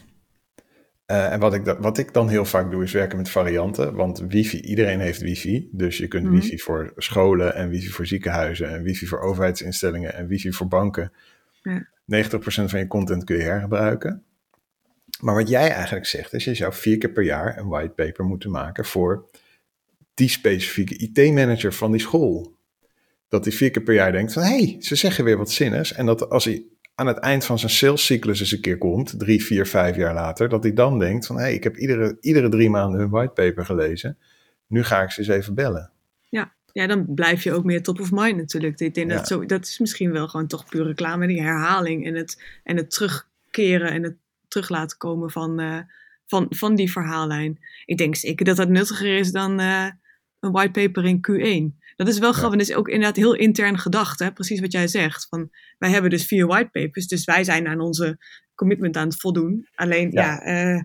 Uh, 1.07 1.31
en 1.31 1.39
wat 1.39 1.53
ik, 1.53 1.75
wat 1.79 1.97
ik 1.97 2.13
dan 2.13 2.29
heel 2.29 2.45
vaak 2.45 2.71
doe, 2.71 2.83
is 2.83 2.91
werken 2.91 3.17
met 3.17 3.29
varianten. 3.29 3.93
Want 3.93 4.19
wifi, 4.19 4.61
iedereen 4.61 4.99
heeft 4.99 5.21
wifi. 5.21 5.69
Dus 5.71 5.97
je 5.97 6.07
kunt 6.07 6.23
mm 6.23 6.29
-hmm. 6.29 6.39
wifi 6.39 6.59
voor 6.59 6.93
scholen 6.95 7.55
en 7.55 7.69
wifi 7.69 7.89
voor 7.89 8.05
ziekenhuizen 8.05 8.69
en 8.69 8.83
wifi 8.83 9.07
voor 9.07 9.19
overheidsinstellingen 9.19 10.13
en 10.13 10.27
wifi 10.27 10.53
voor 10.53 10.67
banken. 10.67 11.11
Ja. 11.61 11.87
90% 12.25 12.35
van 12.45 12.79
je 12.79 12.87
content 12.87 13.23
kun 13.23 13.37
je 13.37 13.43
hergebruiken. 13.43 14.23
Maar 15.19 15.35
wat 15.35 15.49
jij 15.49 15.71
eigenlijk 15.71 16.05
zegt, 16.05 16.33
is 16.33 16.43
je 16.43 16.53
zou 16.53 16.73
vier 16.73 16.97
keer 16.97 17.11
per 17.11 17.23
jaar 17.23 17.57
een 17.57 17.67
whitepaper 17.67 18.25
moeten 18.25 18.51
maken 18.51 18.85
voor 18.85 19.29
die 20.13 20.29
specifieke 20.29 20.97
IT-manager 20.97 21.73
van 21.73 21.91
die 21.91 22.01
school. 22.01 22.55
Dat 23.27 23.45
hij 23.45 23.53
vier 23.53 23.71
keer 23.71 23.83
per 23.83 23.93
jaar 23.93 24.11
denkt 24.11 24.33
van, 24.33 24.43
hé, 24.43 24.57
hey, 24.57 24.75
ze 24.79 24.95
zeggen 24.95 25.23
weer 25.23 25.37
wat 25.37 25.51
zinnigs. 25.51 25.93
En 25.93 26.05
dat 26.05 26.29
als 26.29 26.45
hij 26.45 26.63
aan 27.03 27.13
het 27.13 27.23
eind 27.23 27.45
van 27.45 27.59
zijn 27.59 27.71
salescyclus 27.71 28.39
eens 28.39 28.51
een 28.51 28.61
keer 28.61 28.77
komt, 28.77 29.19
drie, 29.19 29.43
vier, 29.43 29.65
vijf 29.65 29.95
jaar 29.95 30.13
later, 30.13 30.49
dat 30.49 30.63
hij 30.63 30.73
dan 30.73 30.99
denkt 30.99 31.25
van, 31.25 31.35
hé, 31.35 31.41
hey, 31.41 31.53
ik 31.53 31.63
heb 31.63 31.77
iedere, 31.77 32.17
iedere 32.21 32.49
drie 32.49 32.69
maanden 32.69 32.99
hun 32.99 33.09
whitepaper 33.09 33.65
gelezen. 33.65 34.17
Nu 34.67 34.83
ga 34.83 35.01
ik 35.01 35.11
ze 35.11 35.19
eens 35.19 35.29
even 35.29 35.53
bellen. 35.53 35.91
Ja, 36.29 36.53
ja, 36.71 36.87
dan 36.87 37.05
blijf 37.13 37.43
je 37.43 37.53
ook 37.53 37.63
meer 37.63 37.83
top 37.83 37.99
of 37.99 38.11
mind 38.11 38.37
natuurlijk. 38.37 38.79
Ik 38.79 38.93
denk 38.93 39.11
ja. 39.11 39.17
dat, 39.17 39.27
zo, 39.27 39.45
dat 39.45 39.65
is 39.65 39.79
misschien 39.79 40.11
wel 40.11 40.27
gewoon 40.27 40.47
toch 40.47 40.65
puur 40.69 40.85
reclame, 40.85 41.27
die 41.27 41.41
herhaling 41.41 42.05
en 42.05 42.15
het, 42.15 42.43
en 42.63 42.77
het 42.77 42.91
terugkeren 42.91 43.91
en 43.91 44.03
het 44.03 44.15
terug 44.47 44.69
laten 44.69 44.97
komen 44.97 45.31
van, 45.31 45.61
uh, 45.61 45.77
van, 46.27 46.45
van 46.49 46.75
die 46.75 46.91
verhaallijn. 46.91 47.59
Ik 47.85 47.97
denk 47.97 48.15
zeker 48.15 48.45
dat 48.45 48.57
dat 48.57 48.69
nuttiger 48.69 49.17
is 49.17 49.31
dan 49.31 49.61
uh, 49.61 49.87
een 50.43 50.51
whitepaper 50.51 51.05
in 51.05 51.17
Q1. 51.17 51.81
Dat 51.95 52.07
is 52.07 52.19
wel 52.19 52.31
ja. 52.31 52.37
grappig. 52.37 52.59
Dat 52.59 52.69
is 52.69 52.75
ook 52.75 52.87
inderdaad 52.87 53.15
heel 53.15 53.35
intern 53.35 53.77
gedacht. 53.77 54.19
Hè? 54.19 54.31
Precies 54.31 54.59
wat 54.59 54.71
jij 54.71 54.87
zegt. 54.87 55.27
Van, 55.29 55.49
wij 55.77 55.89
hebben 55.89 56.09
dus 56.09 56.25
vier 56.25 56.47
whitepapers. 56.47 57.07
Dus 57.07 57.25
wij 57.25 57.43
zijn 57.43 57.67
aan 57.67 57.79
onze 57.79 58.17
commitment 58.55 58.97
aan 58.97 59.07
het 59.07 59.19
voldoen. 59.19 59.67
Alleen 59.75 60.11
ja, 60.11 60.41
ja 60.45 60.73
uh, 60.73 60.81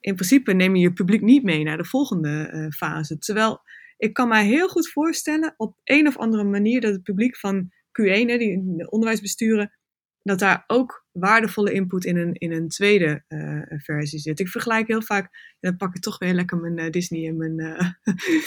in 0.00 0.14
principe 0.14 0.52
neem 0.52 0.76
je 0.76 0.82
je 0.82 0.92
publiek 0.92 1.20
niet 1.20 1.42
mee 1.42 1.64
naar 1.64 1.76
de 1.76 1.84
volgende 1.84 2.50
uh, 2.52 2.68
fase. 2.68 3.18
Terwijl 3.18 3.60
ik 3.96 4.12
kan 4.12 4.28
mij 4.28 4.46
heel 4.46 4.68
goed 4.68 4.90
voorstellen 4.90 5.54
op 5.56 5.80
een 5.84 6.06
of 6.06 6.18
andere 6.18 6.44
manier 6.44 6.80
dat 6.80 6.92
het 6.92 7.02
publiek 7.02 7.36
van 7.36 7.72
Q1, 7.72 8.26
hè, 8.26 8.38
die 8.38 8.90
onderwijsbesturen, 8.90 9.78
dat 10.22 10.38
daar 10.38 10.64
ook 10.66 10.99
waardevolle 11.20 11.72
input 11.72 12.04
in 12.04 12.16
een, 12.16 12.34
in 12.34 12.52
een 12.52 12.68
tweede 12.68 13.24
uh, 13.28 13.62
versie 13.66 14.18
zit. 14.18 14.40
Ik 14.40 14.48
vergelijk 14.48 14.86
heel 14.86 15.02
vaak, 15.02 15.24
en 15.24 15.70
dan 15.70 15.76
pak 15.76 15.94
ik 15.94 16.02
toch 16.02 16.18
weer 16.18 16.34
lekker 16.34 16.58
mijn 16.58 16.78
uh, 16.78 16.90
Disney 16.90 17.28
en 17.28 17.36
mijn, 17.36 17.58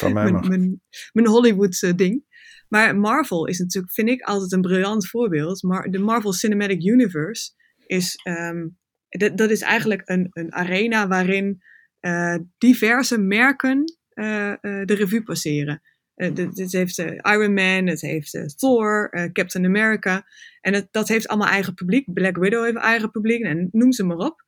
uh, 0.04 0.14
mijn, 0.14 0.48
mijn, 0.48 0.82
mijn, 1.12 1.28
Hollywood 1.28 1.94
ding. 1.96 2.24
Maar 2.68 2.98
Marvel 2.98 3.48
is 3.48 3.60
natuurlijk, 3.60 3.94
vind 3.94 4.10
ik, 4.10 4.22
altijd 4.22 4.52
een 4.52 4.62
briljant 4.62 5.08
voorbeeld. 5.08 5.64
Maar 5.64 5.92
de 5.92 6.00
Marvel 6.00 6.34
Cinematic 6.34 6.84
Universe 6.84 7.52
is, 7.86 8.16
ehm, 8.24 8.68
dat, 9.10 9.38
dat 9.38 9.50
is 9.50 9.62
eigenlijk 9.62 10.02
een, 10.06 10.30
een 10.32 10.54
arena 10.54 11.08
waarin 11.08 11.62
diverse 12.58 13.18
merken 13.18 13.84
de 14.16 14.86
revue 14.86 15.24
passeren. 15.24 15.82
Het 16.16 16.72
heeft 16.72 16.98
Iron 17.22 17.54
Man, 17.54 17.88
het 17.88 18.02
heeft 18.02 18.60
Thor, 18.60 19.10
Captain 19.32 19.66
America. 19.66 20.26
En 20.62 20.74
het, 20.74 20.88
dat 20.92 21.08
heeft 21.08 21.28
allemaal 21.28 21.48
eigen 21.48 21.74
publiek. 21.74 22.14
Black 22.14 22.38
Widow 22.38 22.64
heeft 22.64 22.78
eigen 22.78 23.12
publiek 23.12 23.44
en 23.44 23.70
noem 23.72 23.92
ze 23.92 24.04
maar 24.04 24.18
op. 24.18 24.44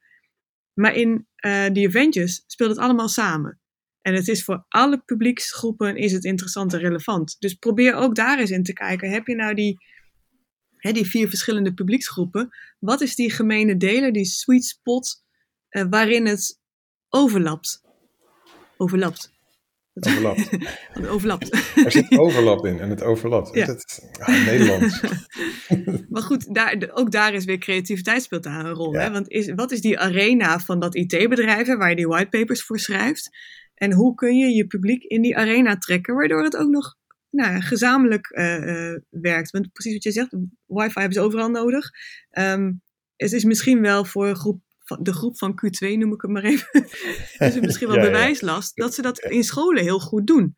Maar 0.73 0.95
in 0.95 1.27
die 1.73 1.87
Avengers 1.87 2.43
speelt 2.47 2.69
het 2.69 2.79
allemaal 2.79 3.09
samen. 3.09 3.59
En 4.01 4.13
het 4.13 4.27
is 4.27 4.43
voor 4.43 4.65
alle 4.69 5.01
publieksgroepen 5.05 5.95
is 5.95 6.11
het 6.11 6.23
interessant 6.23 6.73
en 6.73 6.79
relevant. 6.79 7.35
Dus 7.39 7.53
probeer 7.53 7.93
ook 7.93 8.15
daar 8.15 8.39
eens 8.39 8.51
in 8.51 8.63
te 8.63 8.73
kijken. 8.73 9.09
Heb 9.09 9.27
je 9.27 9.35
nou 9.35 9.53
die, 9.53 9.77
hè, 10.77 10.91
die 10.91 11.05
vier 11.05 11.29
verschillende 11.29 11.73
publieksgroepen? 11.73 12.49
Wat 12.79 13.01
is 13.01 13.15
die 13.15 13.31
gemene 13.31 13.77
deler, 13.77 14.11
die 14.11 14.25
sweet 14.25 14.65
spot, 14.65 15.23
waarin 15.69 16.25
het 16.25 16.61
overlapt? 17.09 17.81
Overlapt. 18.77 19.33
Overlapt. 20.07 20.49
het 20.93 21.07
overlapt. 21.07 21.53
Er 21.75 21.91
zit 21.91 22.17
overlap 22.17 22.65
in 22.65 22.79
en 22.79 22.89
het 22.89 23.03
overlapt. 23.03 23.53
Ja. 23.53 23.65
Het, 23.65 24.09
ah, 24.19 24.45
Nederlands. 24.45 25.01
maar 26.09 26.21
goed, 26.21 26.53
daar, 26.53 26.89
ook 26.93 27.11
daar 27.11 27.33
is 27.33 27.45
weer 27.45 27.57
creativiteit 27.57 28.23
speelt 28.23 28.43
daar 28.43 28.65
een 28.65 28.73
rol. 28.73 28.93
Hè? 28.93 29.11
Want 29.11 29.29
is, 29.29 29.51
wat 29.53 29.71
is 29.71 29.81
die 29.81 29.99
arena 29.99 30.59
van 30.59 30.79
dat 30.79 30.95
IT-bedrijf 30.95 31.67
waar 31.67 31.89
je 31.89 31.95
die 31.95 32.07
whitepapers 32.07 32.63
voor 32.63 32.79
schrijft? 32.79 33.29
En 33.73 33.93
hoe 33.93 34.15
kun 34.15 34.37
je 34.37 34.55
je 34.55 34.67
publiek 34.67 35.03
in 35.03 35.21
die 35.21 35.37
arena 35.37 35.77
trekken, 35.77 36.15
waardoor 36.15 36.43
het 36.43 36.57
ook 36.57 36.69
nog 36.69 36.95
nou 37.29 37.61
gezamenlijk 37.61 38.29
uh, 38.37 38.57
uh, 38.57 38.99
werkt. 39.09 39.51
Want 39.51 39.71
precies 39.71 39.93
wat 39.93 40.03
je 40.03 40.11
zegt, 40.11 40.35
wifi 40.65 40.99
hebben 40.99 41.13
ze 41.13 41.21
overal 41.21 41.49
nodig. 41.49 41.89
Um, 42.31 42.81
het 43.15 43.31
is 43.31 43.43
misschien 43.43 43.81
wel 43.81 44.05
voor 44.05 44.35
groep, 44.35 44.61
de 44.99 45.13
groep 45.13 45.37
van 45.37 45.61
Q2, 45.65 45.87
noem 45.97 46.13
ik 46.13 46.21
het 46.21 46.31
maar 46.31 46.43
even, 46.43 46.67
het 47.37 47.61
misschien 47.61 47.87
wel 47.87 47.97
ja, 48.03 48.03
bewijslast 48.03 48.75
dat 48.75 48.93
ze 48.93 49.01
dat 49.01 49.19
in 49.19 49.43
scholen 49.43 49.83
heel 49.83 49.99
goed 49.99 50.27
doen. 50.27 50.55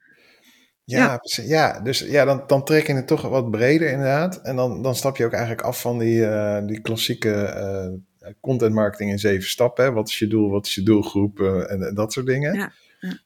Ja, 0.84 1.20
ja. 1.22 1.44
ja 1.44 1.80
dus 1.80 2.00
ja, 2.00 2.26
dan, 2.26 2.44
dan 2.48 2.66
trek 2.66 2.88
je 2.88 2.94
het 2.94 3.08
toch 3.08 3.22
wat 3.22 3.52
breder 3.52 3.90
inderdaad. 3.90 4.42
En 4.42 4.56
dan, 4.56 4.82
dan 4.82 4.96
stap 4.96 5.18
je 5.18 5.26
ook 5.26 5.32
eigenlijk 5.32 5.62
af 5.62 5.82
van 5.82 5.98
die, 5.98 6.20
uh, 6.20 6.66
die 6.66 6.82
klassieke 6.82 8.02
content 8.40 8.74
marketing 8.74 9.12
in 9.12 9.20
zeven 9.20 9.50
stappen. 9.50 9.86
Hè? 9.86 9.92
Wat 9.92 10.10
is 10.10 10.20
je 10.20 10.28
doel, 10.28 10.50
wat 10.50 10.66
is 10.66 10.76
je 10.76 10.84
doelgroep 10.84 11.40
en, 11.40 11.88
en, 11.88 11.96
dat 11.96 12.14
soort 12.14 12.26
dingen. 12.26 12.54
Ja. 12.54 12.72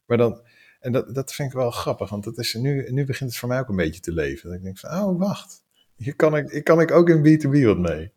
Maar 0.05 0.17
dan, 0.17 0.41
en 0.79 0.91
dat, 0.91 1.15
dat 1.15 1.33
vind 1.33 1.47
ik 1.47 1.55
wel 1.55 1.71
grappig, 1.71 2.09
want 2.09 2.23
dat 2.23 2.37
is, 2.37 2.53
nu, 2.53 2.91
nu 2.91 3.05
begint 3.05 3.29
het 3.29 3.39
voor 3.39 3.49
mij 3.49 3.59
ook 3.59 3.69
een 3.69 3.75
beetje 3.75 4.01
te 4.01 4.13
leven. 4.13 4.49
Dat 4.49 4.57
ik 4.57 4.63
denk 4.63 4.79
van, 4.79 4.89
oh 4.89 5.19
wacht, 5.19 5.63
hier 5.95 6.15
kan 6.15 6.37
ik, 6.37 6.51
hier 6.51 6.63
kan 6.63 6.81
ik 6.81 6.91
ook 6.91 7.09
in 7.09 7.19
B2B 7.19 7.65
wat 7.65 7.77
mee. 7.77 8.11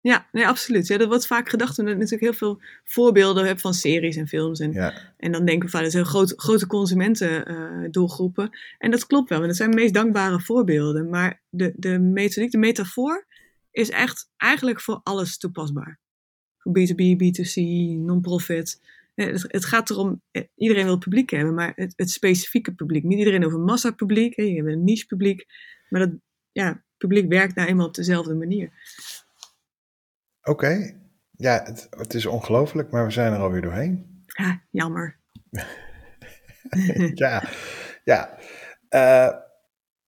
Ja, 0.00 0.28
nee, 0.32 0.46
absoluut. 0.46 0.86
Ja, 0.86 0.96
dat 0.96 1.08
wordt 1.08 1.26
vaak 1.26 1.48
gedacht 1.48 1.78
omdat 1.78 1.94
ik 1.94 2.00
natuurlijk 2.00 2.30
heel 2.30 2.38
veel 2.38 2.60
voorbeelden 2.84 3.46
heb 3.46 3.60
van 3.60 3.74
series 3.74 4.16
en 4.16 4.28
films. 4.28 4.60
En, 4.60 4.72
ja. 4.72 5.14
en 5.16 5.32
dan 5.32 5.44
denken 5.44 5.64
we 5.64 5.70
van, 5.70 5.82
dat 5.82 5.92
zijn 5.92 6.04
grote, 6.04 6.34
grote 6.36 6.66
consumentendoelgroepen. 6.66 8.44
Uh, 8.44 8.58
en 8.78 8.90
dat 8.90 9.06
klopt 9.06 9.28
wel, 9.28 9.38
want 9.38 9.50
dat 9.50 9.58
zijn 9.58 9.70
de 9.70 9.76
meest 9.76 9.94
dankbare 9.94 10.40
voorbeelden. 10.40 11.08
Maar 11.08 11.42
de, 11.48 11.72
de 11.76 11.98
methodiek, 11.98 12.50
de 12.50 12.58
metafoor, 12.58 13.26
is 13.70 13.90
echt 13.90 14.30
eigenlijk 14.36 14.80
voor 14.80 15.00
alles 15.02 15.38
toepasbaar. 15.38 15.98
Voor 16.58 16.78
B2B, 16.78 17.16
B2C, 17.16 17.62
non-profit. 18.04 18.80
Het, 19.14 19.44
het, 19.48 19.64
gaat 19.64 19.90
erom, 19.90 20.22
eh, 20.30 20.42
iedereen 20.56 20.84
wil 20.84 20.98
publiek 20.98 21.30
hebben, 21.30 21.54
maar 21.54 21.72
het, 21.74 21.92
het 21.96 22.10
specifieke 22.10 22.74
publiek. 22.74 23.04
Niet 23.04 23.18
iedereen 23.18 23.44
over 23.44 23.58
massapubliek, 23.58 24.36
je 24.36 24.54
hebt 24.54 24.68
een 24.68 24.84
niche 24.84 25.06
publiek. 25.06 25.46
Maar 25.88 26.00
dat 26.00 26.10
ja, 26.52 26.84
publiek 26.96 27.28
werkt 27.28 27.54
nou 27.54 27.68
eenmaal 27.68 27.86
op 27.86 27.94
dezelfde 27.94 28.34
manier. 28.34 28.70
Oké, 30.48 30.94
ja, 31.30 31.62
het, 31.64 31.86
het, 31.90 32.14
is 32.14 32.26
ongelooflijk, 32.26 32.90
maar 32.90 33.04
we 33.04 33.10
zijn 33.10 33.32
er 33.32 33.38
alweer 33.38 33.62
doorheen. 33.62 34.22
Ja, 34.26 34.62
jammer. 34.70 35.16
ja, 37.14 37.42
ja. 38.04 38.38
Uh, 38.90 39.40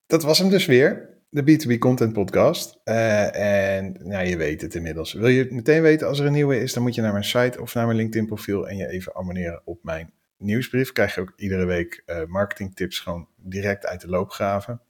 dat 0.07 0.23
was 0.23 0.39
hem 0.39 0.49
dus 0.49 0.67
weer 0.67 1.09
de 1.29 1.43
B2B 1.43 1.79
Content 1.79 2.13
Podcast. 2.13 2.81
Uh, 2.85 3.77
en 3.77 3.97
nou, 3.99 4.27
je 4.27 4.37
weet 4.37 4.61
het 4.61 4.75
inmiddels. 4.75 5.13
Wil 5.13 5.29
je 5.29 5.43
het 5.43 5.51
meteen 5.51 5.83
weten 5.83 6.07
als 6.07 6.19
er 6.19 6.27
een 6.27 6.33
nieuwe 6.33 6.61
is, 6.61 6.73
dan 6.73 6.83
moet 6.83 6.95
je 6.95 7.03
naar 7.03 7.13
mijn 7.13 7.25
site 7.25 7.61
of 7.61 7.75
naar 7.75 7.87
mijn 7.87 7.99
LinkedIn 7.99 8.27
profiel 8.27 8.69
en 8.69 8.77
je 8.77 8.89
even 8.89 9.15
abonneren 9.15 9.63
op 9.65 9.85
mijn 9.85 10.13
nieuwsbrief. 10.37 10.93
Krijg 10.93 11.15
je 11.15 11.21
ook 11.21 11.33
iedere 11.37 11.65
week 11.65 12.03
uh, 12.07 12.25
marketingtips 12.25 12.99
gewoon 12.99 13.29
direct 13.37 13.87
uit 13.87 14.01
de 14.01 14.09
loop 14.09 14.31
graven. 14.31 14.81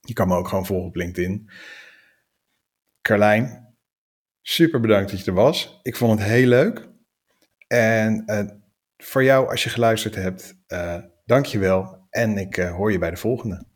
Je 0.00 0.12
kan 0.12 0.28
me 0.28 0.36
ook 0.36 0.48
gewoon 0.48 0.66
volgen 0.66 0.88
op 0.88 0.96
LinkedIn. 0.96 1.50
Carlijn, 3.02 3.69
super 4.42 4.80
bedankt 4.80 5.10
dat 5.10 5.24
je 5.24 5.26
er 5.26 5.36
was. 5.36 5.80
Ik 5.82 5.96
vond 5.96 6.18
het 6.18 6.28
heel 6.28 6.46
leuk. 6.46 6.88
En 7.66 8.22
uh, 8.26 8.40
voor 8.96 9.24
jou, 9.24 9.50
als 9.50 9.64
je 9.64 9.70
geluisterd 9.70 10.14
hebt, 10.14 10.54
dank 11.24 11.46
je 11.46 11.58
wel. 11.58 12.06
En 12.10 12.38
ik 12.38 12.56
hoor 12.56 12.92
je 12.92 12.98
bij 12.98 13.10
de 13.10 13.16
volgende. 13.16 13.69